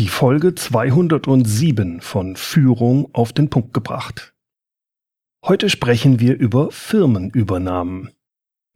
Die 0.00 0.08
Folge 0.08 0.54
207 0.54 2.00
von 2.00 2.34
Führung 2.34 3.10
auf 3.12 3.34
den 3.34 3.50
Punkt 3.50 3.74
gebracht. 3.74 4.32
Heute 5.44 5.68
sprechen 5.68 6.20
wir 6.20 6.38
über 6.38 6.70
Firmenübernahmen. 6.70 8.08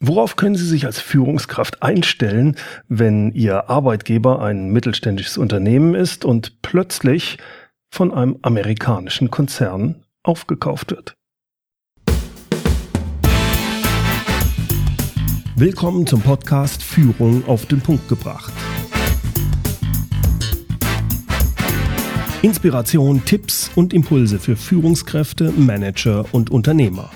Worauf 0.00 0.36
können 0.36 0.54
Sie 0.54 0.66
sich 0.66 0.84
als 0.84 1.00
Führungskraft 1.00 1.82
einstellen, 1.82 2.56
wenn 2.88 3.32
Ihr 3.32 3.70
Arbeitgeber 3.70 4.42
ein 4.42 4.68
mittelständisches 4.68 5.38
Unternehmen 5.38 5.94
ist 5.94 6.26
und 6.26 6.60
plötzlich 6.60 7.38
von 7.90 8.12
einem 8.12 8.36
amerikanischen 8.42 9.30
Konzern 9.30 10.04
aufgekauft 10.24 10.90
wird? 10.90 11.14
Willkommen 15.56 16.06
zum 16.06 16.20
Podcast 16.20 16.82
Führung 16.82 17.48
auf 17.48 17.64
den 17.64 17.80
Punkt 17.80 18.10
gebracht. 18.10 18.52
Inspiration, 22.44 23.24
Tipps 23.24 23.70
und 23.74 23.94
Impulse 23.94 24.38
für 24.38 24.54
Führungskräfte, 24.54 25.50
Manager 25.52 26.26
und 26.32 26.50
Unternehmer. 26.50 27.10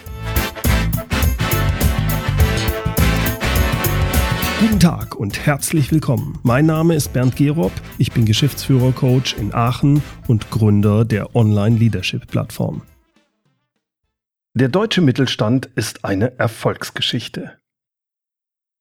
Guten 4.58 4.80
Tag 4.80 5.16
und 5.16 5.44
herzlich 5.44 5.92
willkommen. 5.92 6.38
Mein 6.44 6.64
Name 6.64 6.94
ist 6.94 7.12
Bernd 7.12 7.36
Gerob, 7.36 7.72
ich 7.98 8.10
bin 8.12 8.24
Geschäftsführer-Coach 8.24 9.34
in 9.34 9.52
Aachen 9.52 10.02
und 10.28 10.50
Gründer 10.50 11.04
der 11.04 11.36
Online-Leadership-Plattform. 11.36 12.80
Der 14.54 14.68
deutsche 14.70 15.02
Mittelstand 15.02 15.66
ist 15.74 16.06
eine 16.06 16.38
Erfolgsgeschichte. 16.38 17.58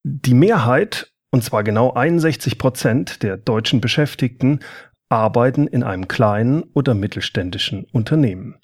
Die 0.05 0.33
Mehrheit, 0.33 1.11
und 1.29 1.43
zwar 1.43 1.65
genau 1.65 1.91
61 1.91 2.57
Prozent 2.57 3.21
der 3.21 3.35
deutschen 3.35 3.81
Beschäftigten, 3.81 4.61
arbeiten 5.09 5.67
in 5.67 5.83
einem 5.83 6.07
kleinen 6.07 6.63
oder 6.73 6.93
mittelständischen 6.93 7.85
Unternehmen. 7.91 8.59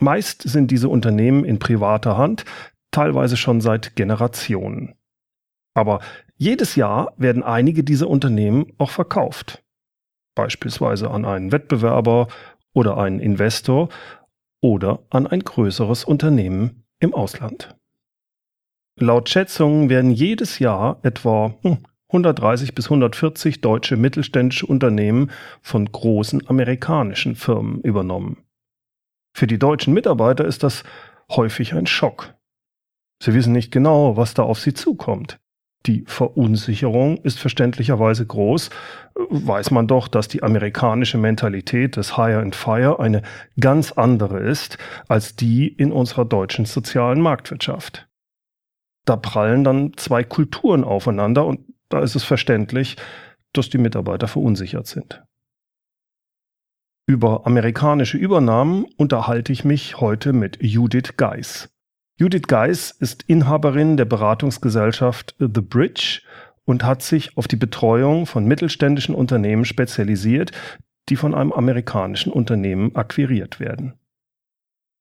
Meist 0.00 0.42
sind 0.42 0.70
diese 0.70 0.88
Unternehmen 0.88 1.44
in 1.44 1.58
privater 1.58 2.16
Hand, 2.16 2.44
teilweise 2.90 3.36
schon 3.36 3.60
seit 3.60 3.94
Generationen. 3.94 4.94
Aber 5.74 6.00
jedes 6.36 6.74
Jahr 6.74 7.14
werden 7.16 7.42
einige 7.42 7.84
dieser 7.84 8.08
Unternehmen 8.08 8.72
auch 8.78 8.90
verkauft. 8.90 9.62
Beispielsweise 10.34 11.10
an 11.10 11.24
einen 11.24 11.52
Wettbewerber 11.52 12.28
oder 12.74 12.98
einen 12.98 13.20
Investor 13.20 13.88
oder 14.60 15.04
an 15.10 15.26
ein 15.26 15.40
größeres 15.40 16.04
Unternehmen 16.04 16.84
im 17.00 17.14
Ausland. 17.14 17.76
Laut 18.98 19.28
Schätzungen 19.28 19.88
werden 19.88 20.10
jedes 20.10 20.58
Jahr 20.58 20.98
etwa 21.02 21.54
hm, 21.62 21.78
130 22.12 22.74
bis 22.74 22.86
140 22.86 23.62
deutsche 23.62 23.96
mittelständische 23.96 24.66
Unternehmen 24.66 25.30
von 25.62 25.90
großen 25.90 26.46
amerikanischen 26.46 27.34
Firmen 27.36 27.80
übernommen. 27.80 28.44
Für 29.34 29.46
die 29.46 29.58
deutschen 29.58 29.94
Mitarbeiter 29.94 30.44
ist 30.44 30.62
das 30.62 30.84
häufig 31.30 31.74
ein 31.74 31.86
Schock. 31.86 32.34
Sie 33.22 33.32
wissen 33.32 33.52
nicht 33.52 33.72
genau, 33.72 34.16
was 34.16 34.34
da 34.34 34.42
auf 34.42 34.60
sie 34.60 34.74
zukommt. 34.74 35.38
Die 35.86 36.04
Verunsicherung 36.06 37.16
ist 37.18 37.40
verständlicherweise 37.40 38.24
groß, 38.24 38.70
weiß 39.14 39.72
man 39.72 39.88
doch, 39.88 40.06
dass 40.06 40.28
die 40.28 40.42
amerikanische 40.42 41.18
Mentalität 41.18 41.96
des 41.96 42.16
Hire 42.16 42.40
and 42.40 42.54
Fire 42.54 43.00
eine 43.00 43.22
ganz 43.58 43.90
andere 43.90 44.38
ist 44.38 44.78
als 45.08 45.34
die 45.34 45.66
in 45.66 45.90
unserer 45.90 46.24
deutschen 46.24 46.66
sozialen 46.66 47.20
Marktwirtschaft. 47.20 48.06
Da 49.04 49.16
prallen 49.16 49.64
dann 49.64 49.94
zwei 49.96 50.22
Kulturen 50.22 50.84
aufeinander 50.84 51.46
und 51.46 51.71
da 51.92 52.00
ist 52.00 52.14
es 52.14 52.24
verständlich, 52.24 52.96
dass 53.52 53.70
die 53.70 53.78
Mitarbeiter 53.78 54.28
verunsichert 54.28 54.86
sind. 54.86 55.22
Über 57.06 57.46
amerikanische 57.46 58.16
Übernahmen 58.16 58.86
unterhalte 58.96 59.52
ich 59.52 59.64
mich 59.64 60.00
heute 60.00 60.32
mit 60.32 60.62
Judith 60.62 61.16
Geis. 61.16 61.68
Judith 62.18 62.46
Geis 62.46 62.92
ist 62.92 63.24
Inhaberin 63.24 63.96
der 63.96 64.04
Beratungsgesellschaft 64.04 65.34
The 65.38 65.60
Bridge 65.60 66.22
und 66.64 66.84
hat 66.84 67.02
sich 67.02 67.36
auf 67.36 67.48
die 67.48 67.56
Betreuung 67.56 68.26
von 68.26 68.46
mittelständischen 68.46 69.14
Unternehmen 69.14 69.64
spezialisiert, 69.64 70.52
die 71.08 71.16
von 71.16 71.34
einem 71.34 71.52
amerikanischen 71.52 72.32
Unternehmen 72.32 72.94
akquiriert 72.94 73.58
werden. 73.58 73.94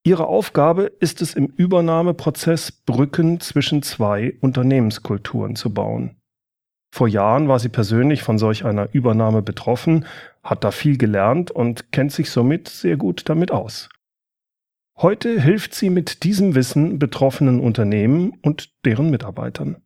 Ihre 0.03 0.25
Aufgabe 0.25 0.91
ist 0.99 1.21
es 1.21 1.35
im 1.35 1.45
Übernahmeprozess 1.45 2.71
Brücken 2.71 3.39
zwischen 3.39 3.83
zwei 3.83 4.35
Unternehmenskulturen 4.41 5.55
zu 5.55 5.71
bauen. 5.71 6.20
Vor 6.93 7.07
Jahren 7.07 7.47
war 7.47 7.59
sie 7.59 7.69
persönlich 7.69 8.21
von 8.21 8.37
solch 8.37 8.65
einer 8.65 8.89
Übernahme 8.93 9.41
betroffen, 9.41 10.05
hat 10.43 10.63
da 10.63 10.71
viel 10.71 10.97
gelernt 10.97 11.49
und 11.49 11.91
kennt 11.91 12.11
sich 12.11 12.29
somit 12.29 12.67
sehr 12.67 12.97
gut 12.97 13.29
damit 13.29 13.51
aus. 13.51 13.89
Heute 14.97 15.39
hilft 15.39 15.73
sie 15.73 15.89
mit 15.89 16.23
diesem 16.23 16.53
Wissen 16.53 16.99
betroffenen 16.99 17.59
Unternehmen 17.59 18.33
und 18.41 18.73
deren 18.85 19.09
Mitarbeitern. 19.09 19.77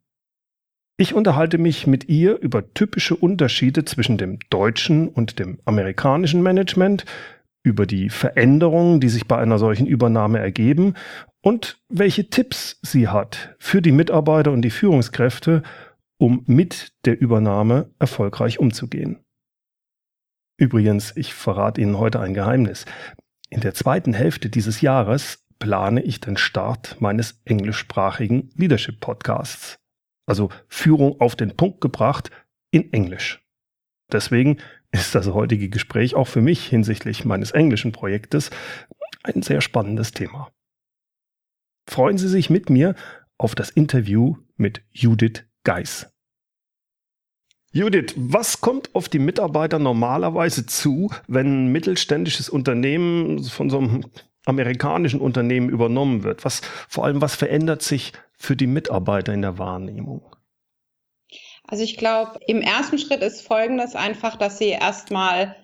Ich 0.98 1.14
unterhalte 1.14 1.58
mich 1.58 1.88
mit 1.88 2.10
ihr 2.10 2.40
über 2.40 2.74
typische 2.74 3.16
Unterschiede 3.16 3.86
zwischen 3.86 4.18
dem 4.18 4.40
deutschen 4.50 5.08
und 5.08 5.40
dem 5.40 5.60
amerikanischen 5.66 6.42
Management, 6.42 7.06
über 7.66 7.86
die 7.86 8.10
Veränderungen, 8.10 9.00
die 9.00 9.10
sich 9.10 9.28
bei 9.28 9.38
einer 9.38 9.58
solchen 9.58 9.88
Übernahme 9.88 10.40
ergeben 10.40 10.94
und 11.42 11.80
welche 11.90 12.30
Tipps 12.30 12.80
sie 12.82 13.08
hat 13.08 13.56
für 13.58 13.82
die 13.82 13.92
Mitarbeiter 13.92 14.52
und 14.52 14.62
die 14.62 14.70
Führungskräfte, 14.70 15.64
um 16.18 16.44
mit 16.48 16.94
der 17.06 17.20
Übernahme 17.20 17.94
erfolgreich 18.00 18.60
umzugehen. 18.60 19.24
Übrigens, 20.58 21.16
ich 21.18 21.34
verrate 21.34 21.82
Ihnen 21.82 21.98
heute 21.98 22.20
ein 22.20 22.34
Geheimnis. 22.34 22.86
In 23.50 23.62
der 23.62 23.74
zweiten 23.74 24.14
Hälfte 24.14 24.50
dieses 24.50 24.82
Jahres 24.82 25.46
plane 25.60 26.02
ich 26.02 26.22
den 26.22 26.38
Start 26.38 27.00
meines 27.02 27.42
englischsprachigen 27.46 28.50
Leadership 28.56 29.00
Podcasts. 29.00 29.80
Also 30.26 30.50
Führung 30.68 31.20
auf 31.20 31.36
den 31.36 31.56
Punkt 31.56 31.82
gebracht 31.82 32.32
in 32.72 32.92
Englisch. 32.94 33.46
Deswegen 34.12 34.58
ist 34.92 35.14
das 35.14 35.28
heutige 35.28 35.70
Gespräch 35.70 36.16
auch 36.16 36.28
für 36.28 36.42
mich 36.42 36.66
hinsichtlich 36.66 37.26
meines 37.26 37.52
englischen 37.52 37.92
Projektes 37.92 38.50
ein 39.24 39.42
sehr 39.42 39.62
spannendes 39.62 40.12
Thema. 40.12 40.52
Freuen 41.90 42.18
Sie 42.18 42.30
sich 42.30 42.50
mit 42.50 42.70
mir 42.70 42.96
auf 43.38 43.56
das 43.56 43.70
Interview 43.70 44.38
mit 44.56 44.84
Judith 44.92 45.46
Geis. 45.66 46.10
Judith, 47.74 48.14
was 48.16 48.62
kommt 48.62 48.96
auf 48.96 49.10
die 49.10 49.20
Mitarbeiter 49.20 49.80
normalerweise 49.80 50.66
zu, 50.66 51.12
wenn 51.28 51.66
ein 51.66 51.72
mittelständisches 51.74 52.48
Unternehmen 52.48 53.44
von 53.44 53.70
so 53.70 53.80
einem 53.80 54.06
amerikanischen 54.46 55.20
Unternehmen 55.20 55.68
übernommen 55.70 56.24
wird? 56.24 56.46
Was, 56.46 56.62
vor 56.88 57.04
allem, 57.04 57.20
was 57.20 57.36
verändert 57.36 57.82
sich 57.82 58.14
für 58.38 58.56
die 58.56 58.68
Mitarbeiter 58.68 59.34
in 59.34 59.42
der 59.42 59.58
Wahrnehmung? 59.58 60.24
Also 61.68 61.84
ich 61.84 61.98
glaube, 61.98 62.40
im 62.48 62.62
ersten 62.62 63.00
Schritt 63.00 63.22
ist 63.22 63.42
Folgendes 63.42 63.96
einfach, 63.96 64.38
dass 64.38 64.58
sie 64.58 64.70
erstmal 64.70 65.56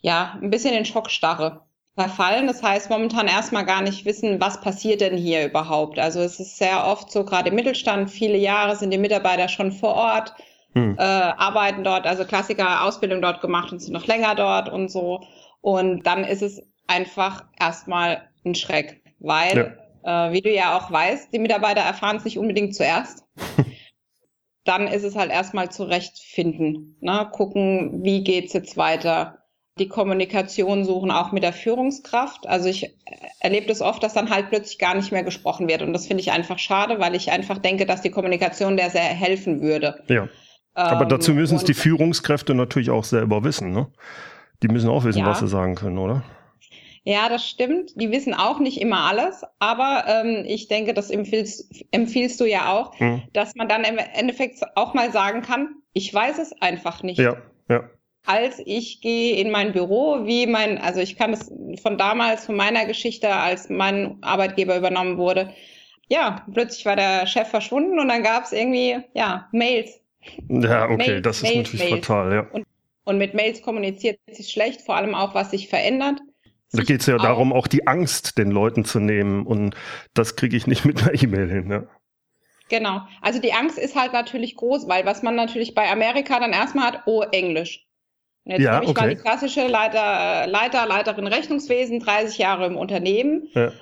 ja 0.00 0.38
ein 0.40 0.50
bisschen 0.50 0.74
in 0.74 0.84
Schockstarre 0.84 1.65
verfallen. 1.96 2.46
Das 2.46 2.62
heißt, 2.62 2.90
momentan 2.90 3.26
erstmal 3.26 3.64
gar 3.64 3.82
nicht 3.82 4.04
wissen, 4.04 4.40
was 4.40 4.60
passiert 4.60 5.00
denn 5.00 5.16
hier 5.16 5.46
überhaupt. 5.46 5.98
Also 5.98 6.20
es 6.20 6.38
ist 6.38 6.58
sehr 6.58 6.86
oft 6.86 7.10
so, 7.10 7.24
gerade 7.24 7.48
im 7.48 7.54
Mittelstand, 7.54 8.10
viele 8.10 8.36
Jahre 8.36 8.76
sind 8.76 8.90
die 8.90 8.98
Mitarbeiter 8.98 9.48
schon 9.48 9.72
vor 9.72 9.94
Ort, 9.94 10.34
hm. 10.74 10.96
äh, 10.98 11.02
arbeiten 11.02 11.82
dort, 11.84 12.06
also 12.06 12.24
Klassiker 12.24 12.84
Ausbildung 12.84 13.22
dort 13.22 13.40
gemacht 13.40 13.72
und 13.72 13.80
sind 13.80 13.94
noch 13.94 14.06
länger 14.06 14.34
dort 14.34 14.68
und 14.68 14.90
so. 14.90 15.22
Und 15.62 16.06
dann 16.06 16.22
ist 16.22 16.42
es 16.42 16.62
einfach 16.86 17.44
erstmal 17.58 18.28
ein 18.44 18.54
Schreck, 18.54 19.02
weil, 19.18 19.74
ja. 20.04 20.28
äh, 20.28 20.32
wie 20.32 20.42
du 20.42 20.52
ja 20.52 20.76
auch 20.76 20.92
weißt, 20.92 21.32
die 21.32 21.38
Mitarbeiter 21.38 21.80
erfahren 21.80 22.18
es 22.18 22.24
nicht 22.24 22.38
unbedingt 22.38 22.74
zuerst. 22.74 23.24
dann 24.64 24.86
ist 24.86 25.04
es 25.04 25.16
halt 25.16 25.30
erstmal 25.30 25.70
zurechtfinden, 25.70 26.96
ne? 27.00 27.26
gucken, 27.32 28.04
wie 28.04 28.22
geht's 28.22 28.52
jetzt 28.52 28.76
weiter 28.76 29.45
die 29.78 29.88
Kommunikation 29.88 30.84
suchen, 30.84 31.10
auch 31.10 31.32
mit 31.32 31.42
der 31.42 31.52
Führungskraft. 31.52 32.46
Also 32.46 32.68
ich 32.68 32.94
erlebe 33.40 33.66
das 33.66 33.82
oft, 33.82 34.02
dass 34.02 34.14
dann 34.14 34.30
halt 34.30 34.48
plötzlich 34.48 34.78
gar 34.78 34.94
nicht 34.94 35.12
mehr 35.12 35.22
gesprochen 35.22 35.68
wird. 35.68 35.82
Und 35.82 35.92
das 35.92 36.06
finde 36.06 36.22
ich 36.22 36.32
einfach 36.32 36.58
schade, 36.58 36.98
weil 36.98 37.14
ich 37.14 37.30
einfach 37.30 37.58
denke, 37.58 37.84
dass 37.84 38.00
die 38.00 38.10
Kommunikation 38.10 38.76
der 38.76 38.88
sehr 38.88 39.02
helfen 39.02 39.60
würde. 39.60 40.02
Ja. 40.08 40.28
Aber 40.72 41.02
ähm, 41.02 41.08
dazu 41.08 41.34
müssen 41.34 41.56
es 41.56 41.64
die 41.64 41.74
Führungskräfte 41.74 42.54
natürlich 42.54 42.90
auch 42.90 43.04
selber 43.04 43.44
wissen, 43.44 43.72
ne? 43.72 43.88
Die 44.62 44.68
müssen 44.68 44.88
auch 44.88 45.04
wissen, 45.04 45.20
ja. 45.20 45.26
was 45.26 45.40
sie 45.40 45.48
sagen 45.48 45.74
können, 45.74 45.98
oder? 45.98 46.22
Ja, 47.04 47.28
das 47.28 47.46
stimmt. 47.46 47.92
Die 48.00 48.10
wissen 48.10 48.34
auch 48.34 48.58
nicht 48.58 48.80
immer 48.80 49.00
alles, 49.00 49.42
aber 49.58 50.04
ähm, 50.08 50.44
ich 50.46 50.68
denke, 50.68 50.92
das 50.94 51.10
empfiehlst, 51.10 51.84
empfiehlst 51.90 52.40
du 52.40 52.46
ja 52.46 52.72
auch, 52.72 52.98
hm. 52.98 53.22
dass 53.32 53.54
man 53.54 53.68
dann 53.68 53.84
im 53.84 53.98
Endeffekt 53.98 54.60
auch 54.74 54.94
mal 54.94 55.12
sagen 55.12 55.42
kann, 55.42 55.76
ich 55.92 56.12
weiß 56.12 56.38
es 56.38 56.60
einfach 56.60 57.02
nicht. 57.02 57.18
Ja, 57.18 57.36
ja 57.68 57.88
als 58.26 58.60
ich 58.64 59.00
gehe 59.00 59.36
in 59.36 59.50
mein 59.50 59.72
Büro, 59.72 60.26
wie 60.26 60.46
mein, 60.46 60.78
also 60.78 61.00
ich 61.00 61.16
kann 61.16 61.32
es 61.32 61.50
von 61.82 61.98
damals, 61.98 62.46
von 62.46 62.56
meiner 62.56 62.86
Geschichte, 62.86 63.32
als 63.32 63.68
mein 63.68 64.18
Arbeitgeber 64.22 64.76
übernommen 64.76 65.18
wurde, 65.18 65.52
ja, 66.08 66.44
plötzlich 66.52 66.86
war 66.86 66.96
der 66.96 67.26
Chef 67.26 67.48
verschwunden 67.48 67.98
und 67.98 68.08
dann 68.08 68.22
gab 68.22 68.44
es 68.44 68.52
irgendwie, 68.52 68.98
ja, 69.14 69.48
Mails. 69.52 70.00
Ja, 70.48 70.84
okay, 70.84 70.96
Mails, 70.96 71.22
das 71.22 71.36
ist 71.38 71.42
Mails, 71.44 71.56
natürlich 71.56 71.90
Mails. 71.90 72.06
fatal, 72.06 72.32
ja. 72.32 72.40
Und 72.52 72.66
Und 73.04 73.18
mit 73.18 73.34
Mails 73.34 73.62
kommuniziert 73.62 74.18
sich 74.28 74.50
schlecht, 74.50 74.82
vor 74.82 74.96
allem 74.96 75.14
auch, 75.14 75.34
was 75.34 75.52
sich 75.52 75.68
verändert. 75.68 76.20
Da 76.72 76.82
geht 76.82 77.00
es 77.00 77.06
ja 77.06 77.16
auch 77.16 77.22
darum, 77.22 77.52
auch 77.52 77.68
die 77.68 77.86
Angst 77.86 78.36
den 78.36 78.50
Leuten 78.50 78.84
zu 78.84 78.98
nehmen. 78.98 79.46
Und 79.46 79.76
das 80.12 80.34
kriege 80.34 80.56
ich 80.56 80.66
nicht 80.66 80.84
mit 80.84 81.02
einer 81.02 81.14
E-Mail 81.14 81.48
hin. 81.48 81.70
Ja. 81.70 81.84
Genau. 82.68 83.02
Also 83.22 83.40
die 83.40 83.52
Angst 83.52 83.78
ist 83.78 83.94
halt 83.94 84.12
natürlich 84.12 84.56
groß, 84.56 84.88
weil 84.88 85.06
was 85.06 85.22
man 85.22 85.36
natürlich 85.36 85.74
bei 85.74 85.88
Amerika 85.90 86.40
dann 86.40 86.52
erstmal 86.52 86.86
hat, 86.86 87.02
oh, 87.06 87.22
Englisch. 87.22 87.85
Jetzt 88.46 88.62
ja, 88.62 88.74
habe 88.74 88.84
ich 88.84 88.90
okay. 88.92 89.00
mal 89.00 89.08
die 89.10 89.20
klassische 89.20 89.66
Leiter, 89.66 90.46
Leiter, 90.46 90.86
Leiterin 90.86 91.26
Rechnungswesen, 91.26 91.98
30 91.98 92.38
Jahre 92.38 92.66
im 92.66 92.76
Unternehmen. 92.76 93.48
Ja. 93.54 93.72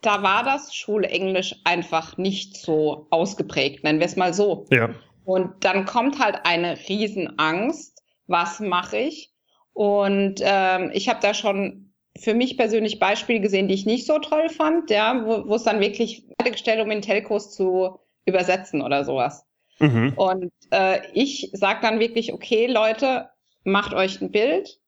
Da 0.00 0.22
war 0.22 0.42
das 0.42 0.74
Schulenglisch 0.74 1.54
einfach 1.64 2.16
nicht 2.16 2.56
so 2.56 3.06
ausgeprägt, 3.10 3.84
nennen 3.84 3.98
wir 3.98 4.06
es 4.06 4.16
mal 4.16 4.32
so. 4.32 4.66
Ja. 4.70 4.88
Und 5.24 5.64
dann 5.64 5.84
kommt 5.84 6.18
halt 6.18 6.40
eine 6.44 6.78
Riesenangst. 6.88 8.02
Was 8.26 8.60
mache 8.60 8.96
ich? 8.96 9.32
Und 9.72 10.40
ähm, 10.42 10.90
ich 10.94 11.08
habe 11.08 11.20
da 11.20 11.34
schon 11.34 11.92
für 12.18 12.32
mich 12.32 12.56
persönlich 12.56 12.98
Beispiele 12.98 13.40
gesehen, 13.40 13.68
die 13.68 13.74
ich 13.74 13.84
nicht 13.84 14.06
so 14.06 14.18
toll 14.18 14.48
fand, 14.48 14.90
ja, 14.90 15.22
wo, 15.46 15.54
es 15.54 15.64
dann 15.64 15.80
wirklich 15.80 16.24
fertiggestellt, 16.38 16.80
um 16.80 16.90
in 16.90 17.02
Telcos 17.02 17.54
zu 17.54 17.98
übersetzen 18.24 18.80
oder 18.80 19.04
sowas. 19.04 19.44
Mhm. 19.78 20.14
Und 20.16 20.52
äh, 20.70 21.00
ich 21.12 21.50
sage 21.52 21.80
dann 21.82 22.00
wirklich, 22.00 22.32
okay, 22.32 22.66
Leute, 22.66 23.28
macht 23.66 23.92
euch 23.92 24.20
ein 24.20 24.30
Bild. 24.30 24.80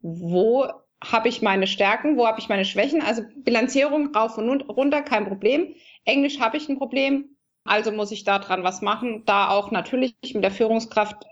Wo 0.00 0.68
habe 1.02 1.28
ich 1.28 1.42
meine 1.42 1.66
Stärken, 1.66 2.16
wo 2.16 2.26
habe 2.26 2.40
ich 2.40 2.48
meine 2.48 2.64
Schwächen? 2.64 3.00
Also 3.00 3.22
Bilanzierung 3.36 4.14
rauf 4.14 4.36
und 4.36 4.62
runter, 4.62 5.02
kein 5.02 5.26
Problem. 5.26 5.74
Englisch 6.04 6.40
habe 6.40 6.56
ich 6.56 6.68
ein 6.68 6.78
Problem, 6.78 7.36
also 7.64 7.92
muss 7.92 8.12
ich 8.12 8.24
da 8.24 8.38
dran 8.38 8.64
was 8.64 8.82
machen. 8.82 9.22
Da 9.24 9.48
auch 9.50 9.70
natürlich 9.70 10.14
mit 10.34 10.44
der 10.44 10.50
Führungskraft 10.50 11.24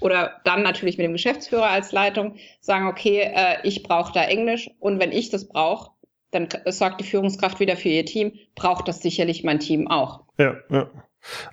oder 0.00 0.40
dann 0.44 0.62
natürlich 0.62 0.98
mit 0.98 1.04
dem 1.04 1.12
Geschäftsführer 1.12 1.68
als 1.68 1.92
Leitung 1.92 2.36
sagen, 2.60 2.86
okay, 2.86 3.20
äh, 3.20 3.58
ich 3.62 3.82
brauche 3.82 4.12
da 4.12 4.24
Englisch 4.24 4.70
und 4.80 4.98
wenn 4.98 5.12
ich 5.12 5.30
das 5.30 5.46
brauche, 5.48 5.92
dann 6.30 6.48
sorgt 6.66 7.00
die 7.00 7.04
Führungskraft 7.04 7.60
wieder 7.60 7.76
für 7.76 7.90
ihr 7.90 8.06
Team, 8.06 8.32
braucht 8.54 8.88
das 8.88 9.00
sicherlich 9.00 9.44
mein 9.44 9.60
Team 9.60 9.88
auch. 9.88 10.24
Ja, 10.38 10.56
ja. 10.70 10.90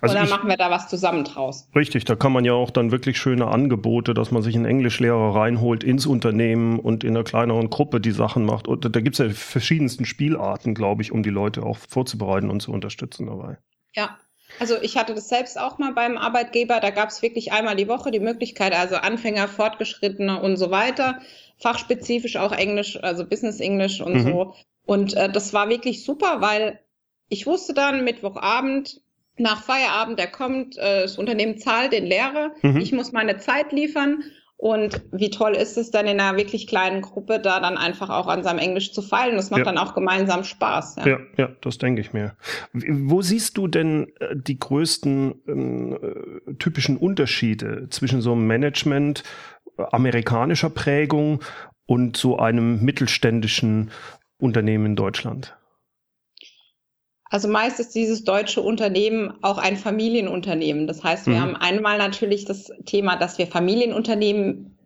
Also 0.00 0.12
und 0.12 0.16
dann 0.16 0.24
ich, 0.24 0.30
machen 0.30 0.48
wir 0.48 0.56
da 0.56 0.70
was 0.70 0.88
zusammen 0.88 1.24
draus. 1.24 1.68
Richtig, 1.74 2.04
da 2.04 2.16
kann 2.16 2.32
man 2.32 2.44
ja 2.44 2.52
auch 2.52 2.70
dann 2.70 2.90
wirklich 2.90 3.18
schöne 3.18 3.46
Angebote, 3.46 4.14
dass 4.14 4.30
man 4.30 4.42
sich 4.42 4.56
einen 4.56 4.64
Englischlehrer 4.64 5.34
reinholt 5.34 5.84
ins 5.84 6.06
Unternehmen 6.06 6.78
und 6.78 7.04
in 7.04 7.10
einer 7.10 7.24
kleineren 7.24 7.70
Gruppe 7.70 8.00
die 8.00 8.10
Sachen 8.10 8.44
macht. 8.44 8.66
Und 8.66 8.84
da 8.84 9.00
gibt 9.00 9.18
es 9.18 9.26
ja 9.26 9.32
verschiedensten 9.32 10.04
Spielarten, 10.04 10.74
glaube 10.74 11.02
ich, 11.02 11.12
um 11.12 11.22
die 11.22 11.30
Leute 11.30 11.62
auch 11.62 11.76
vorzubereiten 11.76 12.50
und 12.50 12.60
zu 12.60 12.72
unterstützen 12.72 13.26
dabei. 13.26 13.58
Ja, 13.94 14.18
also 14.58 14.76
ich 14.82 14.96
hatte 14.96 15.14
das 15.14 15.28
selbst 15.28 15.58
auch 15.58 15.78
mal 15.78 15.92
beim 15.92 16.18
Arbeitgeber. 16.18 16.80
Da 16.80 16.90
gab 16.90 17.10
es 17.10 17.22
wirklich 17.22 17.52
einmal 17.52 17.76
die 17.76 17.88
Woche 17.88 18.10
die 18.10 18.20
Möglichkeit, 18.20 18.74
also 18.74 18.96
Anfänger, 18.96 19.48
Fortgeschrittene 19.48 20.40
und 20.40 20.56
so 20.56 20.70
weiter, 20.70 21.20
fachspezifisch 21.58 22.36
auch 22.36 22.52
Englisch, 22.52 22.98
also 23.02 23.24
Business 23.24 23.60
English 23.60 24.00
und 24.00 24.14
mhm. 24.14 24.22
so. 24.22 24.54
Und 24.84 25.14
äh, 25.14 25.30
das 25.30 25.52
war 25.52 25.68
wirklich 25.68 26.04
super, 26.04 26.40
weil 26.40 26.80
ich 27.28 27.46
wusste 27.46 27.74
dann 27.74 28.04
Mittwochabend 28.04 29.00
nach 29.36 29.62
Feierabend, 29.62 30.18
der 30.18 30.28
kommt, 30.28 30.76
äh, 30.76 31.02
das 31.02 31.18
Unternehmen 31.18 31.58
zahlt 31.58 31.92
den 31.92 32.06
Lehrer, 32.06 32.52
mhm. 32.62 32.78
ich 32.78 32.92
muss 32.92 33.12
meine 33.12 33.38
Zeit 33.38 33.72
liefern. 33.72 34.22
Und 34.60 35.00
wie 35.10 35.30
toll 35.30 35.56
ist 35.56 35.78
es 35.78 35.90
dann 35.90 36.06
in 36.06 36.20
einer 36.20 36.36
wirklich 36.36 36.66
kleinen 36.66 37.00
Gruppe, 37.00 37.40
da 37.40 37.60
dann 37.60 37.78
einfach 37.78 38.10
auch 38.10 38.26
an 38.26 38.42
seinem 38.42 38.58
Englisch 38.58 38.92
zu 38.92 39.00
feilen? 39.00 39.36
Das 39.36 39.50
macht 39.50 39.60
ja. 39.60 39.64
dann 39.64 39.78
auch 39.78 39.94
gemeinsam 39.94 40.44
Spaß. 40.44 40.96
Ja, 40.96 41.06
ja, 41.06 41.18
ja 41.38 41.48
das 41.62 41.78
denke 41.78 42.02
ich 42.02 42.12
mir. 42.12 42.36
Wo 42.74 43.22
siehst 43.22 43.56
du 43.56 43.68
denn 43.68 44.12
äh, 44.20 44.36
die 44.36 44.58
größten 44.58 45.34
ähm, 45.48 45.98
äh, 46.02 46.54
typischen 46.58 46.98
Unterschiede 46.98 47.86
zwischen 47.88 48.20
so 48.20 48.32
einem 48.32 48.46
Management 48.46 49.22
äh, 49.78 49.82
amerikanischer 49.92 50.68
Prägung 50.68 51.42
und 51.86 52.18
so 52.18 52.38
einem 52.38 52.84
mittelständischen 52.84 53.90
Unternehmen 54.36 54.84
in 54.84 54.96
Deutschland? 54.96 55.56
Also 57.30 57.46
meist 57.46 57.78
ist 57.78 57.94
dieses 57.94 58.24
deutsche 58.24 58.60
Unternehmen 58.60 59.32
auch 59.42 59.56
ein 59.56 59.76
Familienunternehmen. 59.76 60.88
Das 60.88 61.04
heißt, 61.04 61.26
wir 61.26 61.36
mhm. 61.36 61.40
haben 61.40 61.56
einmal 61.56 61.96
natürlich 61.96 62.44
das 62.44 62.72
Thema, 62.84 63.16
dass 63.16 63.38
wir 63.38 63.46
Familienunternehmen 63.46 64.76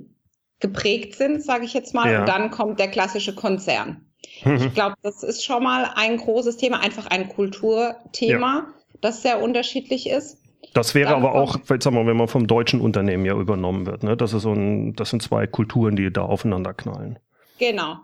geprägt 0.61 1.14
sind, 1.14 1.43
sage 1.43 1.64
ich 1.64 1.73
jetzt 1.73 1.94
mal, 1.94 2.12
ja. 2.12 2.20
und 2.20 2.29
dann 2.29 2.50
kommt 2.50 2.79
der 2.79 2.88
klassische 2.88 3.35
Konzern. 3.35 4.06
Mhm. 4.44 4.56
Ich 4.56 4.75
glaube, 4.75 4.96
das 5.02 5.23
ist 5.23 5.43
schon 5.43 5.62
mal 5.62 5.91
ein 5.94 6.19
großes 6.19 6.58
Thema, 6.58 6.81
einfach 6.81 7.06
ein 7.06 7.31
Kulturthema, 7.31 8.55
ja. 8.55 8.67
das 9.00 9.23
sehr 9.23 9.43
unterschiedlich 9.43 10.08
ist. 10.08 10.38
Das 10.75 10.94
wäre 10.94 11.11
dann 11.11 11.23
aber 11.23 11.35
auch, 11.35 11.56
jetzt 11.69 11.85
sagen 11.85 11.96
wir, 11.96 12.06
wenn 12.06 12.17
man 12.17 12.29
vom 12.29 12.46
deutschen 12.46 12.81
Unternehmen 12.81 13.25
ja 13.25 13.35
übernommen 13.35 13.87
wird, 13.87 14.02
ne? 14.02 14.17
Das 14.17 14.32
ist 14.32 14.43
so 14.43 14.52
ein, 14.52 14.94
das 14.94 15.11
sind 15.11 15.23
zwei 15.23 15.46
Kulturen, 15.46 15.96
die 15.96 16.12
da 16.12 16.23
aufeinander 16.23 16.75
knallen. 16.75 17.19
Genau. 17.58 17.96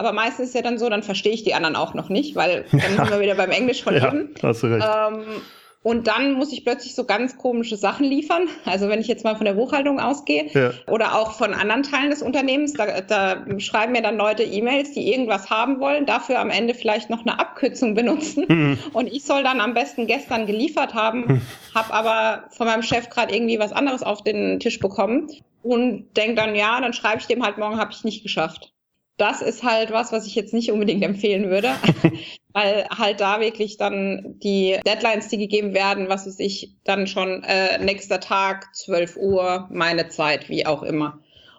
Aber 0.00 0.12
meistens 0.12 0.48
ist 0.48 0.54
ja 0.54 0.62
dann 0.62 0.78
so, 0.78 0.88
dann 0.88 1.02
verstehe 1.02 1.34
ich 1.34 1.44
die 1.44 1.52
anderen 1.52 1.76
auch 1.76 1.92
noch 1.92 2.08
nicht, 2.08 2.34
weil 2.34 2.64
dann 2.72 2.80
ja. 2.80 2.88
sind 2.88 3.10
wir 3.10 3.20
wieder 3.20 3.34
beim 3.34 3.50
Englisch 3.50 3.82
von 3.82 3.94
ja, 3.94 4.08
eben. 4.08 4.30
Hast 4.42 4.62
du 4.62 4.68
recht. 4.68 4.82
Ähm, 4.82 5.42
und 5.82 6.06
dann 6.06 6.32
muss 6.32 6.54
ich 6.54 6.64
plötzlich 6.64 6.94
so 6.94 7.04
ganz 7.04 7.36
komische 7.36 7.76
Sachen 7.76 8.06
liefern. 8.06 8.48
Also 8.64 8.88
wenn 8.88 8.98
ich 8.98 9.08
jetzt 9.08 9.24
mal 9.24 9.36
von 9.36 9.44
der 9.44 9.52
Buchhaltung 9.52 10.00
ausgehe 10.00 10.46
ja. 10.54 10.70
oder 10.86 11.16
auch 11.16 11.32
von 11.32 11.52
anderen 11.52 11.82
Teilen 11.82 12.08
des 12.08 12.22
Unternehmens, 12.22 12.72
da, 12.72 13.02
da 13.02 13.44
schreiben 13.58 13.92
mir 13.92 14.00
dann 14.00 14.16
Leute 14.16 14.42
E-Mails, 14.42 14.92
die 14.92 15.12
irgendwas 15.12 15.50
haben 15.50 15.80
wollen, 15.80 16.06
dafür 16.06 16.38
am 16.38 16.48
Ende 16.48 16.72
vielleicht 16.72 17.10
noch 17.10 17.20
eine 17.20 17.38
Abkürzung 17.38 17.94
benutzen. 17.94 18.46
Mhm. 18.48 18.78
Und 18.94 19.06
ich 19.06 19.24
soll 19.24 19.42
dann 19.42 19.60
am 19.60 19.74
besten 19.74 20.06
gestern 20.06 20.46
geliefert 20.46 20.94
haben, 20.94 21.26
mhm. 21.26 21.42
habe 21.74 21.92
aber 21.92 22.44
von 22.56 22.66
meinem 22.66 22.82
Chef 22.82 23.10
gerade 23.10 23.34
irgendwie 23.34 23.58
was 23.58 23.72
anderes 23.72 24.02
auf 24.02 24.24
den 24.24 24.60
Tisch 24.60 24.78
bekommen 24.78 25.28
und 25.62 26.08
denke 26.16 26.36
dann, 26.36 26.54
ja, 26.54 26.80
dann 26.80 26.94
schreibe 26.94 27.20
ich 27.20 27.26
dem 27.26 27.44
halt 27.44 27.58
morgen, 27.58 27.76
habe 27.76 27.92
ich 27.92 28.02
nicht 28.02 28.22
geschafft 28.22 28.72
das 29.20 29.42
ist 29.42 29.62
halt 29.62 29.90
was, 29.90 30.12
was 30.12 30.26
ich 30.26 30.34
jetzt 30.34 30.54
nicht 30.54 30.72
unbedingt 30.72 31.04
empfehlen 31.04 31.50
würde, 31.50 31.74
weil 32.52 32.86
halt 32.88 33.20
da 33.20 33.40
wirklich 33.40 33.76
dann 33.76 34.36
die 34.42 34.78
Deadlines, 34.86 35.28
die 35.28 35.36
gegeben 35.36 35.74
werden, 35.74 36.08
was 36.08 36.26
weiß 36.26 36.38
ich, 36.38 36.74
dann 36.84 37.06
schon 37.06 37.44
äh, 37.44 37.78
nächster 37.78 38.20
Tag, 38.20 38.74
12 38.74 39.16
Uhr, 39.16 39.68
meine 39.70 40.08
Zeit, 40.08 40.48
wie 40.48 40.64
auch 40.64 40.82
immer. 40.82 41.18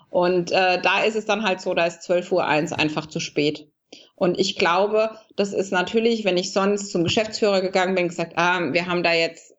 Und 0.09 0.51
äh, 0.51 0.81
da 0.81 1.03
ist 1.03 1.15
es 1.15 1.25
dann 1.25 1.43
halt 1.43 1.61
so, 1.61 1.73
da 1.73 1.85
ist 1.85 2.01
12 2.01 2.31
Uhr 2.31 2.45
eins 2.45 2.73
einfach 2.73 3.05
zu 3.05 3.19
spät. 3.19 3.67
Und 4.15 4.39
ich 4.39 4.55
glaube, 4.57 5.11
das 5.35 5.53
ist 5.53 5.71
natürlich, 5.71 6.25
wenn 6.25 6.37
ich 6.37 6.53
sonst 6.53 6.91
zum 6.91 7.03
Geschäftsführer 7.03 7.61
gegangen 7.61 7.95
bin, 7.95 8.07
gesagt, 8.07 8.33
ah, 8.37 8.59
wir 8.73 8.87
haben 8.87 9.03
da 9.03 9.13
jetzt 9.13 9.53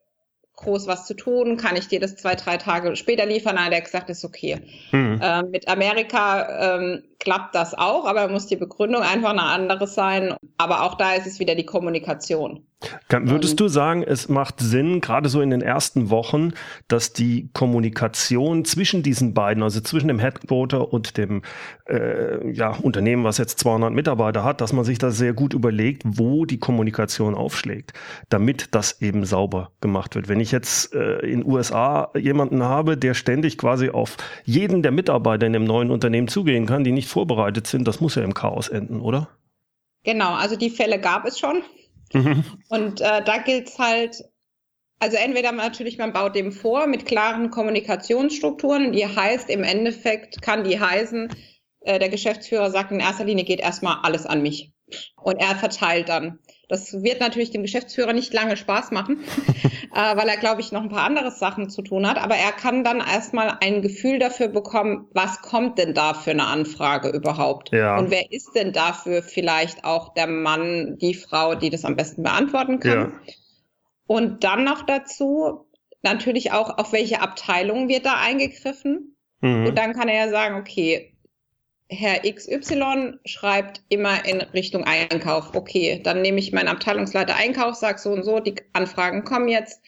groß 0.57 0.87
was 0.87 1.07
zu 1.07 1.15
tun, 1.15 1.57
kann 1.57 1.77
ich 1.77 1.89
dir 1.89 2.01
das 2.01 2.17
zwei, 2.17 2.35
drei 2.35 2.57
Tage 2.57 2.95
später 2.97 3.27
liefern? 3.27 3.57
Na, 3.57 3.69
der 3.69 3.79
hat 3.79 3.85
gesagt, 3.87 4.11
ist 4.11 4.25
okay. 4.25 4.61
Mhm. 4.93 5.21
Ähm, 5.23 5.51
mit 5.51 5.69
Amerika 5.69 6.77
ähm, 6.77 7.03
klappt 7.23 7.55
das 7.55 7.75
auch, 7.75 8.05
aber 8.05 8.29
muss 8.29 8.47
die 8.47 8.57
Begründung 8.57 9.03
einfach 9.03 9.31
eine 9.31 9.45
andere 9.45 9.87
sein. 9.87 10.35
Aber 10.59 10.83
auch 10.83 10.97
da 10.97 11.15
ist 11.15 11.27
es 11.27 11.39
wieder 11.39 11.55
die 11.55 11.65
Kommunikation. 11.65 12.67
Kann, 13.09 13.31
würdest 13.31 13.61
du 13.61 13.69
sagen, 13.69 14.03
es 14.03 14.29
macht 14.29 14.61
Sinn, 14.61 15.01
gerade 15.01 15.29
so 15.29 15.41
in 15.41 15.51
den 15.51 15.63
ersten 15.63 16.11
Wochen, 16.11 16.53
dass 16.89 17.13
die 17.13 17.49
Kommunikation 17.53 18.65
zwischen 18.65 19.03
diesen 19.03 19.35
beiden, 19.35 19.63
also 19.63 19.81
zwischen 19.81 20.09
dem 20.09 20.19
Headquarter 20.19 20.93
und 20.93 21.17
dem 21.17 21.43
äh, 21.89 22.51
ja, 22.53 22.71
Unternehmen, 22.71 23.25
was 23.25 23.39
jetzt 23.39 23.59
200 23.61 23.93
Mitarbeiter 23.93 24.45
hat, 24.45 24.61
dass 24.61 24.73
man 24.73 24.85
sich 24.85 24.99
da 24.99 25.11
sehr 25.11 25.33
gut 25.33 25.55
überlegt, 25.55 26.03
wo 26.05 26.45
die 26.45 26.59
Kommunikation 26.59 27.35
aufschlägt, 27.35 27.93
damit 28.29 28.75
das 28.75 29.01
eben 29.01 29.25
sauber 29.25 29.71
gemacht 29.81 30.15
wird. 30.15 30.29
Wenn 30.29 30.41
ich 30.41 30.53
jetzt 30.53 30.95
äh, 30.95 31.19
in 31.21 31.45
USA 31.45 32.11
jemanden 32.17 32.63
habe, 32.63 32.97
der 32.97 33.15
ständig 33.15 33.59
quasi 33.59 33.91
auf 33.91 34.17
jeden 34.45 34.83
der 34.83 34.93
Mitarbeiter 34.93 35.47
in 35.47 35.53
dem 35.53 35.65
neuen 35.65 35.91
Unternehmen 35.91 36.29
zugehen 36.29 36.67
kann, 36.67 36.85
die 36.85 36.93
nicht 36.93 37.09
vorbereitet 37.13 37.67
sind, 37.67 37.87
das 37.87 38.01
muss 38.01 38.15
ja 38.15 38.23
im 38.23 38.35
Chaos 38.35 38.69
enden, 38.69 39.01
oder? 39.01 39.29
Genau, 40.05 40.35
also 40.35 40.57
die 40.57 40.71
Fälle 40.71 40.99
gab 40.99 41.27
es 41.27 41.39
schon. 41.39 41.63
Mhm. 42.13 42.45
Und 42.69 43.01
äh, 43.01 43.23
da 43.25 43.39
gilt 43.39 43.69
es 43.69 43.79
halt, 43.79 44.25
also 44.99 45.17
entweder 45.17 45.53
natürlich, 45.53 45.99
man 45.99 46.13
baut 46.13 46.35
dem 46.35 46.53
vor 46.53 46.87
mit 46.87 47.07
klaren 47.07 47.51
Kommunikationsstrukturen, 47.51 48.93
die 48.93 49.07
heißt, 49.07 49.49
im 49.51 49.65
Endeffekt 49.65 50.43
kann 50.43 50.65
die 50.65 50.81
heißen, 50.81 51.29
äh, 51.81 51.99
der 51.99 52.09
Geschäftsführer 52.09 52.71
sagt 52.71 52.91
in 52.93 53.01
erster 53.01 53.25
Linie 53.25 53.45
geht 53.45 53.61
erstmal 53.61 53.99
alles 54.03 54.27
an 54.27 54.43
mich. 54.43 54.73
Und 55.17 55.37
er 55.37 55.57
verteilt 55.57 56.09
dann. 56.09 56.39
Das 56.73 57.03
wird 57.03 57.21
natürlich 57.21 57.51
dem 57.51 57.61
Geschäftsführer 57.61 58.15
nicht 58.15 58.33
lange 58.33 58.57
Spaß 58.57 58.93
machen, 58.93 59.21
äh, 59.95 60.17
weil 60.17 60.27
er, 60.27 60.39
glaube 60.39 60.63
ich, 60.63 60.73
noch 60.73 60.81
ein 60.81 60.89
paar 60.89 61.05
andere 61.05 61.31
Sachen 61.31 61.69
zu 61.69 61.83
tun 61.83 62.09
hat. 62.09 62.17
Aber 62.17 62.35
er 62.35 62.51
kann 62.51 62.83
dann 62.83 63.01
erstmal 63.01 63.59
ein 63.61 63.83
Gefühl 63.83 64.19
dafür 64.19 64.49
bekommen, 64.49 65.07
was 65.13 65.43
kommt 65.43 65.77
denn 65.77 65.93
da 65.93 66.15
für 66.15 66.31
eine 66.31 66.47
Anfrage 66.47 67.11
überhaupt? 67.11 67.73
Ja. 67.73 67.99
Und 67.99 68.11
wer 68.11 68.33
ist 68.33 68.55
denn 68.55 68.73
dafür 68.73 69.23
vielleicht 69.23 69.85
auch 69.85 70.15
der 70.15 70.27
Mann, 70.27 70.97
die 70.97 71.13
Frau, 71.13 71.55
die 71.55 71.69
das 71.69 71.85
am 71.85 71.95
besten 71.95 72.23
beantworten 72.23 72.81
kann? 72.81 72.99
Ja. 72.99 73.33
Und 74.07 74.43
dann 74.43 74.65
noch 74.65 74.81
dazu 74.81 75.67
natürlich 76.01 76.53
auch, 76.53 76.79
auf 76.79 76.95
welche 76.95 77.21
Abteilung 77.21 77.91
wird 77.91 78.07
da 78.07 78.15
eingegriffen? 78.15 79.19
Mhm. 79.43 79.67
Und 79.67 79.77
dann 79.77 79.93
kann 79.93 80.09
er 80.09 80.25
ja 80.25 80.31
sagen, 80.31 80.55
okay, 80.55 81.12
Herr 81.93 82.21
XY 82.21 83.19
schreibt 83.25 83.83
immer 83.89 84.25
in 84.25 84.41
Richtung 84.41 84.85
Einkauf. 84.85 85.55
Okay, 85.55 86.01
dann 86.03 86.23
nehme 86.23 86.39
ich 86.39 86.53
meinen 86.53 86.69
Abteilungsleiter 86.69 87.37
Einkauf, 87.37 87.75
sage 87.75 87.99
so 87.99 88.11
und 88.11 88.25
so, 88.25 88.41
die 88.41 88.55
Anfragen 88.73 89.25
kommen 89.25 89.49
jetzt. 89.49 89.81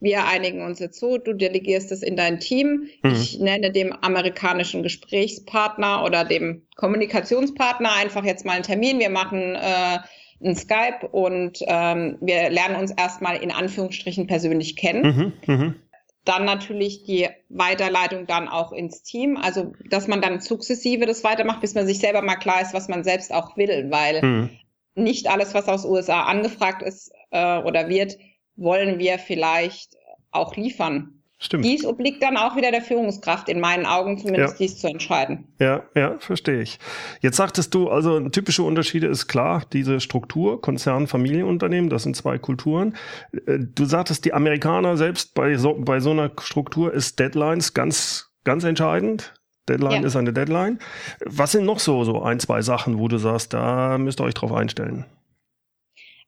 wir 0.00 0.26
einigen 0.26 0.62
uns 0.62 0.80
jetzt 0.80 0.98
so, 0.98 1.16
du 1.16 1.32
delegierst 1.32 1.92
es 1.92 2.02
in 2.02 2.16
dein 2.16 2.40
Team. 2.40 2.88
Mhm. 3.02 3.12
Ich 3.12 3.38
nenne 3.38 3.70
dem 3.70 3.92
amerikanischen 3.92 4.82
Gesprächspartner 4.82 6.04
oder 6.04 6.24
dem 6.24 6.62
Kommunikationspartner 6.74 7.92
einfach 7.92 8.24
jetzt 8.24 8.44
mal 8.44 8.54
einen 8.54 8.64
Termin. 8.64 8.98
Wir 8.98 9.10
machen 9.10 9.54
äh, 9.54 9.98
ein 10.44 10.56
Skype 10.56 11.06
und 11.12 11.60
ähm, 11.68 12.18
wir 12.20 12.50
lernen 12.50 12.76
uns 12.76 12.90
erstmal 12.90 13.36
in 13.36 13.52
Anführungsstrichen 13.52 14.26
persönlich 14.26 14.74
kennen. 14.74 15.32
Mhm, 15.46 15.54
mh. 15.54 15.74
Dann 16.24 16.44
natürlich 16.44 17.04
die 17.04 17.28
Weiterleitung 17.48 18.26
dann 18.26 18.48
auch 18.48 18.72
ins 18.72 19.02
Team, 19.02 19.36
also 19.36 19.72
dass 19.90 20.06
man 20.06 20.20
dann 20.20 20.40
sukzessive 20.40 21.06
das 21.06 21.24
weitermacht, 21.24 21.60
bis 21.60 21.74
man 21.74 21.86
sich 21.86 21.98
selber 21.98 22.22
mal 22.22 22.36
klar 22.36 22.62
ist, 22.62 22.74
was 22.74 22.88
man 22.88 23.02
selbst 23.02 23.32
auch 23.32 23.56
will, 23.56 23.90
weil 23.90 24.22
mhm. 24.22 24.50
nicht 24.94 25.28
alles, 25.28 25.54
was 25.54 25.68
aus 25.68 25.84
USA 25.84 26.22
angefragt 26.22 26.82
ist 26.82 27.10
äh, 27.30 27.58
oder 27.58 27.88
wird, 27.88 28.18
wollen 28.56 28.98
wir 28.98 29.18
vielleicht 29.18 29.96
auch 30.30 30.56
liefern. 30.56 31.21
Stimmt. 31.42 31.64
Dies 31.64 31.84
obliegt 31.84 32.22
dann 32.22 32.36
auch 32.36 32.54
wieder 32.54 32.70
der 32.70 32.82
Führungskraft, 32.82 33.48
in 33.48 33.58
meinen 33.58 33.84
Augen 33.84 34.16
zumindest, 34.16 34.60
ja. 34.60 34.66
dies 34.66 34.78
zu 34.78 34.86
entscheiden. 34.86 35.48
Ja, 35.58 35.82
ja, 35.96 36.16
verstehe 36.20 36.62
ich. 36.62 36.78
Jetzt 37.20 37.36
sagtest 37.36 37.74
du, 37.74 37.88
also 37.90 38.28
typische 38.28 38.62
Unterschiede 38.62 39.08
ist 39.08 39.26
klar, 39.26 39.64
diese 39.72 39.98
Struktur, 39.98 40.60
Konzern, 40.60 41.08
Familienunternehmen, 41.08 41.90
das 41.90 42.04
sind 42.04 42.14
zwei 42.14 42.38
Kulturen. 42.38 42.94
Äh, 43.32 43.58
du 43.58 43.84
sagtest, 43.86 44.24
die 44.24 44.32
Amerikaner 44.32 44.96
selbst 44.96 45.34
bei 45.34 45.56
so, 45.56 45.74
bei 45.74 45.98
so 45.98 46.12
einer 46.12 46.30
Struktur 46.40 46.94
ist 46.94 47.18
Deadlines 47.18 47.74
ganz, 47.74 48.30
ganz 48.44 48.62
entscheidend. 48.62 49.34
Deadline 49.68 50.02
ja. 50.02 50.06
ist 50.06 50.14
eine 50.14 50.32
Deadline. 50.32 50.78
Was 51.26 51.50
sind 51.50 51.64
noch 51.64 51.80
so, 51.80 52.04
so 52.04 52.22
ein, 52.22 52.38
zwei 52.38 52.62
Sachen, 52.62 53.00
wo 53.00 53.08
du 53.08 53.18
sagst, 53.18 53.52
da 53.52 53.98
müsst 53.98 54.20
ihr 54.20 54.24
euch 54.24 54.34
drauf 54.34 54.52
einstellen? 54.52 55.06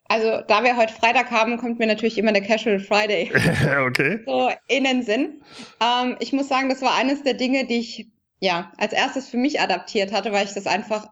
Also, 0.07 0.43
da 0.47 0.63
wir 0.63 0.77
heute 0.77 0.93
Freitag 0.93 1.31
haben, 1.31 1.57
kommt 1.57 1.79
mir 1.79 1.87
natürlich 1.87 2.19
immer 2.19 2.33
der 2.33 2.43
Casual 2.43 2.79
Friday 2.79 3.33
okay. 3.87 4.21
so 4.27 4.51
in 4.69 4.85
den 4.85 5.03
Sinn. 5.03 5.43
Ähm, 5.83 6.17
ich 6.21 6.33
muss 6.33 6.49
sagen, 6.49 6.69
das 6.69 6.83
war 6.83 6.95
eines 6.95 7.23
der 7.23 7.35
Dinge, 7.35 7.67
die 7.67 7.79
ich 7.79 8.09
ja 8.41 8.73
als 8.77 8.93
erstes 8.93 9.29
für 9.29 9.39
mich 9.39 9.61
adaptiert 9.61 10.13
hatte, 10.13 10.31
weil 10.33 10.45
ich 10.45 10.53
das 10.53 10.67
einfach 10.67 11.09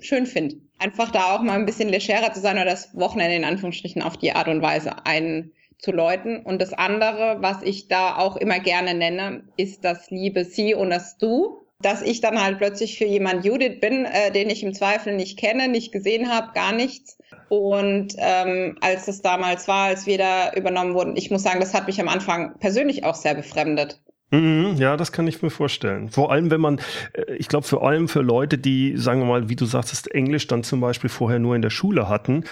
schön 0.00 0.26
finde. 0.26 0.56
Einfach 0.78 1.10
da 1.10 1.34
auch 1.34 1.42
mal 1.42 1.54
ein 1.54 1.66
bisschen 1.66 1.88
legerer 1.88 2.32
zu 2.32 2.40
sein 2.40 2.56
oder 2.56 2.66
das 2.66 2.94
Wochenende 2.94 3.36
in 3.36 3.44
Anführungsstrichen 3.44 4.02
auf 4.02 4.16
die 4.16 4.32
Art 4.32 4.48
und 4.48 4.60
Weise 4.60 5.06
einzuläuten. 5.06 6.44
Und 6.44 6.60
das 6.60 6.72
andere, 6.72 7.38
was 7.40 7.62
ich 7.62 7.86
da 7.88 8.16
auch 8.16 8.36
immer 8.36 8.58
gerne 8.58 8.94
nenne, 8.94 9.44
ist 9.56 9.84
das 9.84 10.10
liebe 10.10 10.44
Sie 10.44 10.74
und 10.74 10.90
das 10.90 11.16
Du 11.16 11.66
dass 11.80 12.02
ich 12.02 12.20
dann 12.20 12.42
halt 12.42 12.58
plötzlich 12.58 12.96
für 12.96 13.04
jemand 13.04 13.44
Judith 13.44 13.80
bin, 13.80 14.06
äh, 14.06 14.30
den 14.32 14.48
ich 14.48 14.62
im 14.62 14.74
Zweifel 14.74 15.14
nicht 15.14 15.38
kenne, 15.38 15.68
nicht 15.68 15.92
gesehen 15.92 16.30
habe, 16.30 16.52
gar 16.54 16.72
nichts. 16.72 17.15
Und 17.48 18.14
ähm, 18.18 18.76
als 18.80 19.06
das 19.06 19.22
damals 19.22 19.68
war, 19.68 19.86
als 19.88 20.06
wir 20.06 20.18
da 20.18 20.52
übernommen 20.52 20.94
wurden, 20.94 21.16
ich 21.16 21.30
muss 21.30 21.42
sagen, 21.42 21.60
das 21.60 21.74
hat 21.74 21.86
mich 21.86 22.00
am 22.00 22.08
Anfang 22.08 22.58
persönlich 22.58 23.04
auch 23.04 23.14
sehr 23.14 23.34
befremdet. 23.34 24.00
Mhm, 24.30 24.74
ja, 24.78 24.96
das 24.96 25.12
kann 25.12 25.28
ich 25.28 25.40
mir 25.42 25.50
vorstellen. 25.50 26.08
Vor 26.10 26.32
allem, 26.32 26.50
wenn 26.50 26.60
man, 26.60 26.80
äh, 27.12 27.34
ich 27.36 27.48
glaube, 27.48 27.66
vor 27.66 27.86
allem 27.86 28.08
für 28.08 28.22
Leute, 28.22 28.58
die, 28.58 28.96
sagen 28.96 29.20
wir 29.20 29.26
mal, 29.26 29.48
wie 29.48 29.56
du 29.56 29.66
sagtest, 29.66 30.12
Englisch 30.12 30.48
dann 30.48 30.64
zum 30.64 30.80
Beispiel 30.80 31.10
vorher 31.10 31.38
nur 31.38 31.54
in 31.54 31.62
der 31.62 31.70
Schule 31.70 32.08
hatten 32.08 32.44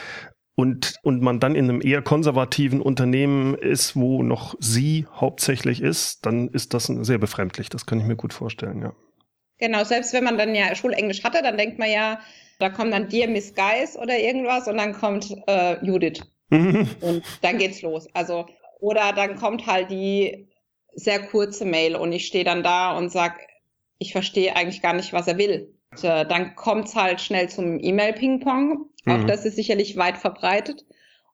und, 0.55 0.95
und 1.03 1.21
man 1.21 1.41
dann 1.41 1.57
in 1.57 1.69
einem 1.69 1.81
eher 1.83 2.01
konservativen 2.01 2.81
Unternehmen 2.81 3.55
ist, 3.57 3.97
wo 3.97 4.23
noch 4.23 4.55
sie 4.61 5.07
hauptsächlich 5.13 5.83
ist, 5.83 6.25
dann 6.25 6.49
ist 6.49 6.75
das 6.75 6.85
sehr 6.85 7.19
befremdlich. 7.19 7.71
Das 7.71 7.87
kann 7.87 7.99
ich 7.99 8.07
mir 8.07 8.17
gut 8.17 8.33
vorstellen, 8.33 8.81
ja. 8.81 8.93
Genau, 9.59 9.85
selbst 9.85 10.13
wenn 10.13 10.25
man 10.25 10.39
dann 10.39 10.55
ja 10.55 10.75
Schulenglisch 10.75 11.25
hatte, 11.25 11.41
dann 11.43 11.57
denkt 11.57 11.79
man 11.79 11.91
ja, 11.91 12.19
da 12.59 12.71
kommt 12.71 12.93
dann 12.93 13.09
dir 13.09 13.29
Miss 13.29 13.55
Geis 13.55 13.97
oder 13.97 14.19
irgendwas 14.19 14.69
und 14.69 14.77
dann 14.77 14.93
kommt 14.93 15.35
äh, 15.47 15.85
Judith. 15.85 16.21
Mhm. 16.51 16.89
Und 17.01 17.25
dann 17.41 17.59
geht's 17.59 17.83
los. 17.83 18.07
Also, 18.13 18.47
oder 18.79 19.13
dann 19.13 19.37
kommt 19.37 19.67
halt 19.67 19.91
die 19.91 20.49
sehr 20.95 21.21
kurze 21.21 21.65
Mail 21.65 21.97
und 21.97 22.13
ich 22.13 22.27
stehe 22.27 22.45
dann 22.45 22.63
da 22.63 22.97
und 22.97 23.11
sag, 23.11 23.41
ich 23.99 24.13
verstehe 24.13 24.55
eigentlich 24.55 24.83
gar 24.83 24.93
nicht, 24.93 25.13
was 25.13 25.27
er 25.27 25.39
will. 25.39 25.75
Und, 25.91 26.05
äh, 26.05 26.27
dann 26.27 26.55
kommt's 26.55 26.95
halt 26.95 27.21
schnell 27.21 27.49
zum 27.49 27.81
E-Mail-Ping-Pong. 27.81 28.91
Auch 29.07 29.19
mhm. 29.19 29.27
das 29.27 29.45
ist 29.45 29.57
sicherlich 29.57 29.97
weit 29.97 30.19
verbreitet. 30.19 30.85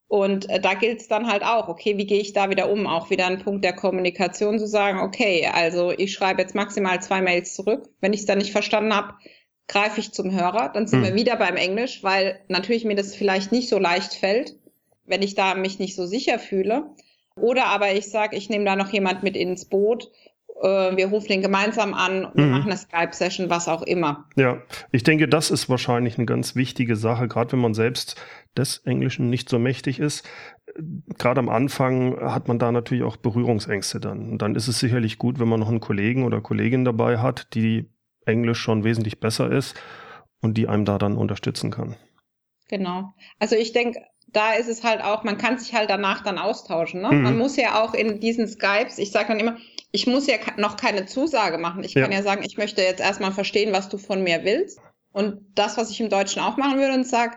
Und 0.09 0.51
äh, 0.51 0.61
da 0.61 0.75
gilt 0.75 1.01
es 1.01 1.09
dann 1.09 1.31
halt 1.31 1.45
auch, 1.45 1.69
okay, 1.69 1.97
wie 1.97 2.07
gehe 2.07 2.21
ich 2.21 2.33
da 2.33 2.51
wieder 2.51 2.69
um? 2.69 2.87
Auch 2.87 3.11
wieder 3.11 3.27
ein 3.27 3.39
Punkt 3.39 3.65
der 3.65 3.75
Kommunikation 3.75 4.59
zu 4.59 4.67
sagen, 4.67 4.99
okay, 4.99 5.49
also 5.53 5.93
ich 5.93 6.13
schreibe 6.13 6.43
jetzt 6.43 6.55
maximal 6.55 7.01
zwei 7.01 7.23
Mails 7.23 7.55
zurück. 7.55 7.89
Wenn 8.01 8.13
ich 8.13 8.21
es 8.21 8.27
dann 8.27 8.39
nicht 8.39 8.51
verstanden 8.53 8.95
habe, 8.95 9.15
greife 9.71 10.01
ich 10.01 10.13
zum 10.13 10.33
Hörer. 10.33 10.71
Dann 10.75 10.87
sind 10.87 11.01
hm. 11.01 11.09
wir 11.09 11.15
wieder 11.15 11.37
beim 11.37 11.57
Englisch, 11.57 12.03
weil 12.03 12.41
natürlich 12.49 12.85
mir 12.85 12.97
das 12.97 13.15
vielleicht 13.15 13.53
nicht 13.53 13.69
so 13.69 13.79
leicht 13.79 14.15
fällt, 14.15 14.57
wenn 15.07 15.23
ich 15.23 15.35
da 15.35 15.55
mich 15.55 15.79
nicht 15.79 15.97
so 15.97 16.07
sicher 16.07 16.39
fühle. 16.39 16.91
Oder 17.37 17.67
aber 17.67 17.93
ich 17.93 18.11
sage, 18.11 18.37
ich 18.37 18.51
nehme 18.51 18.65
da 18.65 18.77
noch 18.77 18.93
jemand 18.93 19.23
mit 19.23 19.37
ins 19.37 19.65
Boot 19.65 20.11
äh, 20.61 20.97
wir 20.97 21.07
rufen 21.07 21.29
den 21.29 21.43
gemeinsam 21.43 21.95
an, 21.95 22.29
wir 22.35 22.45
mhm. 22.45 22.51
machen 22.51 22.71
eine 22.71 22.77
Skype-Session, 22.77 23.51
was 23.51 23.69
auch 23.69 23.83
immer. 23.83 24.27
Ja, 24.37 24.59
ich 24.93 25.03
denke, 25.03 25.29
das 25.29 25.51
ist 25.51 25.69
wahrscheinlich 25.69 26.19
eine 26.19 26.27
ganz 26.27 26.55
wichtige 26.55 26.97
Sache, 26.97 27.29
gerade 27.29 27.53
wenn 27.53 27.61
man 27.61 27.75
selbst 27.75 28.21
des 28.57 28.79
Englischen 28.79 29.31
nicht 29.31 29.49
so 29.49 29.59
mächtig 29.59 30.01
ist. 30.01 30.29
Gerade 31.19 31.41
am 31.41 31.49
Anfang 31.49 32.21
hat 32.21 32.49
man 32.49 32.59
da 32.59 32.73
natürlich 32.73 33.05
auch 33.05 33.17
Berührungsängste 33.17 34.01
dann. 34.01 34.31
Und 34.31 34.43
dann 34.43 34.55
ist 34.55 34.69
es 34.69 34.79
sicherlich 34.79 35.19
gut, 35.19 35.41
wenn 35.41 35.49
man 35.49 35.61
noch 35.61 35.69
einen 35.69 35.81
Kollegen 35.81 36.25
oder 36.25 36.41
Kollegin 36.41 36.85
dabei 36.85 37.19
hat, 37.19 37.55
die 37.55 37.91
Englisch 38.27 38.61
schon 38.61 38.85
wesentlich 38.85 39.21
besser 39.21 39.51
ist 39.51 39.75
und 40.41 40.57
die 40.57 40.69
einem 40.69 40.85
da 40.85 40.99
dann 40.99 41.17
unterstützen 41.17 41.71
kann. 41.71 41.97
Genau. 42.69 43.13
Also 43.39 43.57
ich 43.57 43.73
denke, 43.73 44.01
da 44.29 44.55
ist 44.55 44.69
es 44.69 44.85
halt 44.85 45.03
auch, 45.03 45.25
man 45.25 45.39
kann 45.39 45.59
sich 45.59 45.75
halt 45.75 45.91
danach 45.91 46.23
dann 46.23 46.39
austauschen. 46.39 47.03
Ne? 47.03 47.11
Mhm. 47.11 47.23
Man 47.23 47.39
muss 47.39 47.57
ja 47.57 47.83
auch 47.83 47.95
in 47.95 48.21
diesen 48.21 48.47
Skypes, 48.47 48.99
ich 48.99 49.11
sage 49.11 49.29
dann 49.29 49.41
immer, 49.41 49.57
ich 49.93 50.07
muss 50.07 50.27
ja 50.27 50.37
noch 50.57 50.77
keine 50.77 51.07
Zusage 51.07 51.59
machen. 51.59 51.83
Ich 51.83 51.95
ja. 51.95 52.03
kann 52.03 52.13
ja 52.13 52.23
sagen, 52.23 52.45
ich 52.45 52.57
möchte 52.57 52.83
jetzt 52.83 53.01
erstmal 53.01 53.33
verstehen, 53.33 53.73
was 53.73 53.89
du 53.89 53.99
von 53.99 54.23
mir 54.23 54.45
willst. 54.45 54.81
Und 55.13 55.41
das, 55.57 55.77
was 55.77 55.91
ich 55.91 56.01
im 56.01 56.09
Deutschen 56.09 56.41
auch 56.41 56.57
machen 56.57 56.79
würde 56.79 56.95
und 56.95 57.07
sage, 57.07 57.37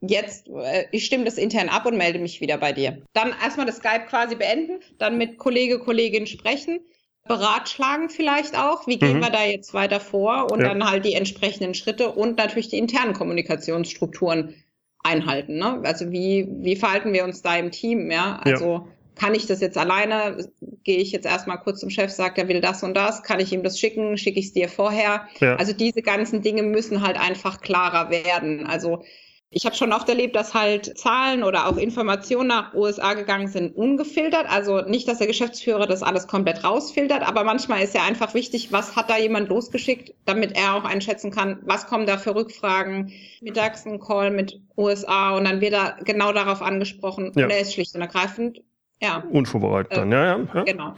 jetzt, 0.00 0.48
äh, 0.48 0.86
ich 0.92 1.04
stimme 1.04 1.24
das 1.24 1.38
intern 1.38 1.68
ab 1.68 1.86
und 1.86 1.96
melde 1.96 2.20
mich 2.20 2.40
wieder 2.40 2.58
bei 2.58 2.72
dir. 2.72 3.02
Dann 3.12 3.34
erstmal 3.42 3.66
das 3.66 3.78
Skype 3.78 4.06
quasi 4.08 4.36
beenden, 4.36 4.80
dann 4.98 5.18
mit 5.18 5.38
Kollege, 5.38 5.80
Kollegin 5.80 6.28
sprechen, 6.28 6.80
beratschlagen 7.26 8.08
vielleicht 8.08 8.58
auch, 8.58 8.86
wie 8.86 8.98
gehen 8.98 9.18
mhm. 9.18 9.22
wir 9.22 9.30
da 9.30 9.44
jetzt 9.44 9.72
weiter 9.74 10.00
vor 10.00 10.50
und 10.50 10.60
ja. 10.60 10.68
dann 10.68 10.90
halt 10.90 11.04
die 11.04 11.14
entsprechenden 11.14 11.74
Schritte 11.74 12.10
und 12.10 12.38
natürlich 12.38 12.68
die 12.68 12.78
internen 12.78 13.12
Kommunikationsstrukturen 13.12 14.54
einhalten. 15.02 15.58
Ne? 15.58 15.80
Also 15.84 16.10
wie, 16.10 16.48
wie 16.60 16.76
verhalten 16.76 17.12
wir 17.12 17.24
uns 17.24 17.42
da 17.42 17.56
im 17.56 17.70
Team? 17.70 18.10
Ja, 18.10 18.40
also 18.44 18.72
ja 18.72 18.86
kann 19.20 19.34
ich 19.34 19.46
das 19.46 19.60
jetzt 19.60 19.76
alleine? 19.76 20.48
Gehe 20.82 20.96
ich 20.96 21.12
jetzt 21.12 21.26
erstmal 21.26 21.58
kurz 21.58 21.80
zum 21.80 21.90
Chef, 21.90 22.10
sagt, 22.10 22.38
er 22.38 22.48
will 22.48 22.62
das 22.62 22.82
und 22.82 22.94
das, 22.94 23.22
kann 23.22 23.38
ich 23.38 23.52
ihm 23.52 23.62
das 23.62 23.78
schicken, 23.78 24.16
schicke 24.16 24.40
ich 24.40 24.46
es 24.46 24.52
dir 24.54 24.68
vorher? 24.68 25.28
Ja. 25.40 25.56
Also 25.56 25.74
diese 25.74 26.00
ganzen 26.00 26.40
Dinge 26.40 26.62
müssen 26.62 27.02
halt 27.02 27.20
einfach 27.20 27.60
klarer 27.60 28.08
werden. 28.08 28.66
Also 28.66 29.04
ich 29.52 29.66
habe 29.66 29.74
schon 29.74 29.92
oft 29.92 30.08
erlebt, 30.08 30.36
dass 30.36 30.54
halt 30.54 30.96
Zahlen 30.96 31.42
oder 31.42 31.66
auch 31.66 31.76
Informationen 31.76 32.48
nach 32.48 32.72
USA 32.72 33.14
gegangen 33.14 33.48
sind, 33.48 33.76
ungefiltert. 33.76 34.46
Also 34.48 34.82
nicht, 34.82 35.08
dass 35.08 35.18
der 35.18 35.26
Geschäftsführer 35.26 35.88
das 35.88 36.04
alles 36.04 36.28
komplett 36.28 36.62
rausfiltert, 36.62 37.26
aber 37.26 37.42
manchmal 37.42 37.82
ist 37.82 37.94
ja 37.94 38.04
einfach 38.04 38.34
wichtig, 38.34 38.70
was 38.70 38.94
hat 38.94 39.10
da 39.10 39.18
jemand 39.18 39.48
losgeschickt, 39.48 40.14
damit 40.24 40.56
er 40.56 40.76
auch 40.76 40.84
einschätzen 40.84 41.32
kann, 41.32 41.58
was 41.62 41.88
kommen 41.88 42.06
da 42.06 42.16
für 42.16 42.36
Rückfragen. 42.36 43.12
Mittags 43.40 43.86
ein 43.86 43.98
Call 43.98 44.30
mit 44.30 44.60
USA 44.76 45.36
und 45.36 45.44
dann 45.44 45.60
wird 45.60 45.72
er 45.72 45.98
genau 46.04 46.32
darauf 46.32 46.62
angesprochen 46.62 47.32
ja. 47.34 47.44
und 47.44 47.50
er 47.50 47.60
ist 47.60 47.74
schlicht 47.74 47.94
und 47.96 48.02
ergreifend 48.02 48.60
ja. 49.00 49.24
Unvorbereitet 49.30 49.96
dann, 49.96 50.12
ja, 50.12 50.24
ja, 50.24 50.46
ja. 50.54 50.62
Genau. 50.64 50.94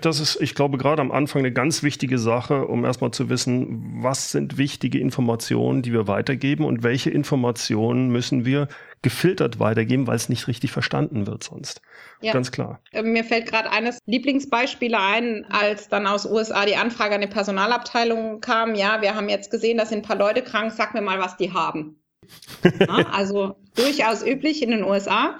Das 0.00 0.20
ist, 0.20 0.40
ich 0.40 0.54
glaube, 0.54 0.78
gerade 0.78 1.02
am 1.02 1.12
Anfang 1.12 1.40
eine 1.40 1.52
ganz 1.52 1.82
wichtige 1.82 2.18
Sache, 2.18 2.66
um 2.66 2.84
erstmal 2.84 3.10
zu 3.10 3.28
wissen, 3.28 4.02
was 4.02 4.32
sind 4.32 4.56
wichtige 4.56 4.98
Informationen, 4.98 5.82
die 5.82 5.92
wir 5.92 6.08
weitergeben 6.08 6.64
und 6.64 6.82
welche 6.82 7.10
Informationen 7.10 8.08
müssen 8.08 8.46
wir 8.46 8.68
gefiltert 9.02 9.60
weitergeben, 9.60 10.06
weil 10.06 10.16
es 10.16 10.30
nicht 10.30 10.48
richtig 10.48 10.72
verstanden 10.72 11.26
wird 11.26 11.44
sonst. 11.44 11.82
Ja. 12.22 12.32
Ganz 12.32 12.50
klar. 12.52 12.80
Äh, 12.90 13.02
mir 13.02 13.22
fällt 13.22 13.46
gerade 13.46 13.70
eines 13.70 13.98
Lieblingsbeispiele 14.06 14.98
ein, 14.98 15.44
als 15.50 15.88
dann 15.88 16.06
aus 16.06 16.24
USA 16.24 16.64
die 16.64 16.76
Anfrage 16.76 17.14
an 17.16 17.20
die 17.20 17.26
Personalabteilung 17.26 18.40
kam, 18.40 18.74
ja, 18.74 19.02
wir 19.02 19.14
haben 19.14 19.28
jetzt 19.28 19.50
gesehen, 19.50 19.76
da 19.76 19.84
sind 19.84 19.98
ein 19.98 20.02
paar 20.02 20.16
Leute 20.16 20.40
krank, 20.40 20.72
sag 20.72 20.94
mir 20.94 21.02
mal, 21.02 21.18
was 21.18 21.36
die 21.36 21.52
haben. 21.52 22.00
Ja, 22.80 23.06
also 23.12 23.56
durchaus 23.74 24.24
üblich 24.24 24.62
in 24.62 24.70
den 24.70 24.84
USA. 24.84 25.38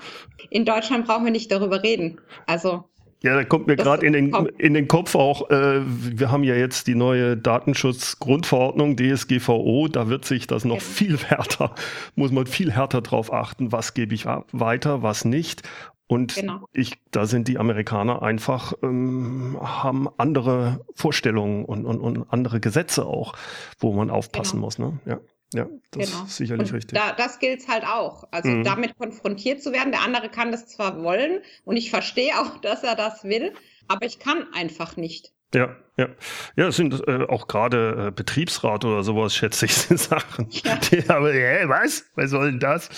In 0.50 0.64
Deutschland 0.64 1.06
brauchen 1.06 1.24
wir 1.24 1.32
nicht 1.32 1.50
darüber 1.50 1.82
reden. 1.82 2.20
Also 2.46 2.84
ja, 3.24 3.34
da 3.34 3.42
kommt 3.42 3.66
mir 3.66 3.76
gerade 3.76 4.04
in 4.06 4.12
den, 4.12 4.34
in 4.58 4.74
den 4.74 4.86
Kopf 4.86 5.14
auch, 5.14 5.48
äh, 5.48 5.80
wir 5.82 6.30
haben 6.30 6.44
ja 6.44 6.56
jetzt 6.56 6.86
die 6.86 6.94
neue 6.94 7.38
Datenschutzgrundverordnung, 7.38 8.98
DSGVO, 8.98 9.88
da 9.88 10.10
wird 10.10 10.26
sich 10.26 10.46
das 10.46 10.66
noch 10.66 10.78
genau. 10.78 10.86
viel 10.86 11.18
härter, 11.28 11.74
muss 12.16 12.32
man 12.32 12.46
viel 12.46 12.70
härter 12.70 13.00
drauf 13.00 13.32
achten, 13.32 13.72
was 13.72 13.94
gebe 13.94 14.14
ich 14.14 14.26
weiter, 14.26 15.02
was 15.02 15.24
nicht. 15.24 15.62
Und 16.06 16.34
genau. 16.34 16.68
ich, 16.74 16.98
da 17.12 17.24
sind 17.24 17.48
die 17.48 17.56
Amerikaner 17.56 18.20
einfach, 18.20 18.74
ähm, 18.82 19.56
haben 19.58 20.06
andere 20.18 20.84
Vorstellungen 20.94 21.64
und, 21.64 21.86
und, 21.86 22.00
und 22.00 22.26
andere 22.30 22.60
Gesetze 22.60 23.06
auch, 23.06 23.32
wo 23.78 23.94
man 23.94 24.10
aufpassen 24.10 24.56
genau. 24.56 24.66
muss. 24.66 24.78
Ne? 24.78 24.98
Ja. 25.06 25.18
Ja, 25.54 25.66
das 25.90 26.10
genau. 26.10 26.24
ist 26.24 26.36
sicherlich 26.36 26.70
und 26.70 26.76
richtig. 26.76 26.98
Da, 26.98 27.12
das 27.12 27.38
gilt 27.38 27.66
halt 27.68 27.84
auch. 27.84 28.24
Also 28.30 28.48
mhm. 28.48 28.64
damit 28.64 28.98
konfrontiert 28.98 29.62
zu 29.62 29.72
werden. 29.72 29.92
Der 29.92 30.02
andere 30.02 30.28
kann 30.28 30.52
das 30.52 30.66
zwar 30.66 31.02
wollen 31.02 31.40
und 31.64 31.76
ich 31.76 31.90
verstehe 31.90 32.32
auch, 32.40 32.58
dass 32.58 32.82
er 32.82 32.96
das 32.96 33.24
will, 33.24 33.52
aber 33.88 34.06
ich 34.06 34.18
kann 34.18 34.46
einfach 34.52 34.96
nicht. 34.96 35.32
Ja, 35.54 35.76
ja. 35.96 36.08
Ja, 36.56 36.68
es 36.68 36.76
sind 36.76 37.06
äh, 37.06 37.26
auch 37.28 37.46
gerade 37.46 38.08
äh, 38.08 38.10
Betriebsrat 38.10 38.84
oder 38.84 39.04
sowas, 39.04 39.34
schätze 39.34 39.66
ich, 39.66 39.74
sind 39.74 40.00
Sachen. 40.00 40.48
Ja. 40.50 40.76
Die, 40.76 41.08
aber, 41.08 41.32
hä, 41.32 41.64
was? 41.68 42.06
Was 42.16 42.30
soll 42.30 42.50
denn 42.50 42.60
das? 42.60 42.90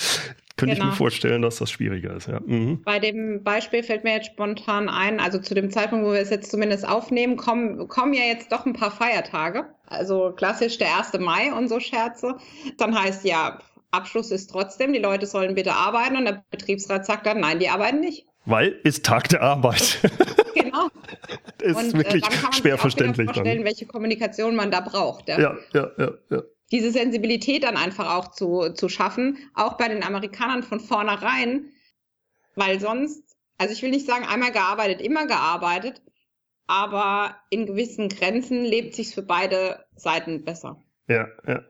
Könnte 0.56 0.75
genau. 0.75 0.84
ich 0.86 0.90
mir 0.90 0.90
genau. 0.90 0.96
vorstellen, 0.96 1.42
dass 1.42 1.56
das 1.56 1.70
schwieriger 1.70 2.16
ist, 2.16 2.28
ja. 2.28 2.40
Mhm. 2.40 2.82
Bei 2.82 2.98
dem 2.98 3.42
Beispiel 3.42 3.82
fällt 3.82 4.04
mir 4.04 4.14
jetzt 4.14 4.26
spontan 4.26 4.88
ein, 4.88 5.20
also 5.20 5.38
zu 5.38 5.54
dem 5.54 5.70
Zeitpunkt, 5.70 6.06
wo 6.06 6.12
wir 6.12 6.20
es 6.20 6.30
jetzt 6.30 6.50
zumindest 6.50 6.88
aufnehmen, 6.88 7.36
kommen, 7.36 7.88
kommen 7.88 8.14
ja 8.14 8.22
jetzt 8.22 8.50
doch 8.52 8.64
ein 8.64 8.72
paar 8.72 8.90
Feiertage. 8.90 9.66
Also 9.86 10.32
klassisch 10.34 10.78
der 10.78 10.96
1. 10.98 11.12
Mai 11.18 11.52
und 11.52 11.68
so 11.68 11.78
Scherze. 11.78 12.36
Dann 12.78 12.98
heißt 12.98 13.25
ja, 13.26 13.58
Abschluss 13.90 14.30
ist 14.30 14.48
trotzdem, 14.48 14.94
die 14.94 14.98
Leute 14.98 15.26
sollen 15.26 15.54
bitte 15.54 15.75
arbeiten 15.75 16.16
und 16.16 16.25
der 16.25 16.42
Betriebsrat 16.50 17.04
sagt 17.04 17.26
dann, 17.26 17.40
nein, 17.40 17.58
die 17.58 17.68
arbeiten 17.68 18.00
nicht. 18.00 18.26
Weil 18.46 18.80
ist 18.82 19.04
Tag 19.04 19.28
der 19.28 19.42
Arbeit. 19.42 20.00
Genau. 20.58 20.88
ist 21.60 21.76
und, 21.76 21.94
äh, 21.94 21.98
wirklich 21.98 22.25
äh, 22.25 22.28
dann 22.28 22.30
kann 22.30 22.42
man 22.44 22.52
schwer 22.54 22.72
sich 22.72 22.80
verständlich. 22.80 23.26
vorstellen, 23.26 23.58
dann. 23.58 23.66
welche 23.66 23.86
Kommunikation 23.86 24.56
man 24.56 24.70
da 24.70 24.80
braucht. 24.80 25.28
Ja, 25.28 25.38
ja, 25.38 25.56
ja, 25.75 25.90
ja. 25.98 26.10
ja 26.30 26.42
diese 26.73 26.90
Sensibilität 26.90 27.64
dann 27.64 27.76
einfach 27.76 28.14
auch 28.16 28.32
zu, 28.32 28.70
zu 28.75 28.88
schaffen, 28.88 29.38
auch 29.54 29.76
bei 29.76 29.88
den 29.88 30.02
Amerikanern 30.02 30.62
von 30.62 30.80
vornherein, 30.80 31.70
weil 32.54 32.80
sonst, 32.80 33.37
also 33.58 33.73
ich 33.73 33.82
will 33.82 33.90
nicht 33.90 34.06
sagen, 34.06 34.25
einmal 34.25 34.52
gearbeitet, 34.52 35.00
immer 35.00 35.26
gearbeitet, 35.26 36.02
aber 36.66 37.37
in 37.50 37.66
gewissen 37.66 38.08
Grenzen 38.08 38.64
lebt 38.64 38.94
sich 38.94 39.14
für 39.14 39.23
beide 39.23 39.85
Seiten 39.94 40.44
besser. 40.44 40.82
Ja, 41.08 41.28
ja. 41.46 41.62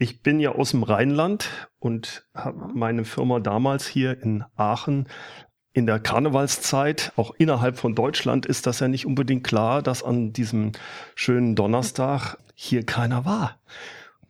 Ich 0.00 0.22
bin 0.22 0.38
ja 0.38 0.52
aus 0.52 0.70
dem 0.70 0.84
Rheinland 0.84 1.68
und 1.80 2.24
habe 2.32 2.72
meine 2.72 3.04
Firma 3.04 3.40
damals 3.40 3.88
hier 3.88 4.22
in 4.22 4.44
Aachen 4.54 5.08
in 5.72 5.86
der 5.86 5.98
Karnevalszeit, 5.98 7.12
auch 7.16 7.34
innerhalb 7.36 7.78
von 7.78 7.94
Deutschland, 7.94 8.46
ist 8.46 8.66
das 8.66 8.80
ja 8.80 8.88
nicht 8.88 9.06
unbedingt 9.06 9.44
klar, 9.44 9.82
dass 9.82 10.02
an 10.02 10.32
diesem 10.32 10.72
schönen 11.14 11.56
Donnerstag 11.56 12.36
hier 12.54 12.84
keiner 12.86 13.24
war. 13.24 13.58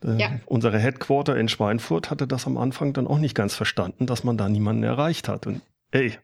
Äh, 0.05 0.17
ja. 0.17 0.41
Unsere 0.47 0.79
Headquarter 0.79 1.37
in 1.37 1.49
Schweinfurt 1.49 2.11
hatte 2.11 2.27
das 2.27 2.47
am 2.47 2.57
Anfang 2.57 2.93
dann 2.93 3.07
auch 3.07 3.19
nicht 3.19 3.35
ganz 3.35 3.55
verstanden, 3.55 4.07
dass 4.07 4.25
man 4.25 4.37
da 4.37 4.49
niemanden 4.49 4.83
erreicht 4.83 5.29
hat. 5.29 5.47
Und 5.47 5.63
ey, 5.91 6.19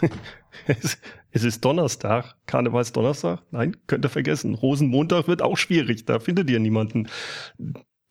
es 0.66 1.44
ist 1.44 1.64
Donnerstag, 1.64 2.36
Karnevalsdonnerstag. 2.46 3.42
Nein, 3.50 3.76
könnt 3.86 4.04
ihr 4.04 4.10
vergessen. 4.10 4.54
Rosenmontag 4.54 5.28
wird 5.28 5.42
auch 5.42 5.56
schwierig, 5.56 6.04
da 6.04 6.18
findet 6.18 6.50
ihr 6.50 6.60
niemanden. 6.60 7.08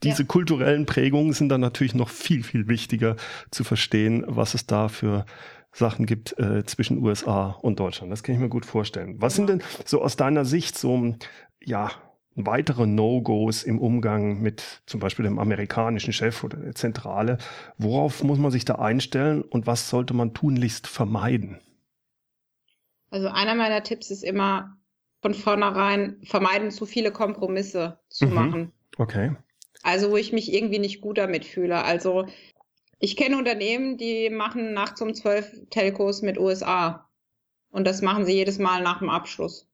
Diese 0.03 0.23
ja. 0.23 0.27
kulturellen 0.27 0.85
Prägungen 0.85 1.33
sind 1.33 1.49
dann 1.49 1.61
natürlich 1.61 1.95
noch 1.95 2.09
viel, 2.09 2.43
viel 2.43 2.67
wichtiger 2.67 3.17
zu 3.51 3.63
verstehen, 3.63 4.23
was 4.27 4.53
es 4.53 4.65
da 4.65 4.87
für 4.87 5.25
Sachen 5.71 6.05
gibt 6.05 6.37
äh, 6.39 6.63
zwischen 6.65 7.03
USA 7.03 7.57
und 7.61 7.79
Deutschland. 7.79 8.11
Das 8.11 8.23
kann 8.23 8.35
ich 8.35 8.41
mir 8.41 8.49
gut 8.49 8.65
vorstellen. 8.65 9.15
Was 9.19 9.35
sind 9.35 9.49
denn 9.49 9.61
so 9.85 10.01
aus 10.01 10.15
deiner 10.15 10.45
Sicht 10.45 10.77
so, 10.77 11.15
ja, 11.61 11.91
weitere 12.45 12.85
No-Gos 12.85 13.63
im 13.63 13.79
Umgang 13.79 14.41
mit 14.41 14.81
zum 14.85 14.99
Beispiel 14.99 15.23
dem 15.23 15.39
amerikanischen 15.39 16.13
Chef 16.13 16.43
oder 16.43 16.57
der 16.57 16.75
Zentrale. 16.75 17.37
Worauf 17.77 18.23
muss 18.23 18.39
man 18.39 18.51
sich 18.51 18.65
da 18.65 18.75
einstellen 18.75 19.41
und 19.41 19.67
was 19.67 19.89
sollte 19.89 20.13
man 20.13 20.33
tunlichst 20.33 20.87
vermeiden? 20.87 21.59
Also 23.09 23.27
einer 23.27 23.55
meiner 23.55 23.83
Tipps 23.83 24.11
ist 24.11 24.23
immer 24.23 24.77
von 25.21 25.33
vornherein 25.33 26.17
vermeiden, 26.23 26.71
zu 26.71 26.85
viele 26.85 27.11
Kompromisse 27.11 27.99
zu 28.09 28.27
mhm. 28.27 28.33
machen. 28.33 28.71
Okay. 28.97 29.35
Also 29.83 30.11
wo 30.11 30.17
ich 30.17 30.33
mich 30.33 30.53
irgendwie 30.53 30.79
nicht 30.79 31.01
gut 31.01 31.17
damit 31.17 31.45
fühle. 31.45 31.83
Also 31.83 32.27
ich 32.99 33.15
kenne 33.15 33.37
Unternehmen, 33.37 33.97
die 33.97 34.29
machen 34.29 34.73
nachts 34.73 35.01
um 35.01 35.13
zwölf 35.13 35.51
Telcos 35.69 36.21
mit 36.21 36.37
USA. 36.37 37.09
Und 37.71 37.85
das 37.85 38.01
machen 38.01 38.25
sie 38.25 38.33
jedes 38.33 38.59
Mal 38.59 38.81
nach 38.81 38.99
dem 38.99 39.09
Abschluss. 39.09 39.69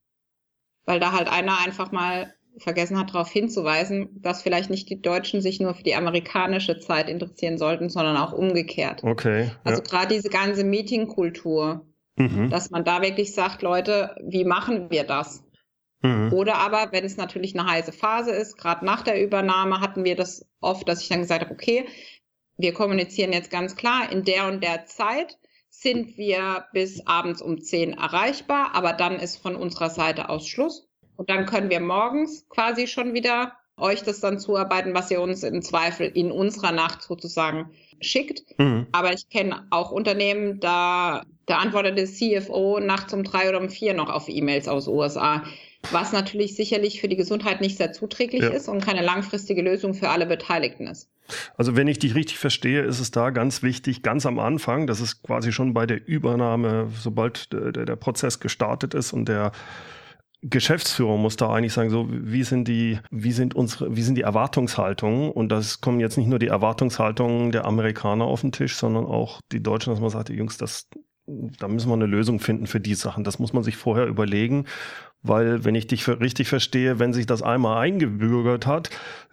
Weil 0.84 1.00
da 1.00 1.12
halt 1.12 1.28
einer 1.28 1.58
einfach 1.58 1.90
mal 1.90 2.32
vergessen 2.58 2.98
hat, 2.98 3.10
darauf 3.10 3.30
hinzuweisen, 3.30 4.20
dass 4.22 4.42
vielleicht 4.42 4.70
nicht 4.70 4.88
die 4.88 5.00
Deutschen 5.00 5.40
sich 5.40 5.60
nur 5.60 5.74
für 5.74 5.82
die 5.82 5.94
amerikanische 5.94 6.78
Zeit 6.78 7.08
interessieren 7.08 7.58
sollten, 7.58 7.90
sondern 7.90 8.16
auch 8.16 8.32
umgekehrt. 8.32 9.02
Okay. 9.04 9.50
Also 9.64 9.82
ja. 9.82 9.88
gerade 9.88 10.14
diese 10.14 10.28
ganze 10.28 10.64
Meetingkultur, 10.64 11.86
mhm. 12.16 12.50
dass 12.50 12.70
man 12.70 12.84
da 12.84 13.02
wirklich 13.02 13.34
sagt, 13.34 13.62
Leute, 13.62 14.16
wie 14.22 14.44
machen 14.44 14.90
wir 14.90 15.04
das? 15.04 15.42
Mhm. 16.02 16.32
Oder 16.32 16.56
aber, 16.56 16.92
wenn 16.92 17.04
es 17.04 17.16
natürlich 17.16 17.58
eine 17.58 17.68
heiße 17.68 17.92
Phase 17.92 18.30
ist, 18.30 18.56
gerade 18.56 18.84
nach 18.84 19.02
der 19.02 19.22
Übernahme 19.22 19.80
hatten 19.80 20.04
wir 20.04 20.16
das 20.16 20.46
oft, 20.60 20.88
dass 20.88 21.02
ich 21.02 21.08
dann 21.08 21.20
gesagt 21.20 21.42
habe, 21.42 21.54
okay, 21.54 21.86
wir 22.56 22.72
kommunizieren 22.72 23.32
jetzt 23.32 23.50
ganz 23.50 23.76
klar, 23.76 24.10
in 24.10 24.24
der 24.24 24.46
und 24.46 24.62
der 24.62 24.86
Zeit 24.86 25.38
sind 25.68 26.16
wir 26.16 26.64
bis 26.72 27.06
abends 27.06 27.42
um 27.42 27.60
10 27.60 27.92
erreichbar, 27.94 28.70
aber 28.74 28.94
dann 28.94 29.16
ist 29.16 29.36
von 29.36 29.56
unserer 29.56 29.90
Seite 29.90 30.30
aus 30.30 30.48
Schluss. 30.48 30.85
Und 31.16 31.30
dann 31.30 31.46
können 31.46 31.70
wir 31.70 31.80
morgens 31.80 32.46
quasi 32.48 32.86
schon 32.86 33.14
wieder 33.14 33.52
euch 33.78 34.02
das 34.02 34.20
dann 34.20 34.38
zuarbeiten, 34.38 34.94
was 34.94 35.10
ihr 35.10 35.20
uns 35.20 35.42
im 35.42 35.62
Zweifel 35.62 36.06
in 36.06 36.32
unserer 36.32 36.72
Nacht 36.72 37.02
sozusagen 37.02 37.70
schickt. 38.00 38.58
Mhm. 38.58 38.86
Aber 38.92 39.12
ich 39.12 39.28
kenne 39.28 39.66
auch 39.70 39.90
Unternehmen, 39.90 40.60
da, 40.60 41.24
da 41.46 41.58
antwortet 41.58 41.98
der 41.98 42.06
CFO 42.06 42.80
nachts 42.80 43.12
um 43.12 43.24
drei 43.24 43.48
oder 43.48 43.60
um 43.60 43.68
vier 43.68 43.94
noch 43.94 44.08
auf 44.08 44.28
E-Mails 44.28 44.68
aus 44.68 44.88
USA. 44.88 45.42
Was 45.92 46.12
natürlich 46.12 46.56
sicherlich 46.56 47.00
für 47.00 47.08
die 47.08 47.16
Gesundheit 47.16 47.60
nicht 47.60 47.76
sehr 47.76 47.92
zuträglich 47.92 48.42
ja. 48.42 48.48
ist 48.48 48.68
und 48.68 48.84
keine 48.84 49.02
langfristige 49.02 49.62
Lösung 49.62 49.94
für 49.94 50.08
alle 50.08 50.26
Beteiligten 50.26 50.86
ist. 50.86 51.08
Also 51.56 51.76
wenn 51.76 51.86
ich 51.86 51.98
dich 51.98 52.14
richtig 52.14 52.38
verstehe, 52.38 52.82
ist 52.82 52.98
es 52.98 53.10
da 53.10 53.30
ganz 53.30 53.62
wichtig, 53.62 54.02
ganz 54.02 54.26
am 54.26 54.38
Anfang, 54.38 54.86
das 54.86 55.00
ist 55.00 55.22
quasi 55.22 55.52
schon 55.52 55.74
bei 55.74 55.86
der 55.86 56.06
Übernahme, 56.06 56.88
sobald 57.00 57.52
der, 57.52 57.72
der 57.72 57.96
Prozess 57.96 58.40
gestartet 58.40 58.94
ist 58.94 59.12
und 59.12 59.28
der 59.28 59.52
Geschäftsführer 60.48 61.16
muss 61.16 61.36
da 61.36 61.52
eigentlich 61.52 61.72
sagen, 61.72 61.90
so 61.90 62.08
wie 62.10 62.42
sind 62.42 62.68
die, 62.68 62.98
wie 63.10 63.32
sind 63.32 63.54
unsere, 63.54 63.96
wie 63.96 64.02
sind 64.02 64.16
die 64.16 64.22
Erwartungshaltungen? 64.22 65.30
Und 65.30 65.50
das 65.50 65.80
kommen 65.80 66.00
jetzt 66.00 66.16
nicht 66.16 66.28
nur 66.28 66.38
die 66.38 66.48
Erwartungshaltungen 66.48 67.52
der 67.52 67.64
Amerikaner 67.64 68.24
auf 68.24 68.42
den 68.42 68.52
Tisch, 68.52 68.76
sondern 68.76 69.06
auch 69.06 69.40
die 69.52 69.62
Deutschen, 69.62 69.92
dass 69.92 70.00
man 70.00 70.10
sagt, 70.10 70.30
Jungs, 70.30 70.56
das, 70.56 70.88
da 71.26 71.68
müssen 71.68 71.88
wir 71.88 71.94
eine 71.94 72.06
Lösung 72.06 72.38
finden 72.38 72.66
für 72.66 72.80
die 72.80 72.94
Sachen. 72.94 73.24
Das 73.24 73.38
muss 73.38 73.52
man 73.52 73.62
sich 73.62 73.76
vorher 73.76 74.06
überlegen, 74.06 74.66
weil 75.22 75.64
wenn 75.64 75.74
ich 75.74 75.86
dich 75.86 76.06
richtig 76.06 76.48
verstehe, 76.48 76.98
wenn 76.98 77.12
sich 77.12 77.26
das 77.26 77.42
einmal 77.42 77.78
eingebürgert 77.78 78.66
hat, 78.66 78.90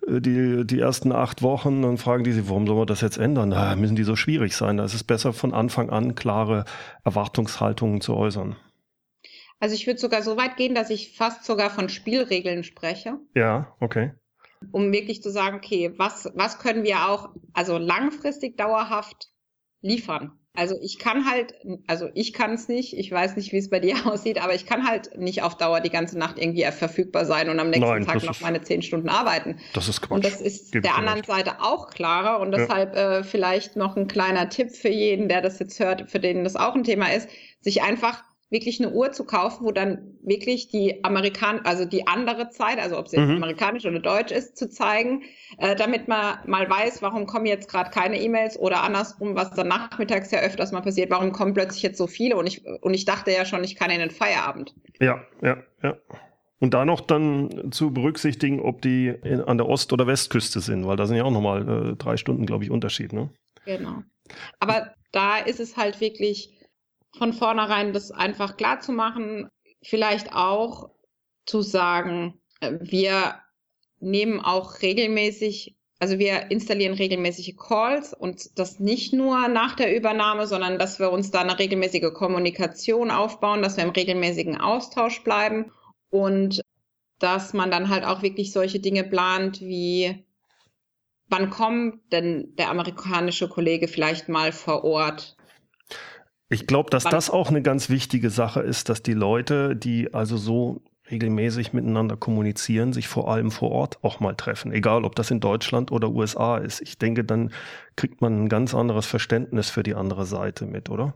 äh, 0.08 0.20
die, 0.20 0.66
die 0.66 0.80
ersten 0.80 1.12
acht 1.12 1.42
Wochen, 1.42 1.82
dann 1.82 1.98
fragen 1.98 2.24
die 2.24 2.32
sich, 2.32 2.50
warum 2.50 2.66
soll 2.66 2.78
man 2.78 2.88
das 2.88 3.02
jetzt 3.02 3.18
ändern? 3.18 3.52
Da 3.52 3.76
müssen 3.76 3.96
die 3.96 4.04
so 4.04 4.16
schwierig 4.16 4.56
sein. 4.56 4.78
Da 4.78 4.86
ist 4.86 4.94
es 4.94 5.04
besser, 5.04 5.34
von 5.34 5.54
Anfang 5.54 5.90
an 5.90 6.16
klare 6.16 6.66
Erwartungshaltungen 7.04 8.02
zu 8.02 8.16
äußern. 8.16 8.56
Also 9.64 9.76
ich 9.76 9.88
würde 9.88 9.98
sogar 9.98 10.22
so 10.22 10.36
weit 10.36 10.58
gehen, 10.58 10.76
dass 10.76 10.90
ich 10.90 11.16
fast 11.16 11.46
sogar 11.46 11.70
von 11.70 11.88
Spielregeln 11.88 12.66
spreche. 12.66 13.20
Ja, 13.34 13.74
okay. 13.80 14.12
Um 14.74 14.92
wirklich 14.92 15.24
zu 15.24 15.32
sagen, 15.32 15.56
okay, 15.56 15.94
was, 15.96 16.30
was 16.36 16.60
können 16.60 16.84
wir 16.84 17.08
auch, 17.08 17.30
also 17.54 17.78
langfristig 17.78 18.58
dauerhaft 18.58 19.30
liefern? 19.80 20.38
Also 20.54 20.76
ich 20.82 21.00
kann 21.00 21.26
halt, 21.26 21.54
also 21.88 22.10
ich 22.14 22.34
kann 22.34 22.52
es 22.52 22.68
nicht, 22.68 22.98
ich 22.98 23.10
weiß 23.10 23.38
nicht, 23.38 23.54
wie 23.54 23.58
es 23.58 23.70
bei 23.70 23.80
dir 23.80 23.96
aussieht, 24.06 24.44
aber 24.44 24.54
ich 24.54 24.66
kann 24.66 24.86
halt 24.86 25.18
nicht 25.18 25.44
auf 25.44 25.56
Dauer 25.56 25.80
die 25.80 25.90
ganze 25.90 26.20
Nacht 26.20 26.40
irgendwie 26.40 26.64
verfügbar 26.64 27.24
sein 27.24 27.48
und 27.48 27.58
am 27.58 27.70
nächsten 27.70 27.88
Nein, 27.88 28.06
Tag 28.06 28.22
noch 28.22 28.32
ist, 28.32 28.42
meine 28.42 28.64
zehn 28.64 28.82
Stunden 28.82 29.08
arbeiten. 29.08 29.62
Das 29.74 29.88
ist 29.88 30.02
Quatsch. 30.02 30.12
Und 30.12 30.26
das 30.26 30.42
ist 30.42 30.74
Gib 30.74 30.84
der 30.84 30.96
anderen 30.96 31.20
nicht. 31.20 31.28
Seite 31.28 31.62
auch 31.62 31.90
klarer 31.90 32.42
und 32.42 32.52
deshalb 32.52 32.98
ja. 32.98 33.20
äh, 33.20 33.24
vielleicht 33.24 33.78
noch 33.78 33.96
ein 33.96 34.10
kleiner 34.10 34.50
Tipp 34.50 34.72
für 34.76 34.90
jeden, 34.90 35.30
der 35.30 35.40
das 35.42 35.58
jetzt 35.60 35.80
hört, 35.80 36.12
für 36.12 36.20
den 36.20 36.44
das 36.44 36.58
auch 36.58 36.76
ein 36.76 36.84
Thema 36.84 37.14
ist, 37.14 37.30
sich 37.62 37.82
einfach 37.82 38.26
wirklich 38.54 38.80
eine 38.80 38.92
Uhr 38.92 39.12
zu 39.12 39.26
kaufen, 39.26 39.66
wo 39.66 39.72
dann 39.72 40.16
wirklich 40.22 40.70
die 40.70 41.04
Amerikan, 41.04 41.62
also 41.66 41.84
die 41.84 42.08
andere 42.08 42.50
Zeit, 42.50 42.80
also 42.80 42.98
ob 42.98 43.10
sie 43.10 43.18
mhm. 43.18 43.38
amerikanisch 43.38 43.86
oder 43.86 44.00
deutsch 44.00 44.32
ist, 44.32 44.56
zu 44.56 44.70
zeigen, 44.70 45.24
äh, 45.58 45.76
damit 45.76 46.08
man 46.08 46.38
mal 46.46 46.70
weiß, 46.70 47.02
warum 47.02 47.26
kommen 47.26 47.48
jetzt 47.48 47.68
gerade 47.68 47.90
keine 47.90 48.22
E-Mails 48.22 48.58
oder 48.58 48.84
andersrum, 48.84 49.36
was 49.36 49.52
dann 49.52 49.68
nachmittags 49.68 50.32
ja 50.32 50.40
öfters 50.40 50.72
mal 50.72 50.82
passiert, 50.82 51.10
warum 51.10 51.32
kommen 51.32 51.54
plötzlich 51.54 51.82
jetzt 51.82 51.98
so 51.98 52.08
viele 52.08 52.38
und 52.38 52.48
ich, 52.48 52.64
und 52.82 52.94
ich 52.94 53.06
dachte 53.06 53.32
ja 53.32 53.44
schon, 53.44 53.64
ich 53.64 53.76
kann 53.76 53.90
in 53.90 54.00
den 54.00 54.12
Feierabend. 54.12 54.76
Ja, 55.02 55.22
ja, 55.42 55.58
ja. 55.82 55.98
Und 56.60 56.74
da 56.74 56.86
noch 56.86 57.02
dann 57.02 57.72
zu 57.72 57.92
berücksichtigen, 57.92 58.62
ob 58.62 58.82
die 58.82 59.08
in, 59.08 59.42
an 59.42 59.58
der 59.58 59.68
Ost- 59.68 59.92
oder 59.92 60.08
Westküste 60.08 60.62
sind, 60.62 60.88
weil 60.88 60.96
da 60.96 61.08
sind 61.08 61.18
ja 61.18 61.26
auch 61.26 61.32
nochmal 61.32 61.92
äh, 61.92 61.96
drei 61.98 62.16
Stunden, 62.16 62.46
glaube 62.46 62.64
ich, 62.64 62.72
Unterschied, 62.72 63.12
ne? 63.12 63.32
Genau. 63.66 64.04
Aber 64.60 64.94
da 65.12 65.40
ist 65.40 65.60
es 65.60 65.76
halt 65.76 66.00
wirklich, 66.00 66.54
von 67.18 67.34
vornherein 67.34 67.94
das 67.94 68.12
einfach 68.12 68.58
klar 68.58 68.80
zu 68.80 68.92
machen, 68.92 69.50
vielleicht 69.84 70.34
auch 70.34 70.90
zu 71.46 71.62
sagen, 71.62 72.42
äh, 72.60 72.74
wir 72.80 73.36
nehmen 74.00 74.40
auch 74.40 74.82
regelmäßig, 74.82 75.76
also 76.00 76.20
wir 76.20 76.52
installieren 76.52 76.94
regelmäßige 76.94 77.56
Calls 77.56 78.14
und 78.14 78.60
das 78.60 78.80
nicht 78.80 79.14
nur 79.14 79.48
nach 79.48 79.76
der 79.76 79.96
Übernahme, 79.96 80.48
sondern 80.48 80.80
dass 80.80 81.00
wir 81.00 81.12
uns 81.12 81.32
da 81.32 81.42
eine 81.42 81.58
regelmäßige 81.58 82.14
Kommunikation 82.14 83.12
aufbauen, 83.12 83.62
dass 83.62 83.78
wir 83.78 83.84
im 83.84 83.92
regelmäßigen 83.92 84.60
Austausch 84.60 85.24
bleiben 85.24 85.72
und 86.10 86.62
dass 87.20 87.54
man 87.54 87.72
dann 87.72 87.90
halt 87.90 88.04
auch 88.04 88.22
wirklich 88.22 88.52
solche 88.52 88.80
Dinge 88.80 89.06
plant 89.06 89.62
wie 89.62 90.26
wann 91.30 91.50
kommt 91.50 92.12
denn 92.12 92.56
der 92.58 92.70
amerikanische 92.70 93.48
Kollege 93.48 93.88
vielleicht 93.88 94.30
mal 94.30 94.52
vor 94.52 94.84
Ort? 94.84 95.36
Ich 96.54 96.68
glaube, 96.68 96.92
dass 96.92 97.04
das 97.04 97.32
auch 97.32 97.50
eine 97.50 97.64
ganz 97.64 97.90
wichtige 97.90 98.30
Sache 98.30 98.62
ist, 98.62 98.88
dass 98.90 99.02
die 99.02 99.14
Leute, 99.14 99.76
die 99.76 100.14
also 100.14 100.38
so 100.38 100.84
regelmäßig 101.10 101.74
miteinander 101.74 102.16
kommunizieren, 102.16 102.94
sich 102.94 103.08
vor 103.08 103.28
allem 103.28 103.50
vor 103.50 103.72
Ort 103.72 104.04
auch 104.04 104.20
mal 104.20 104.36
treffen, 104.36 104.72
egal 104.72 105.04
ob 105.04 105.16
das 105.16 105.32
in 105.32 105.40
Deutschland 105.40 105.92
oder 105.92 106.12
USA 106.12 106.58
ist. 106.60 106.80
Ich 106.82 107.00
denke, 107.00 107.24
dann 107.24 107.52
kriegt 107.96 108.22
man 108.22 108.44
ein 108.44 108.50
ganz 108.50 108.76
anderes 108.76 109.08
Verständnis 109.08 109.72
für 109.72 109.82
die 109.82 109.96
andere 109.96 110.26
Seite 110.26 110.66
mit, 110.66 110.92
oder? 110.92 111.16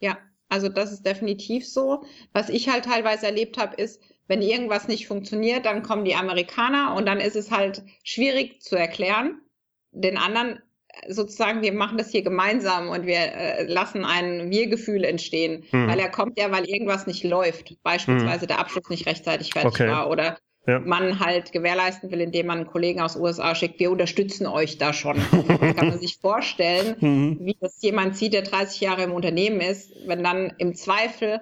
Ja, 0.00 0.16
also 0.48 0.70
das 0.70 0.92
ist 0.92 1.04
definitiv 1.04 1.68
so. 1.68 2.04
Was 2.32 2.48
ich 2.48 2.70
halt 2.70 2.86
teilweise 2.86 3.26
erlebt 3.26 3.58
habe, 3.58 3.76
ist, 3.76 4.00
wenn 4.28 4.40
irgendwas 4.40 4.88
nicht 4.88 5.06
funktioniert, 5.06 5.66
dann 5.66 5.82
kommen 5.82 6.06
die 6.06 6.14
Amerikaner 6.14 6.94
und 6.96 7.04
dann 7.04 7.20
ist 7.20 7.36
es 7.36 7.50
halt 7.50 7.82
schwierig 8.02 8.62
zu 8.62 8.76
erklären. 8.76 9.42
Den 9.92 10.16
anderen 10.16 10.60
sozusagen, 11.08 11.62
wir 11.62 11.72
machen 11.72 11.98
das 11.98 12.10
hier 12.10 12.22
gemeinsam 12.22 12.88
und 12.88 13.06
wir 13.06 13.16
äh, 13.16 13.64
lassen 13.64 14.04
ein 14.04 14.50
Wir-Gefühl 14.50 15.04
entstehen, 15.04 15.64
hm. 15.70 15.88
weil 15.88 15.98
er 15.98 16.10
kommt 16.10 16.38
ja, 16.38 16.50
weil 16.50 16.64
irgendwas 16.64 17.06
nicht 17.06 17.24
läuft, 17.24 17.76
beispielsweise 17.82 18.42
hm. 18.42 18.48
der 18.48 18.58
Abschluss 18.58 18.88
nicht 18.88 19.06
rechtzeitig 19.06 19.52
fertig 19.52 19.68
okay. 19.68 19.88
war 19.88 20.10
oder 20.10 20.38
ja. 20.66 20.80
man 20.80 21.20
halt 21.20 21.52
gewährleisten 21.52 22.10
will, 22.10 22.20
indem 22.20 22.46
man 22.46 22.58
einen 22.58 22.66
Kollegen 22.66 23.00
aus 23.00 23.16
USA 23.16 23.54
schickt, 23.54 23.80
wir 23.80 23.90
unterstützen 23.90 24.46
euch 24.46 24.78
da 24.78 24.92
schon. 24.92 25.16
Das 25.64 25.76
kann 25.76 25.88
man 25.88 25.98
sich 25.98 26.18
vorstellen, 26.18 26.96
mhm. 27.00 27.38
wie 27.40 27.56
das 27.60 27.80
jemand 27.82 28.16
sieht, 28.16 28.32
der 28.32 28.42
30 28.42 28.80
Jahre 28.80 29.02
im 29.02 29.12
Unternehmen 29.12 29.60
ist, 29.60 29.92
wenn 30.06 30.22
dann 30.22 30.52
im 30.58 30.74
Zweifel 30.74 31.40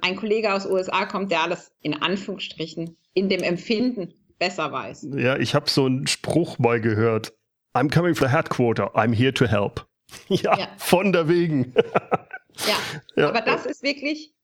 ein 0.00 0.16
Kollege 0.16 0.52
aus 0.52 0.66
USA 0.66 1.06
kommt, 1.06 1.30
der 1.30 1.42
alles 1.42 1.72
in 1.80 1.94
Anführungsstrichen 1.94 2.96
in 3.14 3.28
dem 3.28 3.42
Empfinden 3.42 4.14
besser 4.38 4.72
weiß. 4.72 5.08
Ja, 5.16 5.36
ich 5.36 5.54
habe 5.54 5.70
so 5.70 5.86
einen 5.86 6.06
Spruch 6.06 6.58
mal 6.58 6.80
gehört. 6.80 7.32
I'm 7.74 7.88
coming 7.88 8.14
from 8.14 8.28
the 8.28 8.32
headquarter. 8.32 8.88
I'm 8.96 9.12
here 9.12 9.32
to 9.34 9.46
help. 9.46 9.86
ja, 10.28 10.58
ja, 10.58 10.68
von 10.76 11.12
der 11.12 11.28
wegen. 11.28 11.72
ja, 12.66 12.76
ja, 13.16 13.28
aber 13.28 13.42
das 13.42 13.66
ist 13.66 13.82
wirklich, 13.82 14.34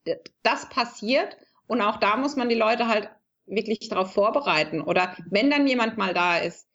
das 0.42 0.68
passiert 0.68 1.36
und 1.66 1.80
auch 1.80 1.96
da 1.96 2.16
muss 2.16 2.36
man 2.36 2.48
die 2.48 2.54
Leute 2.54 2.86
halt 2.86 3.10
wirklich 3.46 3.88
darauf 3.88 4.12
vorbereiten. 4.12 4.80
Oder 4.80 5.16
wenn 5.30 5.50
dann 5.50 5.66
jemand 5.66 5.96
mal 5.96 6.14
da 6.14 6.38
ist. 6.38 6.66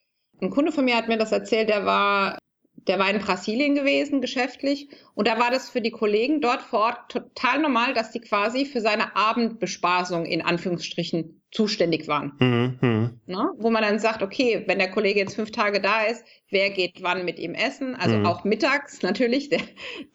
Ein 0.41 0.49
Kunde 0.49 0.71
von 0.71 0.85
mir 0.85 0.97
hat 0.97 1.07
mir 1.07 1.17
das 1.17 1.31
erzählt, 1.31 1.69
der 1.69 1.85
war 1.85 2.39
der 2.87 2.99
war 2.99 3.09
in 3.09 3.19
Brasilien 3.19 3.75
gewesen, 3.75 4.21
geschäftlich. 4.21 4.89
Und 5.13 5.27
da 5.27 5.39
war 5.39 5.51
das 5.51 5.69
für 5.69 5.81
die 5.81 5.91
Kollegen 5.91 6.41
dort 6.41 6.61
vor 6.61 6.79
Ort 6.79 7.11
total 7.11 7.59
normal, 7.59 7.93
dass 7.93 8.11
die 8.11 8.21
quasi 8.21 8.65
für 8.65 8.81
seine 8.81 9.15
Abendbespaßung 9.15 10.25
in 10.25 10.41
Anführungsstrichen 10.41 11.40
zuständig 11.51 12.07
waren. 12.07 12.33
Mhm, 12.39 12.77
mh. 12.81 13.11
ne? 13.27 13.49
Wo 13.57 13.69
man 13.69 13.83
dann 13.83 13.99
sagt, 13.99 14.23
okay, 14.23 14.63
wenn 14.67 14.79
der 14.79 14.89
Kollege 14.89 15.19
jetzt 15.19 15.35
fünf 15.35 15.51
Tage 15.51 15.81
da 15.81 16.03
ist, 16.03 16.23
wer 16.49 16.69
geht 16.69 17.03
wann 17.03 17.25
mit 17.25 17.39
ihm 17.39 17.53
essen? 17.53 17.95
Also 17.95 18.17
mhm. 18.17 18.25
auch 18.25 18.43
mittags 18.43 19.01
natürlich. 19.01 19.49
Der, 19.49 19.61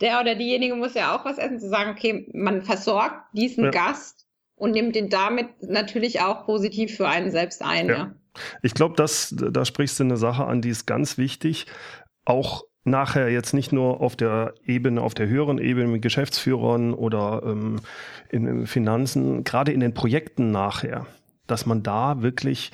der 0.00 0.20
oder 0.20 0.34
diejenige 0.34 0.74
muss 0.74 0.94
ja 0.94 1.14
auch 1.14 1.24
was 1.24 1.38
essen, 1.38 1.60
zu 1.60 1.68
sagen, 1.68 1.90
okay, 1.90 2.26
man 2.32 2.62
versorgt 2.62 3.20
diesen 3.34 3.64
ja. 3.64 3.70
Gast 3.70 4.26
und 4.54 4.70
nimmt 4.70 4.96
ihn 4.96 5.10
damit 5.10 5.48
natürlich 5.60 6.20
auch 6.20 6.46
positiv 6.46 6.96
für 6.96 7.08
einen 7.08 7.30
selbst 7.30 7.62
ein. 7.62 7.88
Ja. 7.88 7.94
ja. 7.94 8.14
Ich 8.62 8.74
glaube, 8.74 8.94
da 8.96 9.64
sprichst 9.64 9.98
du 9.98 10.04
eine 10.04 10.16
Sache 10.16 10.44
an, 10.44 10.62
die 10.62 10.68
ist 10.70 10.86
ganz 10.86 11.18
wichtig 11.18 11.66
auch 12.26 12.64
nachher 12.84 13.30
jetzt 13.30 13.52
nicht 13.52 13.72
nur 13.72 14.00
auf 14.00 14.16
der 14.16 14.54
Ebene, 14.64 15.00
auf 15.00 15.14
der 15.14 15.26
höheren 15.28 15.58
Ebene 15.58 15.88
mit 15.88 16.02
Geschäftsführern 16.02 16.94
oder 16.94 17.42
ähm, 17.44 17.80
in, 18.30 18.46
in 18.46 18.66
Finanzen, 18.66 19.44
gerade 19.44 19.72
in 19.72 19.80
den 19.80 19.94
Projekten 19.94 20.52
nachher, 20.52 21.06
dass 21.46 21.66
man 21.66 21.82
da 21.82 22.22
wirklich 22.22 22.72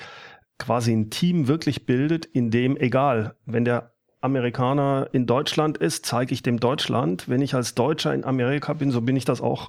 quasi 0.59 0.93
ein 0.93 1.09
Team 1.09 1.47
wirklich 1.47 1.85
bildet, 1.85 2.25
in 2.25 2.51
dem, 2.51 2.77
egal, 2.77 3.35
wenn 3.45 3.65
der 3.65 3.93
Amerikaner 4.23 5.09
in 5.11 5.25
Deutschland 5.25 5.77
ist, 5.77 6.05
zeige 6.05 6.33
ich 6.33 6.41
dem 6.41 6.59
Deutschland. 6.59 7.27
Wenn 7.27 7.41
ich 7.41 7.55
als 7.55 7.75
Deutscher 7.75 8.13
in 8.13 8.23
Amerika 8.23 8.71
bin, 8.71 8.89
so 8.89 9.01
bin 9.01 9.17
ich 9.17 9.25
das 9.25 9.41
auch, 9.41 9.67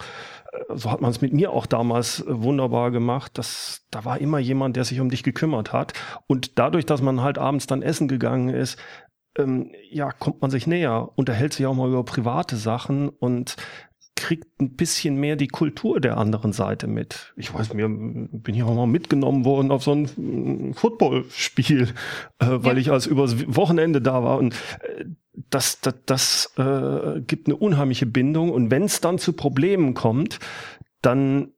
äh, 0.53 0.77
so 0.77 0.93
hat 0.93 1.01
man 1.01 1.11
es 1.11 1.21
mit 1.21 1.33
mir 1.33 1.51
auch 1.51 1.67
damals 1.67 2.25
wunderbar 2.29 2.93
gemacht. 2.93 3.37
dass 3.37 3.85
da 3.91 4.05
war 4.05 4.21
immer 4.21 4.39
jemand, 4.39 4.77
der 4.77 4.85
sich 4.85 5.01
um 5.01 5.11
dich 5.11 5.25
gekümmert 5.25 5.73
hat. 5.73 5.93
Und 6.29 6.59
dadurch, 6.59 6.87
dass 6.87 7.03
man 7.03 7.21
halt 7.21 7.37
abends 7.37 7.67
dann 7.67 7.83
essen 7.83 8.07
gegangen 8.07 8.49
ist, 8.49 8.79
ähm, 9.37 9.73
ja, 9.91 10.13
kommt 10.13 10.41
man 10.41 10.53
sich 10.53 10.69
näher, 10.69 11.11
unterhält 11.17 11.53
sich 11.53 11.67
auch 11.67 11.75
mal 11.75 11.89
über 11.89 12.05
private 12.05 12.57
Sachen 12.57 13.09
und 13.09 13.57
kriegt 14.25 14.59
ein 14.59 14.75
bisschen 14.75 15.17
mehr 15.17 15.37
die 15.37 15.49
Kultur 15.49 16.01
der 16.01 16.17
anderen 16.17 16.55
Seite 16.55 16.87
mit. 16.87 17.35
Ich 17.37 17.53
weiß, 17.53 17.75
mir 17.75 17.91
bin 17.91 18.55
hier 18.55 18.67
auch 18.67 18.75
mal 18.75 18.87
mitgenommen 18.87 19.45
worden 19.45 19.71
auf 19.71 19.83
so 19.83 19.93
ein 19.93 20.73
Footballspiel, 20.73 21.89
äh, 22.39 22.47
weil 22.47 22.77
ja. 22.77 22.81
ich 22.81 22.91
als 22.91 23.05
übers 23.05 23.37
Wochenende 23.55 24.01
da 24.01 24.25
war 24.25 24.39
und 24.39 24.55
äh, 24.81 25.05
das, 25.51 25.83
das, 25.83 25.95
das 26.07 26.55
äh, 26.57 27.21
gibt 27.21 27.49
eine 27.49 27.57
unheimliche 27.57 28.07
Bindung 28.07 28.51
und 28.51 28.71
wenn 28.71 28.85
es 28.85 29.03
dann 29.03 29.19
zu 29.19 29.35
Problemen 29.35 29.93
kommt, 29.93 30.39
dann 31.03 31.53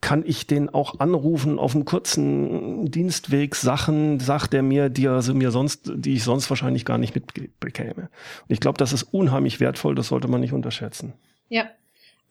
kann 0.00 0.24
ich 0.26 0.48
den 0.48 0.70
auch 0.70 0.98
anrufen 0.98 1.60
auf 1.60 1.76
einem 1.76 1.84
kurzen 1.84 2.90
Dienstweg 2.90 3.54
Sachen, 3.54 4.18
sagt 4.18 4.54
er 4.54 4.64
mir, 4.64 4.88
die 4.88 5.04
er 5.04 5.22
mir 5.34 5.52
sonst, 5.52 5.92
die 5.94 6.14
ich 6.14 6.24
sonst 6.24 6.50
wahrscheinlich 6.50 6.84
gar 6.84 6.98
nicht 6.98 7.14
mitbekäme. 7.14 8.08
Und 8.48 8.48
ich 8.48 8.58
glaube, 8.58 8.78
das 8.78 8.92
ist 8.92 9.04
unheimlich 9.04 9.60
wertvoll, 9.60 9.94
das 9.94 10.08
sollte 10.08 10.26
man 10.26 10.40
nicht 10.40 10.52
unterschätzen. 10.52 11.12
Ja. 11.50 11.68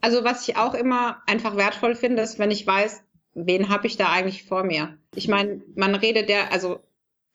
Also 0.02 0.24
was 0.24 0.48
ich 0.48 0.58
auch 0.58 0.74
immer 0.74 1.22
einfach 1.28 1.56
wertvoll 1.56 1.94
finde, 1.94 2.24
ist, 2.24 2.40
wenn 2.40 2.52
ich 2.52 2.66
weiß, 2.66 3.04
wen 3.36 3.70
habe 3.70 3.86
ich 3.86 3.98
da 3.98 4.12
eigentlich 4.12 4.44
vor 4.44 4.64
mir. 4.64 4.98
Ich 5.14 5.28
meine, 5.28 5.62
man 5.76 5.94
redet 5.94 6.30
ja, 6.30 6.48
also 6.52 6.80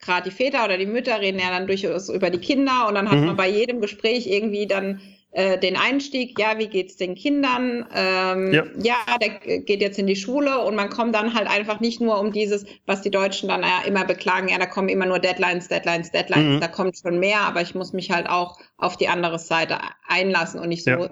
gerade 0.00 0.28
die 0.28 0.34
Väter 0.34 0.64
oder 0.64 0.76
die 0.76 0.86
Mütter 0.86 1.20
reden 1.20 1.38
ja 1.38 1.50
dann 1.50 1.66
durchaus 1.66 2.08
über 2.08 2.30
die 2.30 2.38
Kinder 2.38 2.88
und 2.88 2.94
dann 2.94 3.10
hat 3.10 3.18
mhm. 3.18 3.26
man 3.26 3.36
bei 3.36 3.48
jedem 3.48 3.80
Gespräch 3.80 4.26
irgendwie 4.26 4.66
dann 4.66 5.00
äh, 5.34 5.58
den 5.58 5.76
Einstieg, 5.76 6.38
ja, 6.38 6.58
wie 6.58 6.68
geht's 6.68 6.96
den 6.96 7.14
Kindern? 7.16 7.86
Ähm, 7.92 8.52
ja. 8.52 8.64
ja, 8.80 9.18
der 9.20 9.60
geht 9.60 9.80
jetzt 9.80 9.98
in 9.98 10.06
die 10.06 10.16
Schule 10.16 10.60
und 10.60 10.76
man 10.76 10.90
kommt 10.90 11.14
dann 11.14 11.34
halt 11.34 11.48
einfach 11.48 11.80
nicht 11.80 12.00
nur 12.00 12.20
um 12.20 12.32
dieses, 12.32 12.64
was 12.86 13.02
die 13.02 13.10
Deutschen 13.10 13.48
dann 13.48 13.62
ja 13.62 13.82
immer 13.86 14.04
beklagen, 14.04 14.48
ja, 14.48 14.58
da 14.58 14.66
kommen 14.66 14.88
immer 14.88 15.06
nur 15.06 15.18
Deadlines, 15.18 15.68
Deadlines, 15.68 16.12
Deadlines, 16.12 16.56
mhm. 16.56 16.60
da 16.60 16.68
kommt 16.68 16.96
schon 16.98 17.18
mehr, 17.18 17.40
aber 17.40 17.62
ich 17.62 17.74
muss 17.74 17.92
mich 17.92 18.10
halt 18.10 18.28
auch 18.28 18.58
auf 18.76 18.96
die 18.96 19.08
andere 19.08 19.38
Seite 19.38 19.78
einlassen 20.06 20.60
und 20.60 20.68
nicht 20.68 20.84
so 20.84 20.90
ja. 20.90 21.10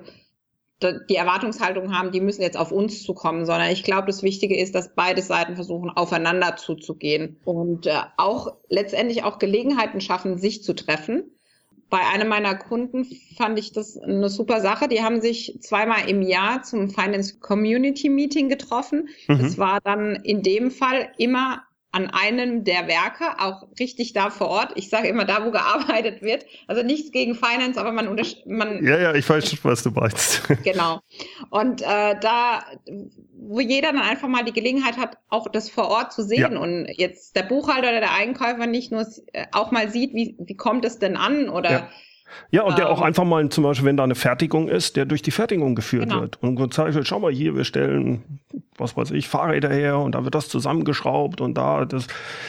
Die 1.08 1.16
Erwartungshaltung 1.16 1.96
haben, 1.96 2.12
die 2.12 2.20
müssen 2.20 2.42
jetzt 2.42 2.56
auf 2.56 2.72
uns 2.72 3.02
zukommen, 3.02 3.46
sondern 3.46 3.70
ich 3.70 3.84
glaube, 3.84 4.06
das 4.06 4.22
Wichtige 4.22 4.58
ist, 4.58 4.74
dass 4.74 4.94
beide 4.94 5.22
Seiten 5.22 5.54
versuchen, 5.54 5.90
aufeinander 5.90 6.56
zuzugehen 6.56 7.40
und 7.44 7.86
äh, 7.86 8.00
auch 8.16 8.56
letztendlich 8.68 9.24
auch 9.24 9.38
Gelegenheiten 9.38 10.00
schaffen, 10.00 10.38
sich 10.38 10.62
zu 10.62 10.74
treffen 10.74 11.32
bei 11.92 12.00
einem 12.06 12.28
meiner 12.28 12.54
Kunden 12.54 13.06
fand 13.36 13.58
ich 13.58 13.72
das 13.72 13.98
eine 13.98 14.30
super 14.30 14.62
Sache. 14.62 14.88
Die 14.88 15.02
haben 15.02 15.20
sich 15.20 15.58
zweimal 15.60 16.08
im 16.08 16.22
Jahr 16.22 16.62
zum 16.62 16.88
Finance 16.88 17.38
Community 17.38 18.08
Meeting 18.08 18.48
getroffen. 18.48 19.10
Mhm. 19.28 19.38
Das 19.42 19.58
war 19.58 19.78
dann 19.82 20.16
in 20.24 20.42
dem 20.42 20.70
Fall 20.70 21.12
immer 21.18 21.64
an 21.92 22.08
einem 22.10 22.64
der 22.64 22.88
Werke, 22.88 23.38
auch 23.38 23.66
richtig 23.78 24.14
da 24.14 24.30
vor 24.30 24.48
Ort. 24.48 24.72
Ich 24.76 24.88
sage 24.88 25.08
immer 25.08 25.26
da, 25.26 25.44
wo 25.44 25.50
gearbeitet 25.50 26.22
wird. 26.22 26.46
Also 26.66 26.82
nichts 26.82 27.12
gegen 27.12 27.34
Finance, 27.34 27.78
aber 27.78 27.92
man 27.92 28.08
man 28.46 28.84
Ja, 28.84 28.98
ja, 28.98 29.14
ich 29.14 29.28
weiß, 29.28 29.62
was 29.62 29.82
du 29.82 29.90
meinst. 29.90 30.42
genau. 30.64 31.00
Und 31.50 31.82
äh, 31.82 32.18
da, 32.18 32.64
wo 33.34 33.60
jeder 33.60 33.92
dann 33.92 34.00
einfach 34.00 34.28
mal 34.28 34.44
die 34.44 34.54
Gelegenheit 34.54 34.96
hat, 34.96 35.18
auch 35.28 35.48
das 35.48 35.68
vor 35.68 35.88
Ort 35.88 36.12
zu 36.12 36.22
sehen 36.22 36.52
ja. 36.52 36.58
und 36.58 36.86
jetzt 36.96 37.36
der 37.36 37.42
Buchhalter 37.42 37.90
oder 37.90 38.00
der 38.00 38.14
Einkäufer 38.14 38.66
nicht 38.66 38.90
nur 38.90 39.06
äh, 39.32 39.44
auch 39.52 39.70
mal 39.70 39.90
sieht, 39.90 40.14
wie, 40.14 40.34
wie 40.38 40.56
kommt 40.56 40.86
es 40.86 40.98
denn 40.98 41.16
an 41.16 41.50
oder 41.50 41.70
ja. 41.70 41.88
Ja, 42.50 42.62
und 42.62 42.78
der 42.78 42.90
auch 42.90 42.98
ähm. 42.98 43.04
einfach 43.04 43.24
mal 43.24 43.48
zum 43.48 43.64
Beispiel, 43.64 43.86
wenn 43.86 43.96
da 43.96 44.04
eine 44.04 44.14
Fertigung 44.14 44.68
ist, 44.68 44.96
der 44.96 45.04
durch 45.04 45.22
die 45.22 45.30
Fertigung 45.30 45.74
geführt 45.74 46.08
genau. 46.08 46.22
wird. 46.22 46.42
Und 46.42 46.56
gezeigt 46.56 46.94
wird, 46.94 47.06
schau 47.06 47.20
mal 47.20 47.32
hier, 47.32 47.56
wir 47.56 47.64
stellen, 47.64 48.40
was 48.78 48.96
weiß 48.96 49.10
ich, 49.12 49.28
Fahrräder 49.28 49.70
her 49.70 49.98
und 49.98 50.14
da 50.14 50.24
wird 50.24 50.34
das 50.34 50.48
zusammengeschraubt 50.48 51.40
und 51.40 51.54
da, 51.54 51.84
das, 51.84 52.06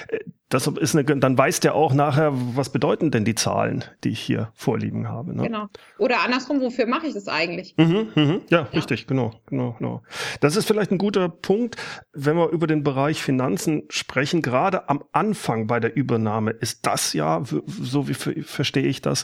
äh, 0.08 0.20
das 0.50 0.68
ist 0.68 0.96
eine, 0.96 1.04
dann 1.04 1.38
weiß 1.38 1.62
der 1.62 1.74
auch 1.74 1.94
nachher, 1.94 2.32
was 2.34 2.70
bedeuten 2.70 3.10
denn 3.12 3.26
die 3.26 3.34
Zahlen, 3.36 3.84
die 4.04 4.10
ich 4.10 4.20
hier 4.20 4.52
vorliegen 4.54 5.10
habe. 5.10 5.36
Ne? 5.36 5.44
Genau. 5.44 5.68
Oder 5.98 6.22
andersrum, 6.24 6.62
wofür 6.62 6.86
mache 6.86 7.08
ich 7.08 7.14
das 7.14 7.28
eigentlich? 7.28 7.74
Mhm, 7.78 8.10
mhm, 8.16 8.42
ja, 8.50 8.60
ja, 8.60 8.62
richtig, 8.74 9.08
genau, 9.08 9.32
genau, 9.48 9.76
genau. 9.80 10.04
Das 10.42 10.56
ist 10.56 10.66
vielleicht 10.66 10.92
ein 10.92 11.00
guter 11.00 11.28
Punkt, 11.28 11.78
wenn 12.14 12.38
wir 12.38 12.50
über 12.50 12.68
den 12.68 12.84
Bereich 12.84 13.24
Finanzen 13.24 13.84
sprechen. 13.90 14.42
Gerade 14.42 14.90
am 14.90 15.04
Anfang 15.12 15.66
bei 15.68 15.80
der 15.80 15.96
Übernahme 15.96 16.52
ist 16.52 16.86
das 16.86 17.14
ja, 17.14 17.42
so 17.66 18.08
wie 18.08 18.14
verstehe 18.14 18.86
ich 18.86 19.02
das, 19.02 19.24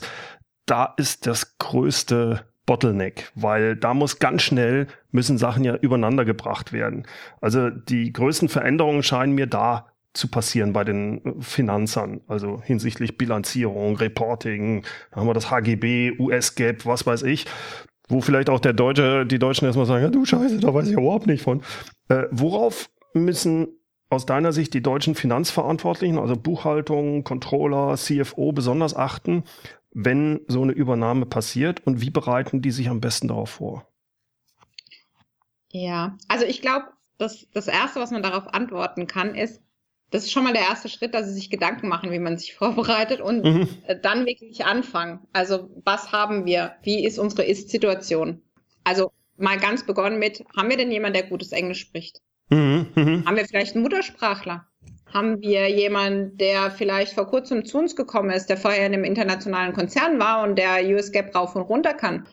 da 0.66 0.94
ist 0.96 1.26
das 1.26 1.58
größte 1.58 2.49
Bottleneck, 2.70 3.32
weil 3.34 3.74
da 3.74 3.94
muss 3.94 4.20
ganz 4.20 4.42
schnell, 4.42 4.86
müssen 5.10 5.38
Sachen 5.38 5.64
ja 5.64 5.74
übereinander 5.74 6.24
gebracht 6.24 6.72
werden. 6.72 7.04
Also 7.40 7.68
die 7.68 8.12
größten 8.12 8.48
Veränderungen 8.48 9.02
scheinen 9.02 9.34
mir 9.34 9.48
da 9.48 9.88
zu 10.12 10.28
passieren 10.28 10.72
bei 10.72 10.84
den 10.84 11.20
Finanzern, 11.40 12.20
also 12.28 12.62
hinsichtlich 12.62 13.18
Bilanzierung, 13.18 13.96
Reporting, 13.96 14.84
da 15.10 15.16
haben 15.16 15.26
wir 15.26 15.34
das 15.34 15.50
HGB, 15.50 16.12
US-GAAP, 16.20 16.86
was 16.86 17.04
weiß 17.06 17.24
ich, 17.24 17.46
wo 18.06 18.20
vielleicht 18.20 18.48
auch 18.48 18.60
der 18.60 18.72
Deutsche, 18.72 19.26
die 19.26 19.40
Deutschen 19.40 19.64
erstmal 19.64 19.86
sagen, 19.86 20.04
ja 20.04 20.10
du 20.10 20.24
Scheiße, 20.24 20.60
da 20.60 20.72
weiß 20.72 20.86
ich 20.86 20.92
überhaupt 20.92 21.26
nicht 21.26 21.42
von. 21.42 21.62
Äh, 22.08 22.26
worauf 22.30 22.88
müssen 23.14 23.66
aus 24.10 24.26
deiner 24.26 24.52
Sicht 24.52 24.74
die 24.74 24.82
deutschen 24.82 25.16
Finanzverantwortlichen, 25.16 26.20
also 26.20 26.36
Buchhaltung, 26.36 27.24
Controller, 27.24 27.96
CFO, 27.96 28.52
besonders 28.52 28.94
achten, 28.94 29.42
wenn 29.92 30.40
so 30.46 30.62
eine 30.62 30.72
Übernahme 30.72 31.26
passiert 31.26 31.86
und 31.86 32.00
wie 32.00 32.10
bereiten 32.10 32.62
die 32.62 32.70
sich 32.70 32.88
am 32.88 33.00
besten 33.00 33.28
darauf 33.28 33.50
vor? 33.50 33.86
Ja, 35.72 36.16
also 36.28 36.44
ich 36.44 36.62
glaube, 36.62 36.86
das, 37.18 37.46
das 37.52 37.68
Erste, 37.68 38.00
was 38.00 38.10
man 38.10 38.22
darauf 38.22 38.52
antworten 38.54 39.06
kann, 39.06 39.34
ist, 39.34 39.62
das 40.10 40.24
ist 40.24 40.32
schon 40.32 40.42
mal 40.42 40.52
der 40.52 40.62
erste 40.62 40.88
Schritt, 40.88 41.14
dass 41.14 41.26
sie 41.26 41.34
sich 41.34 41.50
Gedanken 41.50 41.88
machen, 41.88 42.10
wie 42.10 42.18
man 42.18 42.38
sich 42.38 42.54
vorbereitet 42.56 43.20
und 43.20 43.44
mhm. 43.44 43.68
Äh, 43.86 43.98
dann 44.00 44.26
wirklich 44.26 44.64
anfangen. 44.64 45.20
Also 45.32 45.70
was 45.84 46.12
haben 46.12 46.46
wir? 46.46 46.76
Wie 46.82 47.04
ist 47.04 47.18
unsere 47.18 47.44
Ist-Situation? 47.44 48.42
Also 48.84 49.12
mal 49.36 49.58
ganz 49.58 49.86
begonnen 49.86 50.18
mit, 50.18 50.44
haben 50.56 50.68
wir 50.68 50.76
denn 50.76 50.90
jemanden, 50.90 51.14
der 51.14 51.28
gutes 51.28 51.52
Englisch 51.52 51.80
spricht? 51.80 52.20
Mhm. 52.48 52.88
Mhm. 52.94 53.26
Haben 53.26 53.36
wir 53.36 53.46
vielleicht 53.46 53.74
einen 53.74 53.82
Muttersprachler? 53.82 54.66
Haben 55.12 55.40
wir 55.40 55.68
jemanden, 55.68 56.36
der 56.36 56.70
vielleicht 56.70 57.14
vor 57.14 57.26
kurzem 57.26 57.64
zu 57.64 57.78
uns 57.78 57.96
gekommen 57.96 58.30
ist, 58.30 58.46
der 58.46 58.56
vorher 58.56 58.86
in 58.86 58.94
einem 58.94 59.04
internationalen 59.04 59.72
Konzern 59.72 60.18
war 60.20 60.42
und 60.42 60.56
der 60.56 60.84
US 60.94 61.10
Gap 61.10 61.34
rauf 61.34 61.56
und 61.56 61.62
runter 61.62 61.94
kann? 61.94 62.26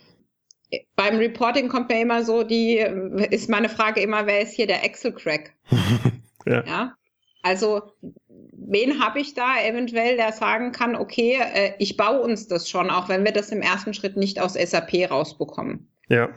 Beim 0.96 1.18
Reporting 1.18 1.70
kommt 1.70 1.90
mir 1.90 2.02
immer 2.02 2.24
so, 2.24 2.44
die 2.44 2.78
ist 2.78 3.50
meine 3.50 3.70
Frage 3.70 4.02
immer, 4.02 4.28
wer 4.28 4.42
ist 4.42 4.54
hier 4.54 4.68
der 4.68 4.84
Excel-Crack? 4.84 5.54
ja. 6.46 6.64
ja. 6.66 6.94
Also 7.42 7.94
wen 8.52 9.00
habe 9.04 9.20
ich 9.20 9.34
da 9.34 9.62
eventuell, 9.64 10.18
der 10.18 10.34
sagen 10.34 10.72
kann, 10.72 10.96
okay, 10.96 11.40
äh, 11.40 11.74
ich 11.80 11.96
baue 11.96 12.20
uns 12.20 12.48
das 12.48 12.70
schon, 12.70 12.90
auch 12.90 13.08
wenn 13.10 13.24
wir 13.24 13.32
das 13.32 13.52
im 13.52 13.62
ersten 13.62 13.94
Schritt 13.94 14.18
nicht 14.18 14.42
aus 14.42 14.54
SAP 14.54 15.10
rausbekommen. 15.10 15.90
Ja. 16.10 16.30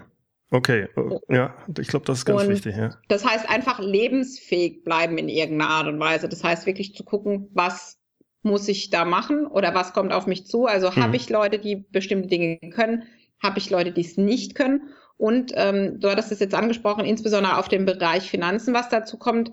Okay, 0.53 0.89
ja, 1.29 1.55
ich 1.79 1.87
glaube, 1.87 2.07
das 2.07 2.19
ist 2.19 2.25
ganz 2.25 2.43
und 2.43 2.49
wichtig. 2.49 2.77
Ja. 2.77 2.99
Das 3.09 3.25
heißt 3.25 3.49
einfach 3.49 3.79
lebensfähig 3.79 4.83
bleiben 4.83 5.17
in 5.17 5.29
irgendeiner 5.29 5.71
Art 5.71 5.87
und 5.87 6.01
Weise. 6.01 6.29
Das 6.29 6.43
heißt 6.43 6.67
wirklich 6.67 6.95
zu 6.95 7.05
gucken, 7.05 7.49
was 7.53 7.99
muss 8.43 8.67
ich 8.67 8.91
da 8.91 9.05
machen 9.05 9.47
oder 9.47 9.75
was 9.75 9.93
kommt 9.93 10.13
auf 10.13 10.27
mich 10.27 10.47
zu. 10.47 10.67
Also 10.67 10.91
mhm. 10.91 10.97
habe 10.97 11.17
ich 11.17 11.29
Leute, 11.29 11.61
die 11.61 11.77
bestimmte 11.77 12.29
Dinge 12.29 12.59
können, 12.71 13.05
habe 13.41 13.59
ich 13.59 13.71
Leute, 13.71 13.93
die 13.93 14.01
es 14.01 14.17
nicht 14.17 14.57
können. 14.57 14.89
Und 15.17 15.53
ähm, 15.55 16.01
du 16.01 16.11
hattest 16.11 16.33
es 16.33 16.41
jetzt 16.41 16.55
angesprochen, 16.55 17.05
insbesondere 17.05 17.59
auf 17.59 17.69
dem 17.69 17.85
Bereich 17.85 18.29
Finanzen, 18.29 18.75
was 18.75 18.89
dazu 18.89 19.19
kommt. 19.19 19.53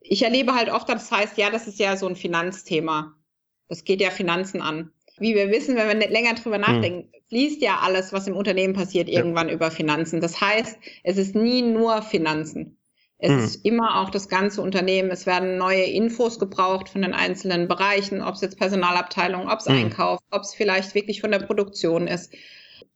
Ich 0.00 0.22
erlebe 0.22 0.54
halt 0.54 0.70
oft, 0.70 0.88
das 0.88 1.10
heißt, 1.12 1.38
ja, 1.38 1.50
das 1.50 1.68
ist 1.68 1.78
ja 1.78 1.96
so 1.96 2.08
ein 2.08 2.16
Finanzthema. 2.16 3.14
Das 3.68 3.84
geht 3.84 4.00
ja 4.00 4.10
Finanzen 4.10 4.60
an 4.60 4.90
wie 5.18 5.34
wir 5.34 5.50
wissen, 5.50 5.76
wenn 5.76 5.88
wir 5.88 5.94
nicht 5.94 6.10
länger 6.10 6.34
drüber 6.34 6.56
hm. 6.56 6.62
nachdenken, 6.62 7.12
hm. 7.12 7.20
fließt 7.28 7.62
ja 7.62 7.78
alles, 7.82 8.12
was 8.12 8.26
im 8.26 8.36
Unternehmen 8.36 8.74
passiert, 8.74 9.08
irgendwann 9.08 9.48
ja. 9.48 9.54
über 9.54 9.70
Finanzen. 9.70 10.20
Das 10.20 10.40
heißt, 10.40 10.78
es 11.02 11.16
ist 11.16 11.34
nie 11.34 11.62
nur 11.62 12.02
Finanzen. 12.02 12.78
Es 13.18 13.30
hm. 13.30 13.38
ist 13.38 13.64
immer 13.64 14.00
auch 14.00 14.10
das 14.10 14.28
ganze 14.28 14.60
Unternehmen. 14.60 15.10
Es 15.10 15.26
werden 15.26 15.56
neue 15.56 15.84
Infos 15.84 16.38
gebraucht 16.38 16.88
von 16.88 17.02
den 17.02 17.14
einzelnen 17.14 17.66
Bereichen, 17.66 18.20
ob 18.20 18.34
es 18.34 18.42
jetzt 18.42 18.58
Personalabteilung, 18.58 19.48
ob 19.48 19.60
es 19.60 19.66
hm. 19.66 19.76
Einkauf, 19.76 20.20
ob 20.30 20.42
es 20.42 20.54
vielleicht 20.54 20.94
wirklich 20.94 21.20
von 21.20 21.30
der 21.30 21.38
Produktion 21.38 22.06
ist. 22.06 22.32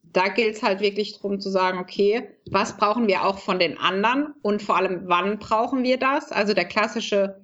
Da 0.03 0.27
gilt 0.27 0.57
es 0.57 0.63
halt 0.63 0.81
wirklich 0.81 1.13
darum 1.13 1.39
zu 1.39 1.49
sagen, 1.49 1.79
okay, 1.79 2.29
was 2.49 2.75
brauchen 2.75 3.07
wir 3.07 3.25
auch 3.25 3.39
von 3.39 3.59
den 3.59 3.77
anderen 3.77 4.33
und 4.41 4.61
vor 4.61 4.75
allem, 4.75 5.03
wann 5.05 5.39
brauchen 5.39 5.83
wir 5.83 5.97
das? 5.97 6.33
Also 6.33 6.53
der 6.53 6.65
klassische, 6.65 7.41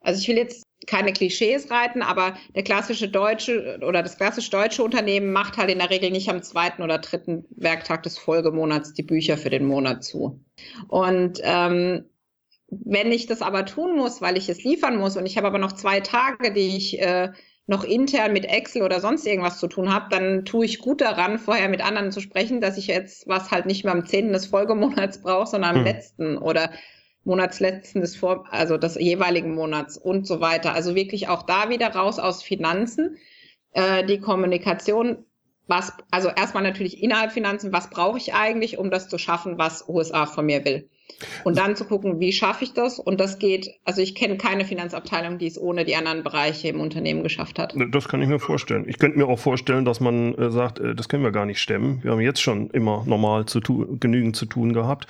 also 0.00 0.18
ich 0.18 0.26
will 0.26 0.38
jetzt 0.38 0.65
keine 0.86 1.12
Klischees 1.12 1.70
reiten, 1.70 2.02
aber 2.02 2.36
der 2.54 2.62
klassische 2.62 3.08
deutsche 3.08 3.80
oder 3.86 4.02
das 4.02 4.16
klassisch 4.16 4.50
deutsche 4.50 4.82
Unternehmen 4.82 5.32
macht 5.32 5.56
halt 5.56 5.70
in 5.70 5.78
der 5.78 5.90
Regel 5.90 6.10
nicht 6.10 6.28
am 6.28 6.42
zweiten 6.42 6.82
oder 6.82 6.98
dritten 6.98 7.44
Werktag 7.50 8.02
des 8.02 8.18
Folgemonats 8.18 8.92
die 8.92 9.02
Bücher 9.02 9.36
für 9.36 9.50
den 9.50 9.66
Monat 9.66 10.04
zu. 10.04 10.40
Und 10.88 11.40
ähm, 11.42 12.04
wenn 12.68 13.12
ich 13.12 13.26
das 13.26 13.42
aber 13.42 13.64
tun 13.64 13.96
muss, 13.96 14.20
weil 14.20 14.36
ich 14.36 14.48
es 14.48 14.64
liefern 14.64 14.96
muss 14.96 15.16
und 15.16 15.26
ich 15.26 15.36
habe 15.36 15.46
aber 15.46 15.58
noch 15.58 15.72
zwei 15.72 16.00
Tage, 16.00 16.52
die 16.52 16.76
ich 16.76 17.00
äh, 17.00 17.30
noch 17.66 17.84
intern 17.84 18.32
mit 18.32 18.44
Excel 18.44 18.82
oder 18.82 19.00
sonst 19.00 19.26
irgendwas 19.26 19.58
zu 19.58 19.66
tun 19.66 19.92
habe, 19.92 20.06
dann 20.10 20.44
tue 20.44 20.64
ich 20.64 20.78
gut 20.78 21.00
daran, 21.00 21.38
vorher 21.38 21.68
mit 21.68 21.84
anderen 21.84 22.12
zu 22.12 22.20
sprechen, 22.20 22.60
dass 22.60 22.78
ich 22.78 22.86
jetzt 22.86 23.26
was 23.26 23.50
halt 23.50 23.66
nicht 23.66 23.84
mehr 23.84 23.92
am 23.92 24.06
zehnten 24.06 24.32
des 24.32 24.46
Folgemonats 24.46 25.20
brauche, 25.20 25.48
sondern 25.48 25.76
am 25.76 25.84
hm. 25.84 25.84
letzten 25.84 26.38
oder 26.38 26.70
Monatsletzten 27.26 28.00
des 28.00 28.16
Vor 28.16 28.46
also 28.50 28.78
des 28.78 28.94
jeweiligen 28.94 29.54
Monats 29.54 29.98
und 29.98 30.26
so 30.26 30.40
weiter. 30.40 30.72
Also 30.72 30.94
wirklich 30.94 31.28
auch 31.28 31.42
da 31.42 31.68
wieder 31.68 31.88
raus 31.88 32.18
aus 32.18 32.42
Finanzen. 32.42 33.18
Äh, 33.72 34.04
die 34.06 34.20
Kommunikation, 34.20 35.18
was, 35.66 35.92
also 36.10 36.28
erstmal 36.28 36.62
natürlich 36.62 37.02
innerhalb 37.02 37.32
Finanzen, 37.32 37.72
was 37.72 37.90
brauche 37.90 38.16
ich 38.16 38.32
eigentlich, 38.32 38.78
um 38.78 38.90
das 38.90 39.08
zu 39.08 39.18
schaffen, 39.18 39.58
was 39.58 39.88
USA 39.88 40.26
von 40.26 40.46
mir 40.46 40.64
will. 40.64 40.88
Und 41.44 41.56
dann 41.56 41.76
zu 41.76 41.84
gucken, 41.84 42.20
wie 42.20 42.32
schaffe 42.32 42.64
ich 42.64 42.74
das? 42.74 42.98
Und 42.98 43.20
das 43.20 43.38
geht, 43.38 43.70
also 43.84 44.02
ich 44.02 44.14
kenne 44.14 44.36
keine 44.36 44.64
Finanzabteilung, 44.64 45.38
die 45.38 45.46
es 45.46 45.58
ohne 45.58 45.84
die 45.84 45.96
anderen 45.96 46.22
Bereiche 46.22 46.68
im 46.68 46.80
Unternehmen 46.80 47.22
geschafft 47.22 47.58
hat. 47.58 47.74
Das 47.90 48.08
kann 48.08 48.22
ich 48.22 48.28
mir 48.28 48.38
vorstellen. 48.40 48.88
Ich 48.88 48.98
könnte 48.98 49.18
mir 49.18 49.26
auch 49.26 49.38
vorstellen, 49.38 49.84
dass 49.84 50.00
man 50.00 50.34
äh, 50.34 50.50
sagt, 50.50 50.78
äh, 50.78 50.94
das 50.94 51.08
können 51.08 51.22
wir 51.22 51.32
gar 51.32 51.46
nicht 51.46 51.60
stemmen. 51.60 52.02
Wir 52.02 52.12
haben 52.12 52.20
jetzt 52.20 52.42
schon 52.42 52.70
immer 52.70 53.04
normal 53.06 53.46
zu 53.46 53.60
genügend 53.60 54.36
zu 54.36 54.46
tun 54.46 54.72
gehabt 54.72 55.06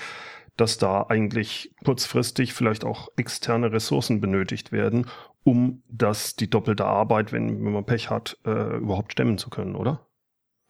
dass 0.57 0.79
da 0.79 1.07
eigentlich 1.09 1.75
kurzfristig 1.85 2.53
vielleicht 2.53 2.85
auch 2.85 3.09
externe 3.17 3.73
Ressourcen 3.73 4.21
benötigt 4.21 4.73
werden, 4.73 5.07
um 5.45 5.83
das 5.89 6.37
die 6.37 6.51
doppelte 6.51 6.85
Arbeit, 6.85 7.33
wenn, 7.33 7.65
wenn 7.65 7.73
man 7.73 7.87
Pech 7.87 8.11
hat, 8.11 8.39
äh, 8.45 8.77
überhaupt 8.77 9.13
stemmen 9.13 9.39
zu 9.39 9.51
können, 9.51 9.77
oder? 9.77 10.07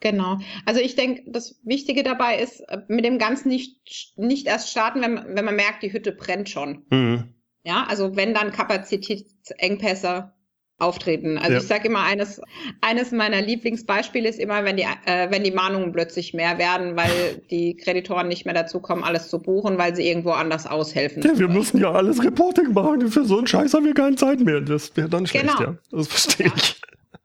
Genau. 0.01 0.39
Also 0.67 0.81
ich 0.81 0.95
denke, 0.95 1.23
das 1.31 1.61
Wichtige 1.65 2.03
dabei 2.03 2.39
ist, 2.39 2.61
äh, 2.61 2.83
mit 2.89 3.05
dem 3.05 3.19
Ganzen 3.19 3.49
nicht, 3.49 4.15
nicht 4.17 4.47
erst 4.47 4.71
starten, 4.71 5.01
wenn, 5.01 5.35
wenn 5.35 5.45
man 5.45 5.57
merkt, 5.57 5.83
die 5.83 5.93
Hütte 5.93 6.13
brennt 6.13 6.51
schon. 6.51 6.85
Mhm. 6.91 7.35
Ja, 7.65 7.85
also 7.89 8.15
wenn 8.15 8.35
dann 8.35 8.53
Kapazitätsengpässe 8.53 10.33
auftreten. 10.79 11.39
Also 11.39 11.53
ja. 11.53 11.59
ich 11.59 11.67
sage 11.67 11.89
immer, 11.89 12.03
eines, 12.03 12.41
eines 12.83 13.11
meiner 13.11 13.41
Lieblingsbeispiele 13.41 14.29
ist 14.29 14.39
immer, 14.39 14.65
wenn 14.65 14.77
die, 14.77 14.87
äh, 15.07 15.31
wenn 15.31 15.43
die 15.43 15.51
Mahnungen 15.51 15.93
plötzlich 15.93 16.35
mehr 16.35 16.59
werden, 16.59 16.97
weil 16.97 17.43
die 17.51 17.77
Kreditoren 17.77 18.29
nicht 18.29 18.45
mehr 18.45 18.55
dazu 18.55 18.81
kommen, 18.81 19.03
alles 19.03 19.29
zu 19.29 19.41
buchen, 19.41 19.79
weil 19.79 19.97
sie 19.97 20.07
irgendwo 20.07 20.33
anders 20.33 20.67
aushelfen. 20.67 21.23
Ja, 21.23 21.39
wir 21.39 21.49
müssen 21.49 21.81
ja 21.81 21.93
alles 21.93 22.23
Reporting 22.23 22.75
machen. 22.75 23.09
Für 23.09 23.25
so 23.25 23.39
einen 23.39 23.47
Scheiß 23.47 23.73
haben 23.73 23.87
wir 23.87 23.95
keine 23.95 24.17
Zeit 24.17 24.41
mehr. 24.41 24.61
Das 24.61 24.95
wäre 24.97 25.09
dann 25.09 25.27
schlecht, 25.27 25.47
genau. 25.47 25.61
ja. 25.61 25.79
Das 25.91 26.09
verstehe 26.09 26.49
ja. 26.49 26.53
ich. 26.55 26.81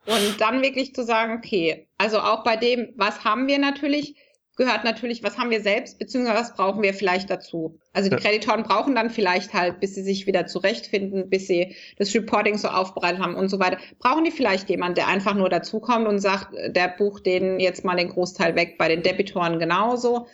Und 0.06 0.40
dann 0.42 0.62
wirklich 0.62 0.96
zu 0.96 1.04
sagen, 1.04 1.38
okay, 1.38 1.88
also 1.98 2.20
auch 2.20 2.44
bei 2.44 2.56
dem, 2.56 2.90
was 2.96 3.24
haben 3.24 3.48
wir 3.48 3.60
natürlich, 3.60 4.16
gehört 4.58 4.84
natürlich, 4.84 5.24
was 5.24 5.38
haben 5.38 5.50
wir 5.50 5.62
selbst, 5.62 5.98
beziehungsweise 5.98 6.40
was 6.40 6.56
brauchen 6.56 6.84
wir 6.84 6.94
vielleicht 6.94 7.30
dazu. 7.30 7.80
Also 7.94 8.10
die 8.10 8.16
ja. 8.16 8.22
Kreditoren 8.22 8.64
brauchen 8.64 8.96
dann 8.96 9.10
vielleicht 9.10 9.54
halt, 9.54 9.80
bis 9.80 9.96
sie 9.96 10.04
sich 10.04 10.28
wieder 10.28 10.46
zurechtfinden, 10.46 11.30
bis 11.30 11.48
sie 11.48 11.76
das 11.98 12.14
Reporting 12.14 12.58
so 12.58 12.68
aufbereitet 12.68 13.22
haben 13.22 13.36
und 13.36 13.50
so 13.50 13.60
weiter, 13.60 13.78
brauchen 14.00 14.24
die 14.24 14.32
vielleicht 14.32 14.70
jemand, 14.70 14.98
der 14.98 15.08
einfach 15.08 15.36
nur 15.36 15.50
dazukommt 15.50 16.08
und 16.08 16.20
sagt, 16.20 16.54
der 16.54 16.90
bucht 16.90 17.26
denen 17.26 17.60
jetzt 17.60 17.86
mal 17.86 17.96
den 17.96 18.10
Großteil 18.10 18.56
weg, 18.56 18.78
bei 18.78 18.88
den 18.88 19.04
Debitoren 19.04 19.60
genauso. 19.60 20.28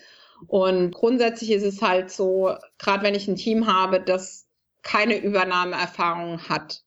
Und 0.47 0.91
grundsätzlich 0.91 1.51
ist 1.51 1.63
es 1.63 1.81
halt 1.81 2.11
so, 2.11 2.55
gerade 2.77 3.03
wenn 3.03 3.15
ich 3.15 3.27
ein 3.27 3.35
Team 3.35 3.67
habe, 3.67 3.99
das 3.99 4.47
keine 4.83 5.17
Übernahmeerfahrung 5.17 6.49
hat 6.49 6.83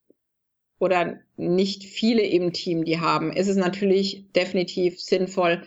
oder 0.79 1.19
nicht 1.37 1.85
viele 1.85 2.23
im 2.23 2.53
Team 2.53 2.85
die 2.85 3.01
haben, 3.01 3.33
ist 3.33 3.49
es 3.49 3.57
natürlich 3.57 4.33
definitiv 4.35 5.01
sinnvoll, 5.01 5.63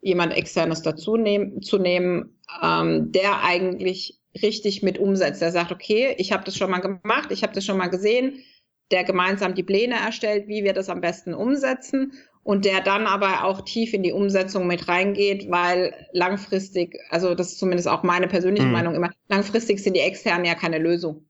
jemand 0.00 0.34
externes 0.34 0.82
dazu 0.82 1.16
nehmen, 1.16 1.62
zu 1.62 1.78
nehmen, 1.78 2.38
ähm, 2.62 3.12
der 3.12 3.42
eigentlich 3.42 4.20
richtig 4.42 4.82
mit 4.82 4.98
umsetzt. 4.98 5.42
Der 5.42 5.52
sagt, 5.52 5.72
okay, 5.72 6.14
ich 6.18 6.32
habe 6.32 6.44
das 6.44 6.56
schon 6.56 6.70
mal 6.70 6.80
gemacht, 6.80 7.30
ich 7.30 7.42
habe 7.42 7.52
das 7.52 7.64
schon 7.64 7.78
mal 7.78 7.88
gesehen, 7.88 8.42
der 8.90 9.04
gemeinsam 9.04 9.54
die 9.54 9.64
Pläne 9.64 9.96
erstellt, 9.96 10.46
wie 10.48 10.62
wir 10.62 10.72
das 10.72 10.88
am 10.88 11.00
besten 11.00 11.34
umsetzen 11.34 12.12
und 12.42 12.64
der 12.64 12.80
dann 12.80 13.06
aber 13.06 13.44
auch 13.44 13.62
tief 13.62 13.92
in 13.92 14.04
die 14.04 14.12
Umsetzung 14.12 14.68
mit 14.68 14.86
reingeht, 14.86 15.50
weil 15.50 16.06
langfristig, 16.12 17.00
also 17.10 17.34
das 17.34 17.52
ist 17.52 17.58
zumindest 17.58 17.88
auch 17.88 18.04
meine 18.04 18.28
persönliche 18.28 18.66
mhm. 18.66 18.72
Meinung 18.72 18.94
immer, 18.94 19.10
langfristig 19.28 19.82
sind 19.82 19.96
die 19.96 20.00
externen 20.00 20.44
ja 20.44 20.54
keine 20.54 20.78
Lösung 20.78 21.25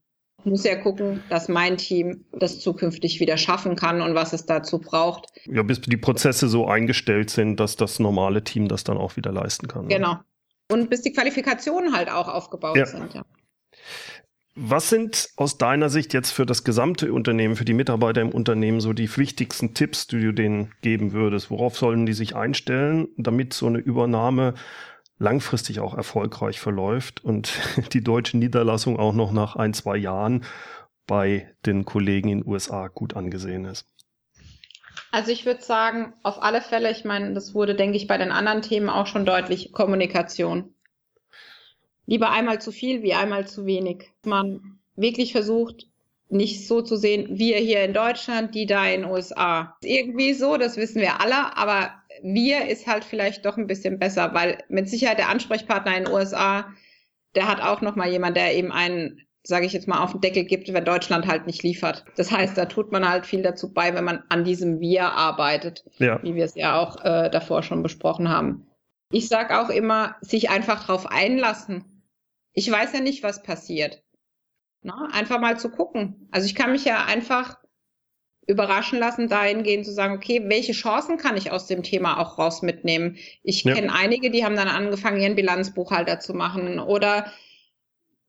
muss 0.47 0.65
ja 0.65 0.77
gucken, 0.77 1.23
dass 1.29 1.49
mein 1.49 1.77
Team 1.77 2.25
das 2.33 2.61
zukünftig 2.61 3.21
wieder 3.21 3.37
schaffen 3.37 3.77
kann 3.77 4.01
und 4.01 4.15
was 4.15 4.33
es 4.33 4.47
dazu 4.47 4.79
braucht. 4.79 5.27
Ja, 5.45 5.63
bis 5.63 5.81
die 5.81 5.97
Prozesse 5.97 6.49
so 6.49 6.67
eingestellt 6.67 7.31
sind, 7.31 7.61
dass 7.61 7.77
das 7.77 7.99
normale 7.99 8.43
Team 8.45 8.69
das 8.69 8.85
dann 8.85 8.97
auch 8.97 9.17
wieder 9.17 9.33
leisten 9.33 9.69
kann. 9.69 9.87
Ne? 9.87 9.95
Genau. 9.95 10.17
Und 10.71 10.91
bis 10.91 11.03
die 11.03 11.13
Qualifikationen 11.13 11.95
halt 11.95 12.11
auch 12.11 12.29
aufgebaut 12.29 12.77
ja. 12.77 12.87
sind, 12.87 13.15
ja. 13.15 13.25
Was 14.59 14.89
sind 14.89 15.29
aus 15.37 15.59
deiner 15.59 15.91
Sicht 15.91 16.15
jetzt 16.15 16.31
für 16.31 16.47
das 16.47 16.65
gesamte 16.65 17.13
Unternehmen, 17.13 17.57
für 17.57 17.67
die 17.67 17.75
Mitarbeiter 17.75 18.23
im 18.23 18.31
Unternehmen 18.31 18.81
so 18.81 18.95
die 18.95 19.15
wichtigsten 19.15 19.75
Tipps, 19.75 20.07
die 20.07 20.19
du 20.19 20.33
denen 20.33 20.73
geben 20.81 21.13
würdest? 21.13 21.51
Worauf 21.51 21.77
sollen 21.77 22.07
die 22.07 22.15
sich 22.15 22.35
einstellen, 22.35 23.09
damit 23.19 23.53
so 23.53 23.67
eine 23.67 23.79
Übernahme 23.79 24.55
langfristig 25.19 25.81
auch 25.81 25.95
erfolgreich 25.95 26.61
verläuft 26.61 27.25
und 27.25 27.53
die 27.93 28.03
deutsche 28.03 28.37
Niederlassung 28.37 28.99
auch 28.99 29.13
noch 29.13 29.33
nach 29.33 29.57
ein, 29.57 29.75
zwei 29.75 29.97
Jahren 29.97 30.45
bei 31.07 31.55
den 31.65 31.85
Kollegen 31.85 32.29
in 32.29 32.41
den 32.41 32.49
USA 32.49 32.89
gut 32.89 33.15
angesehen 33.15 33.65
ist. 33.65 33.87
Also 35.13 35.31
ich 35.31 35.47
würde 35.47 35.63
sagen, 35.63 36.13
auf 36.23 36.43
alle 36.43 36.61
Fälle, 36.61 36.91
ich 36.91 37.05
meine, 37.05 37.33
das 37.33 37.55
wurde, 37.55 37.75
denke 37.75 37.97
ich, 37.97 38.07
bei 38.07 38.19
den 38.19 38.33
anderen 38.33 38.63
Themen 38.63 38.89
auch 38.89 39.07
schon 39.07 39.25
deutlich, 39.25 39.73
Kommunikation. 39.73 40.75
Lieber 42.07 42.31
einmal 42.31 42.61
zu 42.61 42.73
viel 42.73 43.03
wie 43.03 43.15
einmal 43.15 43.47
zu 43.47 43.67
wenig. 43.67 44.11
Man 44.25 44.79
wirklich 44.95 45.33
versucht, 45.33 45.87
nicht 46.29 46.67
so 46.67 46.83
zu 46.83 46.97
sehen, 46.97 47.39
wir 47.39 47.59
hier 47.59 47.85
in 47.85 47.95
Deutschland, 47.95 48.55
die 48.55 48.67
da 48.67 48.87
in 48.87 49.03
den 49.03 49.11
USA. 49.11 49.77
Irgendwie 49.83 50.35
so, 50.35 50.57
das 50.57 50.77
wissen 50.77 51.01
wir 51.01 51.21
alle, 51.21 51.57
aber 51.57 51.96
wir 52.23 52.67
ist 52.67 52.87
halt 52.87 53.05
vielleicht 53.05 53.45
doch 53.45 53.57
ein 53.57 53.67
bisschen 53.67 53.99
besser, 53.99 54.35
weil 54.35 54.59
mit 54.69 54.89
Sicherheit 54.89 55.19
der 55.19 55.29
Ansprechpartner 55.29 55.97
in 55.97 56.05
den 56.05 56.13
USA, 56.13 56.73
der 57.35 57.49
hat 57.49 57.61
auch 57.61 57.81
noch 57.81 57.97
mal 57.97 58.09
jemand, 58.09 58.37
der 58.37 58.55
eben 58.55 58.73
einen 58.73 59.27
sage 59.47 59.67
ich 59.67 59.73
jetzt 59.73 59.87
mal, 59.87 60.03
auf 60.03 60.13
den 60.13 60.21
Deckel 60.21 60.45
gibt, 60.45 60.73
wenn 60.73 60.85
Deutschland 60.85 61.27
halt 61.27 61.47
nicht 61.47 61.63
liefert. 61.63 62.05
Das 62.17 62.33
heißt, 62.33 62.59
da 62.59 62.67
tut 62.67 62.91
man 62.91 63.09
halt 63.09 63.27
viel 63.27 63.43
dazu 63.43 63.73
bei, 63.73 63.95
wenn 63.95 64.05
man 64.05 64.25
an 64.29 64.45
diesem 64.45 64.81
Wir 64.81 65.13
arbeitet, 65.13 65.85
ja. 65.99 66.21
wie 66.23 66.35
wir 66.35 66.45
es 66.45 66.57
ja 66.57 66.79
auch 66.79 67.05
äh, 67.05 67.31
davor 67.31 67.63
schon 67.63 67.83
besprochen 67.83 68.29
haben. 68.29 68.67
Ich 69.13 69.29
sage 69.29 69.61
auch 69.61 69.71
immer, 69.71 70.17
sich 70.21 70.51
einfach 70.51 70.85
drauf 70.85 71.07
einlassen. 71.07 72.03
Ich 72.55 72.71
weiß 72.71 72.93
ja 72.93 73.01
nicht, 73.01 73.23
was 73.23 73.43
passiert. 73.43 74.03
Na, 74.83 75.09
einfach 75.13 75.41
mal 75.41 75.59
zu 75.59 75.71
gucken. 75.71 76.29
Also 76.33 76.47
ich 76.47 76.55
kann 76.55 76.73
mich 76.73 76.85
ja 76.85 77.05
einfach 77.05 77.57
überraschen 78.47 78.99
lassen, 78.99 79.29
dahingehend 79.29 79.85
zu 79.85 79.93
sagen, 79.93 80.15
okay, 80.15 80.43
welche 80.47 80.73
Chancen 80.73 81.17
kann 81.17 81.37
ich 81.37 81.51
aus 81.51 81.67
dem 81.67 81.83
Thema 81.83 82.19
auch 82.21 82.39
raus 82.39 82.63
mitnehmen? 82.63 83.17
Ich 83.43 83.65
ja. 83.65 83.75
kenne 83.75 83.93
einige, 83.93 84.31
die 84.31 84.45
haben 84.45 84.57
dann 84.57 84.69
angefangen, 84.69 85.21
ihren 85.21 85.35
Bilanzbuchhalter 85.35 86.21
zu 86.21 86.33
machen 86.33 86.79
oder 86.79 87.33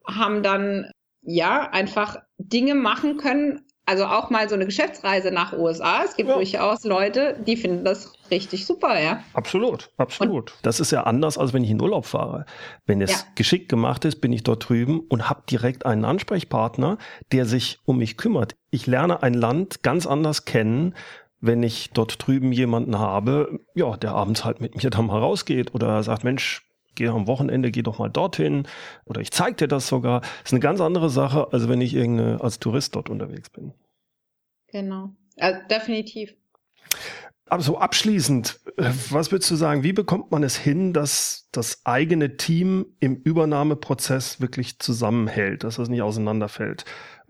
haben 0.08 0.42
dann 0.42 0.90
ja 1.22 1.70
einfach 1.70 2.18
Dinge 2.38 2.74
machen 2.74 3.18
können, 3.18 3.62
also 3.88 4.06
auch 4.06 4.30
mal 4.30 4.50
so 4.50 4.56
eine 4.56 4.66
Geschäftsreise 4.66 5.32
nach 5.32 5.54
USA. 5.54 6.04
Es 6.04 6.16
gibt 6.18 6.28
ja. 6.28 6.36
durchaus 6.36 6.84
Leute, 6.84 7.38
die 7.48 7.56
finden 7.56 7.86
das 7.86 8.12
richtig 8.30 8.66
super, 8.66 9.02
ja. 9.02 9.24
Absolut, 9.34 9.90
absolut. 9.96 10.52
Und 10.52 10.60
das 10.64 10.82
ist 10.82 10.92
ja 10.92 11.04
anders, 11.04 11.38
als 11.38 11.54
wenn 11.54 11.64
ich 11.64 11.70
in 11.72 11.82
Urlaub 11.82 12.06
fahre. 12.06 12.46
Wenn 12.86 13.02
es 13.02 13.12
ja. 13.12 13.18
geschickt 13.36 13.70
gemacht 13.70 14.04
ist, 14.04 14.20
bin 14.20 14.34
ich 14.34 14.44
dort 14.44 14.68
drüben 14.68 15.00
und 15.00 15.30
habe 15.30 15.44
direkt 15.50 15.86
einen 15.86 16.04
Ansprechpartner, 16.04 16.98
der 17.32 17.46
sich 17.46 17.80
um 17.86 18.00
mich 18.00 18.18
kümmert. 18.18 18.58
Ich 18.72 18.88
lerne 18.88 19.24
ein 19.24 19.34
Land 19.34 19.84
ganz 19.84 20.06
anders 20.06 20.44
kennen, 20.44 20.94
wenn 21.40 21.64
ich 21.64 21.92
dort 21.94 22.28
drüben 22.28 22.52
jemanden 22.52 23.00
habe, 23.00 23.62
ja, 23.74 23.96
der 23.96 24.12
abends 24.16 24.44
halt 24.44 24.60
mit 24.60 24.84
mir 24.84 24.90
da 24.90 25.02
mal 25.02 25.20
rausgeht 25.20 25.74
oder 25.74 26.04
sagt, 26.04 26.26
Mensch, 26.26 26.67
geh 26.98 27.08
am 27.08 27.28
Wochenende, 27.28 27.72
geh 27.72 27.84
doch 27.84 28.00
mal 28.00 28.10
dorthin 28.10 28.68
oder 29.06 29.22
ich 29.22 29.32
zeig 29.32 29.58
dir 29.58 29.70
das 29.70 29.88
sogar. 29.88 30.22
Das 30.22 30.32
ist 30.46 30.54
eine 30.54 30.60
ganz 30.60 30.82
andere 30.82 31.10
Sache, 31.10 31.48
als 31.54 31.70
wenn 31.70 31.80
ich 31.80 31.94
irgende, 31.94 32.40
als 32.42 32.60
Tourist 32.60 32.96
dort 32.96 33.10
unterwegs 33.10 33.50
bin. 33.50 33.74
Genau, 34.68 35.12
also 35.38 35.60
definitiv. 35.70 36.36
Aber 37.50 37.64
so 37.64 37.78
abschließend, 37.78 38.60
was 39.10 39.32
würdest 39.32 39.50
du 39.50 39.56
sagen, 39.56 39.84
wie 39.84 39.94
bekommt 39.94 40.32
man 40.32 40.44
es 40.44 40.58
hin, 40.58 40.92
dass 40.92 41.48
das 41.54 41.86
eigene 41.86 42.36
Team 42.36 42.88
im 43.00 43.16
Übernahmeprozess 43.16 44.42
wirklich 44.42 44.80
zusammenhält, 44.80 45.64
dass 45.64 45.78
es 45.78 45.88
nicht 45.88 46.02
auseinanderfällt? 46.02 46.84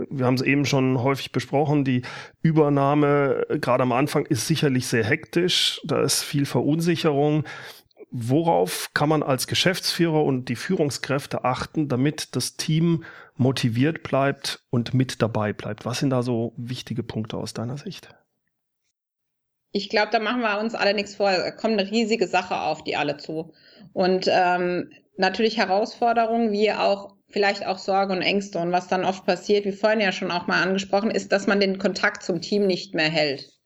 Wir 0.09 0.25
haben 0.25 0.33
es 0.33 0.41
eben 0.41 0.65
schon 0.65 1.01
häufig 1.03 1.31
besprochen, 1.31 1.83
die 1.83 2.01
Übernahme 2.41 3.45
gerade 3.61 3.83
am 3.83 3.91
Anfang 3.91 4.25
ist 4.25 4.47
sicherlich 4.47 4.87
sehr 4.87 5.03
hektisch, 5.03 5.81
da 5.85 6.01
ist 6.01 6.23
viel 6.23 6.45
Verunsicherung 6.45 7.43
worauf 8.11 8.91
kann 8.93 9.09
man 9.09 9.23
als 9.23 9.47
Geschäftsführer 9.47 10.23
und 10.23 10.49
die 10.49 10.55
Führungskräfte 10.55 11.43
achten, 11.43 11.87
damit 11.87 12.35
das 12.35 12.55
Team 12.55 13.03
motiviert 13.35 14.03
bleibt 14.03 14.63
und 14.69 14.93
mit 14.93 15.21
dabei 15.21 15.53
bleibt? 15.53 15.85
Was 15.85 15.99
sind 15.99 16.11
da 16.11 16.23
so 16.23 16.53
wichtige 16.57 17.03
Punkte 17.03 17.37
aus 17.37 17.53
deiner 17.53 17.77
Sicht? 17.77 18.09
Ich 19.71 19.89
glaube, 19.89 20.09
da 20.11 20.19
machen 20.19 20.41
wir 20.41 20.59
uns 20.59 20.75
alle 20.75 20.93
nichts 20.93 21.15
vor. 21.15 21.31
Da 21.31 21.51
kommt 21.51 21.79
eine 21.79 21.91
riesige 21.91 22.27
Sache 22.27 22.59
auf 22.59 22.83
die 22.83 22.95
alle 22.95 23.17
zu. 23.17 23.53
Und 23.93 24.27
ähm, 24.31 24.91
natürlich 25.17 25.57
Herausforderungen, 25.57 26.51
wie 26.51 26.71
auch 26.71 27.15
vielleicht 27.29 27.65
auch 27.65 27.77
Sorge 27.77 28.13
und 28.13 28.21
Ängste. 28.21 28.59
Und 28.59 28.71
was 28.71 28.87
dann 28.87 29.05
oft 29.05 29.25
passiert, 29.25 29.65
wie 29.65 29.73
vorhin 29.73 29.99
ja 29.99 30.13
schon 30.13 30.31
auch 30.31 30.47
mal 30.47 30.63
angesprochen, 30.63 31.11
ist, 31.11 31.31
dass 31.31 31.47
man 31.47 31.59
den 31.59 31.77
Kontakt 31.77 32.23
zum 32.23 32.41
Team 32.41 32.65
nicht 32.65 32.95
mehr 32.95 33.09
hält 33.09 33.56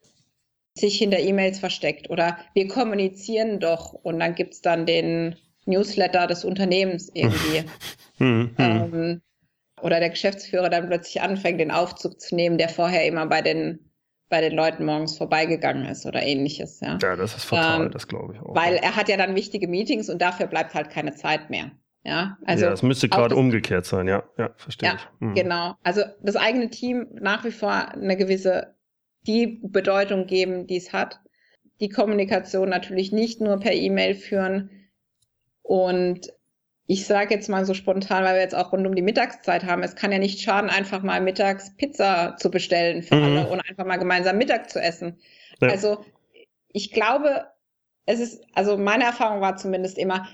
sich 0.74 0.98
hinter 0.98 1.20
E-Mails 1.20 1.60
versteckt 1.60 2.10
oder 2.10 2.38
wir 2.54 2.68
kommunizieren 2.68 3.60
doch 3.60 3.94
und 3.94 4.20
dann 4.20 4.36
gibt 4.36 4.54
es 4.54 4.62
dann 4.62 4.86
den 4.86 5.36
Newsletter 5.66 6.28
des 6.28 6.46
Unternehmens 6.46 7.12
irgendwie. 7.14 7.64
Hm, 8.18 8.52
hm. 8.56 8.84
ähm, 8.94 9.22
oder 9.82 10.00
der 10.00 10.12
Geschäftsführer 10.12 10.70
dann 10.70 10.86
plötzlich 10.86 11.24
anfängt, 11.24 11.60
den 11.60 11.72
Aufzug 11.72 12.22
zu 12.22 12.36
nehmen, 12.36 12.60
der 12.60 12.70
vorher 12.70 13.08
immer 13.08 13.26
bei 13.26 13.42
den 13.42 13.92
bei 14.30 14.42
den 14.42 14.56
Leuten 14.56 14.86
morgens 14.86 15.18
vorbeigegangen 15.18 15.86
ist 15.86 16.06
oder 16.06 16.24
ähnliches. 16.24 16.80
Ja, 16.80 17.00
ja 17.02 17.16
das 17.16 17.36
ist 17.36 17.46
fatal, 17.46 17.86
ähm, 17.86 17.92
das 17.92 18.08
glaube 18.08 18.34
ich 18.34 18.40
auch. 18.40 18.56
Weil 18.56 18.76
er 18.76 18.96
hat 18.96 19.10
ja 19.10 19.18
dann 19.18 19.36
wichtige 19.36 19.68
Meetings 19.68 20.10
und 20.10 20.22
dafür 20.22 20.48
bleibt 20.48 20.74
halt 20.74 20.90
keine 20.90 21.14
Zeit 21.16 21.50
mehr. 21.50 21.72
Ja, 22.04 22.38
also. 22.46 22.66
Ja, 22.66 22.72
es 22.72 22.82
müsste 22.82 23.10
gerade 23.10 23.36
umgekehrt 23.36 23.86
sein, 23.86 24.08
ja, 24.08 24.24
ja, 24.38 24.52
verstehe 24.56 24.90
ja, 24.90 24.96
ich. 24.96 25.08
Mhm. 25.20 25.36
Genau. 25.36 25.76
Also 25.84 26.02
das 26.24 26.36
eigene 26.36 26.70
Team 26.70 27.08
nach 27.14 27.44
wie 27.44 27.52
vor 27.52 27.72
eine 27.72 28.18
gewisse 28.18 28.76
die 29.28 29.60
Bedeutung 29.62 30.28
geben, 30.28 30.68
die 30.68 30.78
es 30.78 30.94
hat. 30.94 31.20
Die 31.80 31.90
Kommunikation 31.90 32.70
natürlich 32.70 33.12
nicht 33.12 33.42
nur 33.42 33.60
per 33.60 33.74
E-Mail 33.74 34.16
führen. 34.16 34.70
Und 35.62 36.32
ich 36.88 37.06
sage 37.06 37.34
jetzt 37.34 37.48
mal 37.48 37.66
so 37.66 37.74
spontan, 37.74 38.24
weil 38.24 38.36
wir 38.36 38.42
jetzt 38.42 38.56
auch 38.56 38.74
rund 38.74 38.86
um 38.86 38.96
die 38.96 39.02
Mittagszeit 39.02 39.64
haben, 39.64 39.84
es 39.84 39.96
kann 39.96 40.12
ja 40.12 40.20
nicht 40.20 40.42
schaden, 40.42 40.70
einfach 40.70 41.04
mal 41.04 41.22
mittags 41.22 41.76
Pizza 41.78 42.36
zu 42.38 42.52
bestellen 42.52 43.02
für 43.02 43.16
mhm. 43.16 43.24
alle 43.24 43.50
und 43.50 43.62
einfach 43.62 43.86
mal 43.86 43.98
gemeinsam 43.98 44.38
Mittag 44.38 44.70
zu 44.70 44.82
essen. 44.82 45.18
Ja. 45.62 45.70
Also 45.70 46.04
ich 46.68 46.92
glaube, 46.92 47.46
es 48.06 48.20
ist, 48.20 48.44
also 48.54 48.78
meine 48.78 49.06
Erfahrung 49.06 49.42
war 49.42 49.56
zumindest 49.56 49.98
immer, 49.98 50.28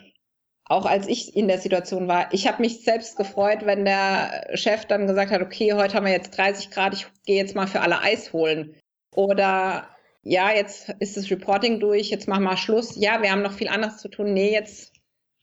auch 0.69 0.86
als 0.86 1.08
ich 1.08 1.36
in 1.36 1.47
der 1.47 1.60
Situation 1.60 2.08
war, 2.08 2.34
ich 2.34 2.47
habe 2.47 2.62
mich 2.62 2.84
selbst 2.84 3.15
gefreut, 3.15 3.60
wenn 3.63 3.86
der 3.86 4.49
Chef 4.56 4.86
dann 4.86 5.08
gesagt 5.08 5.32
hat, 5.32 5.41
okay, 5.41 5.73
heute 5.73 5.93
haben 5.93 6.06
wir 6.06 6.12
jetzt 6.12 6.38
30 6.38 6.71
Grad, 6.71 6.93
ich 6.93 7.08
gehe 7.25 7.38
jetzt 7.38 7.56
mal 7.56 7.67
für 7.67 7.82
alle 7.82 8.01
Eis 8.01 8.34
holen. 8.34 8.75
Oder 9.15 9.88
ja, 10.23 10.51
jetzt 10.51 10.89
ist 10.99 11.15
das 11.15 11.32
Reporting 11.32 11.80
durch, 11.80 12.10
jetzt 12.10 12.27
machen 12.27 12.43
wir 12.43 12.58
Schluss. 12.58 12.95
Ja, 12.97 13.21
wir 13.21 13.32
haben 13.32 13.41
noch 13.41 13.53
viel 13.53 13.69
anderes 13.69 13.97
zu 13.97 14.10
tun. 14.10 14.34
Nee, 14.34 14.51
jetzt, 14.51 14.91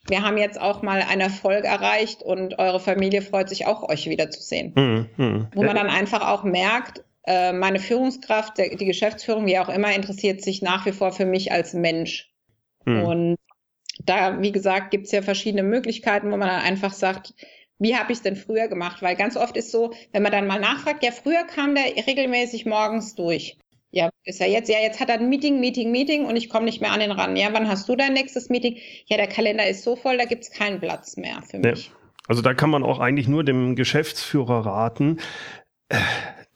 wir 0.09 0.23
haben 0.23 0.37
jetzt 0.37 0.61
auch 0.61 0.83
mal 0.83 1.01
einen 1.01 1.23
Erfolg 1.23 1.65
erreicht 1.65 2.23
und 2.23 2.59
eure 2.59 2.81
Familie 2.81 3.23
freut 3.23 3.49
sich 3.49 3.67
auch, 3.67 3.89
euch 3.89 4.07
wiederzusehen. 4.07 4.75
Mhm, 4.77 5.09
mh. 5.17 5.51
Wo 5.55 5.63
man 5.63 5.77
dann 5.77 5.89
einfach 5.89 6.29
auch 6.29 6.45
merkt, 6.45 7.03
äh, 7.27 7.55
meine 7.55 7.79
Führungskraft, 7.79 8.59
die 8.59 8.85
Geschäftsführung, 8.85 9.47
wie 9.47 9.59
auch 9.59 9.71
immer, 9.71 9.95
interessiert 9.95 10.43
sich 10.43 10.61
nach 10.61 10.85
wie 10.85 10.93
vor 10.93 11.13
für 11.13 11.25
mich 11.25 11.51
als 11.51 11.73
Mensch. 11.73 12.31
Mhm. 12.85 13.03
Und 13.05 13.37
da, 14.07 14.41
wie 14.41 14.53
gesagt, 14.53 14.91
gibt 14.91 15.07
es 15.07 15.13
ja 15.13 15.23
verschiedene 15.23 15.63
Möglichkeiten, 15.63 16.31
wo 16.31 16.37
man 16.37 16.49
dann 16.49 16.61
einfach 16.61 16.93
sagt, 16.93 17.35
wie 17.79 17.97
habe 17.97 18.13
ich 18.13 18.19
es 18.19 18.23
denn 18.23 18.37
früher 18.37 18.69
gemacht? 18.69 19.03
Weil 19.03 19.17
ganz 19.17 19.37
oft 19.37 19.57
ist 19.57 19.71
so, 19.71 19.93
wenn 20.13 20.23
man 20.23 20.33
dann 20.33 20.47
mal 20.47 20.61
nachfragt, 20.61 21.03
ja, 21.03 21.11
früher 21.11 21.45
kam 21.45 21.75
der 21.75 21.85
regelmäßig 22.07 22.67
morgens 22.67 23.15
durch. 23.15 23.59
Ja, 23.91 24.11
ist 24.25 24.41
ja 24.41 24.47
jetzt, 24.47 24.69
ja, 24.69 24.79
jetzt 24.81 24.99
hat 24.99 25.09
er 25.09 25.21
ein 25.21 25.29
Meeting, 25.29 25.61
Meeting, 25.61 25.93
Meeting 25.93 26.25
und 26.25 26.35
ich 26.35 26.49
komme 26.49 26.65
nicht 26.65 26.81
mehr 26.81 26.91
an 26.91 27.01
den 27.01 27.13
ran. 27.13 27.37
Ja, 27.37 27.53
wann 27.53 27.69
hast 27.69 27.89
du 27.89 27.95
dein 27.95 28.13
nächstes 28.13 28.49
Meeting? 28.49 28.77
Ja, 29.07 29.17
der 29.17 29.29
Kalender 29.29 29.69
ist 29.69 29.85
so 29.85 29.95
voll, 29.95 30.19
da 30.19 30.25
gibt 30.25 30.43
es 30.43 30.51
keinen 30.51 30.81
Platz 30.81 31.17
mehr 31.17 31.43
für 31.49 31.59
mich. 31.59 31.87
Ja. 31.87 31.93
Also 32.27 32.43
da 32.43 32.55
kann 32.55 32.71
man 32.71 32.83
auch 32.83 32.99
eigentlich 32.99 33.29
nur 33.29 33.45
dem 33.45 33.77
Geschäftsführer 33.77 34.67
raten, 34.67 35.21
äh, 35.89 35.99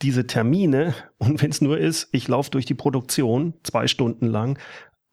diese 0.03 0.27
Termine, 0.27 0.95
und 1.19 1.43
wenn 1.43 1.51
es 1.51 1.61
nur 1.61 1.79
ist, 1.79 2.09
ich 2.13 2.27
laufe 2.27 2.51
durch 2.51 2.65
die 2.65 2.75
Produktion 2.75 3.55
zwei 3.63 3.87
Stunden 3.87 4.27
lang, 4.27 4.59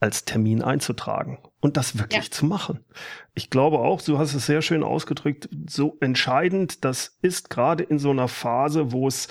als 0.06 0.24
Termin 0.24 0.62
einzutragen 0.62 1.40
und 1.62 1.78
das 1.78 1.98
wirklich 1.98 2.26
ja. 2.26 2.32
zu 2.32 2.46
machen. 2.46 2.86
Ich 3.34 3.50
glaube 3.50 3.80
auch, 3.80 4.00
du 4.00 4.20
hast 4.20 4.36
es 4.36 4.46
sehr 4.46 4.62
schön 4.62 4.84
ausgedrückt, 4.84 5.50
so 5.68 5.98
entscheidend, 6.00 6.86
das 6.86 7.18
ist 7.24 7.50
gerade 7.50 7.84
in 7.84 7.98
so 7.98 8.12
einer 8.12 8.28
Phase, 8.28 8.92
wo 8.92 9.08
es 9.08 9.28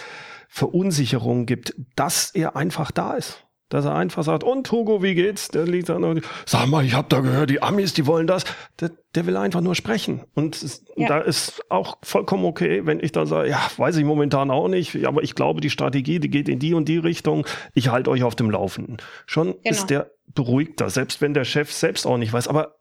Verunsicherung 0.48 1.46
gibt, 1.46 1.74
dass 1.94 2.32
er 2.32 2.56
einfach 2.56 2.90
da 2.90 3.14
ist. 3.14 3.46
Dass 3.70 3.86
er 3.86 3.94
einfach 3.94 4.22
sagt, 4.22 4.44
und 4.44 4.70
Hugo, 4.70 5.02
wie 5.02 5.14
geht's? 5.14 5.48
Der 5.48 5.64
liegt 5.64 5.88
da 5.88 5.98
noch, 5.98 6.14
sag 6.46 6.66
mal, 6.66 6.84
ich 6.84 6.94
habe 6.94 7.08
da 7.08 7.20
gehört, 7.20 7.50
die 7.50 7.62
Amis, 7.62 7.94
die 7.94 8.06
wollen 8.06 8.26
das. 8.26 8.44
Der, 8.80 8.90
der 9.14 9.26
will 9.26 9.36
einfach 9.36 9.62
nur 9.62 9.74
sprechen. 9.74 10.22
Und 10.34 10.60
ja. 10.96 11.08
da 11.08 11.18
ist 11.18 11.62
auch 11.70 11.96
vollkommen 12.02 12.44
okay, 12.44 12.84
wenn 12.84 13.00
ich 13.00 13.12
da 13.12 13.26
sage, 13.26 13.48
ja, 13.48 13.60
weiß 13.76 13.96
ich 13.96 14.04
momentan 14.04 14.50
auch 14.50 14.68
nicht, 14.68 15.04
aber 15.06 15.22
ich 15.22 15.34
glaube, 15.34 15.60
die 15.60 15.70
Strategie, 15.70 16.20
die 16.20 16.30
geht 16.30 16.48
in 16.48 16.58
die 16.58 16.74
und 16.74 16.88
die 16.88 16.98
Richtung. 16.98 17.46
Ich 17.72 17.88
halte 17.88 18.10
euch 18.10 18.22
auf 18.22 18.34
dem 18.34 18.50
Laufenden. 18.50 18.98
Schon 19.26 19.52
genau. 19.52 19.58
ist 19.64 19.90
der 19.90 20.10
beruhigter, 20.34 20.90
selbst 20.90 21.20
wenn 21.20 21.34
der 21.34 21.44
Chef 21.44 21.72
selbst 21.72 22.06
auch 22.06 22.18
nicht 22.18 22.32
weiß. 22.32 22.48
Aber 22.48 22.76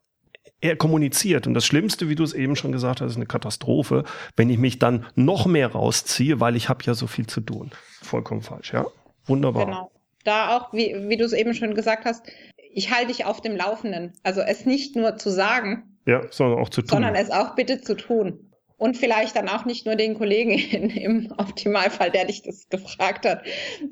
er 0.64 0.78
kommuniziert. 0.78 1.46
Und 1.46 1.54
das 1.54 1.66
Schlimmste, 1.66 2.08
wie 2.08 2.16
du 2.16 2.24
es 2.24 2.34
eben 2.34 2.56
schon 2.56 2.72
gesagt 2.72 3.02
hast, 3.02 3.12
ist 3.12 3.18
eine 3.18 3.26
Katastrophe, 3.26 4.06
wenn 4.36 4.50
ich 4.50 4.58
mich 4.58 4.80
dann 4.80 5.06
noch 5.16 5.46
mehr 5.46 5.72
rausziehe, 5.72 6.40
weil 6.40 6.56
ich 6.56 6.70
habe 6.70 6.84
ja 6.86 6.94
so 6.94 7.06
viel 7.06 7.28
zu 7.28 7.42
tun. 7.42 7.72
Vollkommen 8.02 8.42
falsch, 8.42 8.74
ja. 8.74 8.86
Wunderbar. 9.26 9.66
Genau. 9.66 9.92
Da 10.24 10.58
auch, 10.58 10.74
wie, 10.74 10.96
wie 11.10 11.18
du 11.18 11.26
es 11.26 11.34
eben 11.34 11.54
schon 11.54 11.76
gesagt 11.76 12.06
hast, 12.06 12.26
ich 12.74 12.92
halte 12.92 13.08
dich 13.08 13.26
auf 13.26 13.42
dem 13.42 13.56
Laufenden. 13.56 14.14
Also 14.24 14.42
es 14.42 14.66
nicht 14.66 14.96
nur 14.96 15.18
zu 15.18 15.30
sagen, 15.30 15.94
ja, 16.06 16.22
sondern 16.32 16.60
auch 16.60 16.70
zu 16.70 16.82
tun. 16.82 16.90
Sondern 16.90 17.16
es 17.16 17.32
auch 17.32 17.56
bitte 17.56 17.82
zu 17.82 17.96
tun. 17.96 18.50
Und 18.78 18.98
vielleicht 18.98 19.36
dann 19.36 19.48
auch 19.48 19.66
nicht 19.66 19.86
nur 19.86 19.96
den 19.96 20.16
Kollegen 20.16 20.52
im 20.90 21.32
Optimalfall, 21.38 22.12
der 22.12 22.26
dich 22.26 22.44
das 22.44 22.68
gefragt 22.70 23.26
hat, 23.26 23.44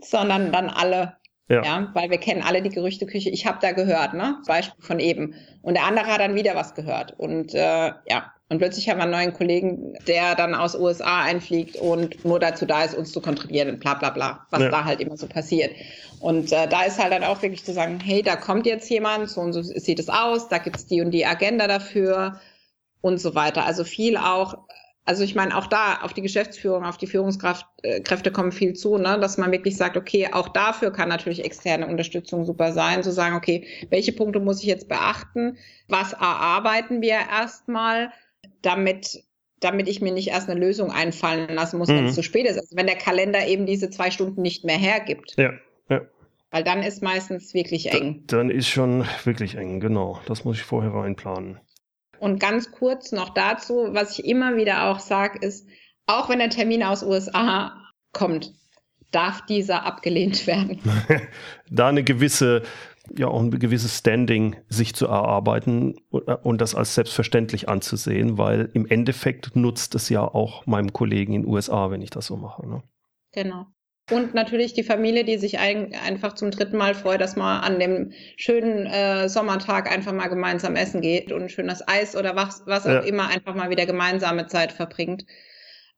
sondern 0.01 0.51
dann 0.51 0.69
alle. 0.69 1.17
Ja. 1.47 1.63
ja. 1.63 1.91
weil 1.93 2.09
wir 2.09 2.17
kennen 2.17 2.41
alle 2.41 2.61
die 2.61 2.69
Gerüchteküche. 2.69 3.29
Ich 3.29 3.45
habe 3.45 3.59
da 3.61 3.73
gehört, 3.73 4.13
ne? 4.13 4.37
Beispiel 4.47 4.83
von 4.83 4.99
eben. 4.99 5.35
Und 5.61 5.73
der 5.73 5.85
andere 5.85 6.07
hat 6.07 6.21
dann 6.21 6.35
wieder 6.35 6.55
was 6.55 6.75
gehört. 6.75 7.13
Und 7.17 7.53
äh, 7.53 7.91
ja, 8.07 8.33
Und 8.51 8.57
plötzlich 8.57 8.89
haben 8.89 8.97
wir 8.97 9.03
einen 9.03 9.13
neuen 9.13 9.33
Kollegen, 9.33 9.97
der 10.07 10.35
dann 10.35 10.53
aus 10.55 10.75
USA 10.75 11.21
einfliegt 11.21 11.77
und 11.77 12.25
nur 12.25 12.37
dazu 12.37 12.65
da 12.65 12.83
ist, 12.83 12.93
uns 12.93 13.13
zu 13.13 13.21
kontrollieren, 13.21 13.79
bla 13.79 13.93
bla 13.93 14.09
bla, 14.09 14.45
was 14.49 14.59
ja. 14.59 14.67
da 14.67 14.83
halt 14.83 14.99
immer 14.99 15.15
so 15.15 15.25
passiert. 15.25 15.71
Und 16.19 16.51
äh, 16.51 16.67
da 16.67 16.83
ist 16.83 17.01
halt 17.01 17.13
dann 17.13 17.23
auch 17.23 17.41
wirklich 17.41 17.63
zu 17.63 17.71
sagen, 17.71 18.01
hey, 18.01 18.21
da 18.21 18.35
kommt 18.35 18.65
jetzt 18.65 18.89
jemand, 18.89 19.29
so 19.29 19.39
und 19.39 19.53
so 19.53 19.61
sieht 19.61 19.99
es 19.99 20.09
aus, 20.09 20.49
da 20.49 20.57
gibt's 20.57 20.85
die 20.85 20.99
und 20.99 21.11
die 21.11 21.25
Agenda 21.25 21.67
dafür 21.67 22.41
und 22.99 23.21
so 23.21 23.35
weiter. 23.35 23.65
Also 23.65 23.85
viel 23.85 24.17
auch, 24.17 24.57
also 25.05 25.23
ich 25.23 25.33
meine, 25.33 25.57
auch 25.57 25.67
da 25.67 26.01
auf 26.01 26.11
die 26.11 26.21
Geschäftsführung, 26.21 26.83
auf 26.83 26.97
die 26.97 27.07
Führungskräfte 27.07 27.65
äh, 27.83 28.31
kommen 28.33 28.51
viel 28.51 28.73
zu, 28.73 28.97
ne? 28.97 29.17
dass 29.21 29.37
man 29.37 29.53
wirklich 29.53 29.77
sagt, 29.77 29.95
okay, 29.95 30.27
auch 30.29 30.49
dafür 30.49 30.91
kann 30.91 31.07
natürlich 31.07 31.45
externe 31.45 31.87
Unterstützung 31.87 32.43
super 32.43 32.73
sein, 32.73 33.01
zu 33.01 33.13
sagen, 33.13 33.37
okay, 33.37 33.65
welche 33.89 34.11
Punkte 34.11 34.41
muss 34.41 34.59
ich 34.59 34.67
jetzt 34.67 34.89
beachten, 34.89 35.57
was 35.87 36.11
erarbeiten 36.11 37.01
wir 37.01 37.15
erstmal, 37.31 38.11
damit 38.61 39.23
damit 39.61 39.87
ich 39.87 40.01
mir 40.01 40.11
nicht 40.11 40.29
erst 40.29 40.49
eine 40.49 40.59
Lösung 40.59 40.91
einfallen 40.91 41.53
lassen 41.53 41.77
muss, 41.77 41.87
mhm. 41.87 41.97
wenn 41.97 42.05
es 42.07 42.15
zu 42.15 42.23
spät 42.23 42.47
ist. 42.47 42.57
Also 42.57 42.75
wenn 42.75 42.87
der 42.87 42.97
Kalender 42.97 43.45
eben 43.47 43.65
diese 43.65 43.89
zwei 43.89 44.11
Stunden 44.11 44.41
nicht 44.41 44.65
mehr 44.65 44.77
hergibt. 44.77 45.35
Ja, 45.37 45.53
ja. 45.87 46.01
Weil 46.49 46.63
dann 46.63 46.83
ist 46.83 47.01
meistens 47.01 47.53
wirklich 47.53 47.91
eng. 47.93 48.23
Da, 48.27 48.37
dann 48.37 48.49
ist 48.49 48.67
schon 48.67 49.05
wirklich 49.23 49.55
eng, 49.55 49.79
genau. 49.79 50.19
Das 50.25 50.43
muss 50.43 50.57
ich 50.57 50.63
vorher 50.63 50.93
reinplanen. 50.93 51.59
Und 52.19 52.39
ganz 52.39 52.71
kurz 52.71 53.11
noch 53.11 53.29
dazu, 53.33 53.87
was 53.91 54.17
ich 54.17 54.25
immer 54.25 54.57
wieder 54.57 54.89
auch 54.89 54.99
sage, 54.99 55.39
ist, 55.39 55.67
auch 56.07 56.29
wenn 56.29 56.39
der 56.39 56.49
Termin 56.49 56.83
aus 56.83 57.03
USA 57.03 57.73
kommt, 58.11 58.53
darf 59.11 59.45
dieser 59.45 59.85
abgelehnt 59.85 60.45
werden. 60.47 60.79
da 61.69 61.87
eine 61.87 62.03
gewisse 62.03 62.63
ja 63.17 63.27
auch 63.27 63.41
ein 63.41 63.51
gewisses 63.51 63.97
Standing 63.97 64.55
sich 64.69 64.95
zu 64.95 65.07
erarbeiten 65.07 65.95
und 66.09 66.61
das 66.61 66.75
als 66.75 66.95
selbstverständlich 66.95 67.69
anzusehen, 67.69 68.37
weil 68.37 68.69
im 68.73 68.85
Endeffekt 68.85 69.55
nutzt 69.55 69.95
es 69.95 70.09
ja 70.09 70.23
auch 70.23 70.65
meinem 70.65 70.93
Kollegen 70.93 71.33
in 71.33 71.41
den 71.43 71.49
USA, 71.49 71.91
wenn 71.91 72.01
ich 72.01 72.09
das 72.09 72.27
so 72.27 72.37
mache. 72.37 72.67
Ne? 72.67 72.83
Genau. 73.33 73.67
Und 74.09 74.33
natürlich 74.33 74.73
die 74.73 74.83
Familie, 74.83 75.23
die 75.23 75.37
sich 75.37 75.59
ein, 75.59 75.93
einfach 75.93 76.33
zum 76.33 76.51
dritten 76.51 76.77
Mal 76.77 76.95
freut, 76.95 77.21
dass 77.21 77.35
man 77.35 77.61
an 77.61 77.79
dem 77.79 78.11
schönen 78.35 78.85
äh, 78.85 79.29
Sommertag 79.29 79.89
einfach 79.89 80.11
mal 80.11 80.27
gemeinsam 80.27 80.75
essen 80.75 81.01
geht 81.01 81.31
und 81.31 81.43
ein 81.43 81.49
schönes 81.49 81.87
Eis 81.87 82.15
oder 82.15 82.35
was, 82.35 82.63
was 82.65 82.85
auch 82.85 82.91
ja. 82.91 82.99
immer 83.01 83.27
einfach 83.29 83.55
mal 83.55 83.69
wieder 83.69 83.85
gemeinsame 83.85 84.47
Zeit 84.47 84.73
verbringt. 84.73 85.25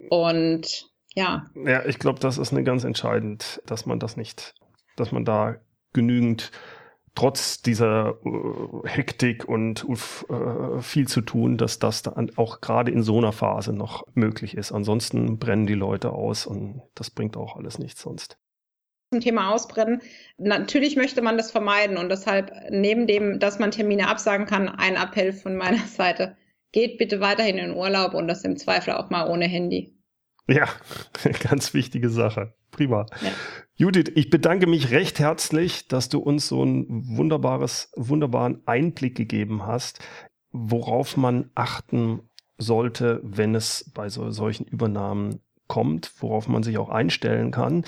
Und 0.09 0.91
ja. 1.16 1.47
Ja, 1.55 1.86
ich 1.86 1.97
glaube, 1.97 2.20
das 2.20 2.38
ist 2.38 2.51
eine 2.51 2.64
ganz 2.64 2.84
entscheidend, 2.84 3.61
dass 3.66 3.86
man 3.86 3.99
das 3.99 4.16
nicht, 4.16 4.53
dass 4.95 5.11
man 5.11 5.26
da 5.26 5.55
genügend 5.93 6.51
trotz 7.16 7.61
dieser 7.61 8.18
äh, 8.26 8.88
Hektik 8.88 9.47
und 9.47 9.86
äh, 9.88 10.82
viel 10.82 11.07
zu 11.07 11.22
tun, 11.22 11.57
dass 11.57 11.80
das 11.80 12.01
dann 12.01 12.32
auch 12.36 12.61
gerade 12.61 12.91
in 12.91 13.03
so 13.03 13.18
einer 13.18 13.32
Phase 13.32 13.74
noch 13.74 14.03
möglich 14.14 14.57
ist. 14.57 14.72
Ansonsten 14.72 15.38
brennen 15.38 15.68
die 15.68 15.76
Leute 15.76 16.11
aus 16.11 16.45
und 16.45 16.82
das 16.95 17.11
bringt 17.11 17.38
auch 17.38 17.55
alles 17.55 17.80
nichts 17.80 18.01
sonst. 18.01 18.38
Zum 19.11 19.22
Thema 19.22 19.53
Ausbrennen. 19.53 20.01
Natürlich 20.38 20.95
möchte 20.95 21.22
man 21.22 21.38
das 21.38 21.51
vermeiden 21.51 21.97
und 21.97 22.09
deshalb 22.09 22.51
neben 22.72 23.05
dem, 23.05 23.39
dass 23.39 23.59
man 23.59 23.70
Termine 23.70 24.07
absagen 24.07 24.47
kann, 24.47 24.70
ein 24.70 24.95
Appell 24.95 25.34
von 25.34 25.55
meiner 25.55 25.78
Seite. 25.88 26.36
Geht 26.72 26.97
bitte 26.97 27.20
weiterhin 27.20 27.59
in 27.59 27.76
Urlaub 27.76 28.16
und 28.16 28.28
das 28.28 28.43
im 28.43 28.57
Zweifel 28.57 28.93
auch 28.95 29.11
mal 29.11 29.30
ohne 29.30 29.45
Handy. 29.45 29.95
Ja, 30.47 30.67
ganz 31.49 31.73
wichtige 31.73 32.09
Sache. 32.09 32.53
Prima. 32.71 33.05
Ja. 33.21 33.31
Judith, 33.75 34.11
ich 34.15 34.29
bedanke 34.29 34.67
mich 34.67 34.91
recht 34.91 35.19
herzlich, 35.19 35.87
dass 35.87 36.09
du 36.09 36.19
uns 36.19 36.47
so 36.47 36.63
ein 36.63 36.85
wunderbares, 36.89 37.91
wunderbaren 37.95 38.61
Einblick 38.65 39.15
gegeben 39.15 39.65
hast, 39.65 39.99
worauf 40.51 41.17
man 41.17 41.49
achten 41.55 42.21
sollte, 42.57 43.19
wenn 43.23 43.55
es 43.55 43.91
bei 43.93 44.09
so, 44.09 44.31
solchen 44.31 44.65
Übernahmen 44.65 45.39
kommt, 45.67 46.11
worauf 46.19 46.47
man 46.47 46.61
sich 46.61 46.77
auch 46.77 46.89
einstellen 46.89 47.51
kann 47.51 47.85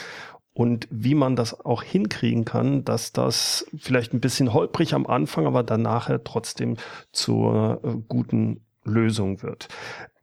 und 0.54 0.88
wie 0.90 1.16
man 1.16 1.36
das 1.36 1.66
auch 1.66 1.84
hinkriegen 1.84 2.46
kann, 2.46 2.86
dass 2.86 3.12
das 3.12 3.66
vielleicht 3.78 4.14
ein 4.14 4.22
bisschen 4.22 4.54
holprig 4.54 4.94
am 4.94 5.06
Anfang, 5.06 5.46
aber 5.46 5.64
dann 5.64 5.82
nachher 5.82 6.24
trotzdem 6.24 6.78
zur 7.12 7.82
äh, 7.84 7.96
guten 8.08 8.65
Lösung 8.86 9.42
wird. 9.44 9.68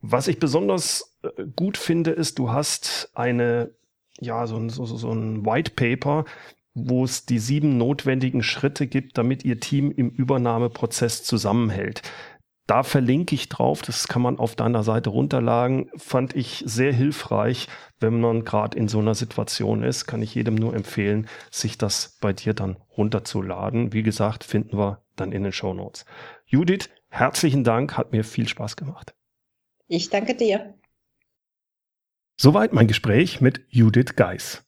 Was 0.01 0.29
ich 0.29 0.39
besonders 0.39 1.19
äh, 1.23 1.45
gut 1.55 1.77
finde, 1.77 2.13
ist, 2.13 2.39
du 2.39 2.51
hast 2.51 3.11
eine 3.15 3.71
ja, 4.21 4.47
so 4.47 4.57
ein, 4.57 4.71
so, 4.71 4.85
so 4.85 5.13
ein 5.13 5.45
White 5.45 5.73
Paper, 5.75 6.25
wo 6.75 7.05
es 7.05 7.27
die 7.27 7.39
sieben 7.39 7.77
notwendigen 7.77 8.43
Schritte 8.43 8.87
gibt, 8.87 9.19
damit 9.19 9.45
Ihr 9.45 9.61
Team 9.61 9.91
im 9.91 10.11
Übernahmeprozess 10.11 11.23
zusammenhält. 11.23 12.03
Da 12.67 12.85
verlinke 12.85 13.35
ich 13.35 13.49
drauf, 13.49 13.83
das 13.83 14.07
kann 14.07 14.23
man 14.23 14.39
auf 14.39 14.55
deiner 14.55 14.85
Seite 14.85 15.11
runterladen. 15.11 15.91
Fand 15.97 16.37
ich 16.37 16.63
sehr 16.65 16.93
hilfreich, 16.93 17.67
wenn 17.99 18.21
man 18.21 18.45
gerade 18.45 18.79
in 18.79 18.87
so 18.89 19.01
einer 19.01 19.17
Situation 19.17 19.83
ist. 19.83 20.07
Kann 20.07 20.23
ich 20.23 20.35
jedem 20.35 20.55
nur 20.55 20.75
empfehlen, 20.75 21.27
sich 21.51 21.77
das 21.77 22.17
bei 22.21 22.33
dir 22.33 22.55
dann 22.55 22.77
runterzuladen. 22.97 23.93
Wie 23.93 24.05
gesagt, 24.05 24.45
finden 24.45 24.79
wir 24.79 25.03
dann 25.17 25.33
in 25.33 25.43
den 25.43 25.53
Show 25.53 25.75
Notes. 25.75 26.07
Judith, 26.47 26.89
herzlichen 27.13 27.63
Dank, 27.63 27.97
hat 27.97 28.11
mir 28.13 28.25
viel 28.25 28.49
Spaß 28.49 28.75
gemacht. 28.77 29.15
Ich 29.87 30.11
danke 30.11 30.35
dir. 30.35 30.75
Soweit 32.41 32.73
mein 32.73 32.89
Gespräch 32.89 33.41
mit 33.41 33.65
Judith 33.69 34.17
Geis. 34.17 34.65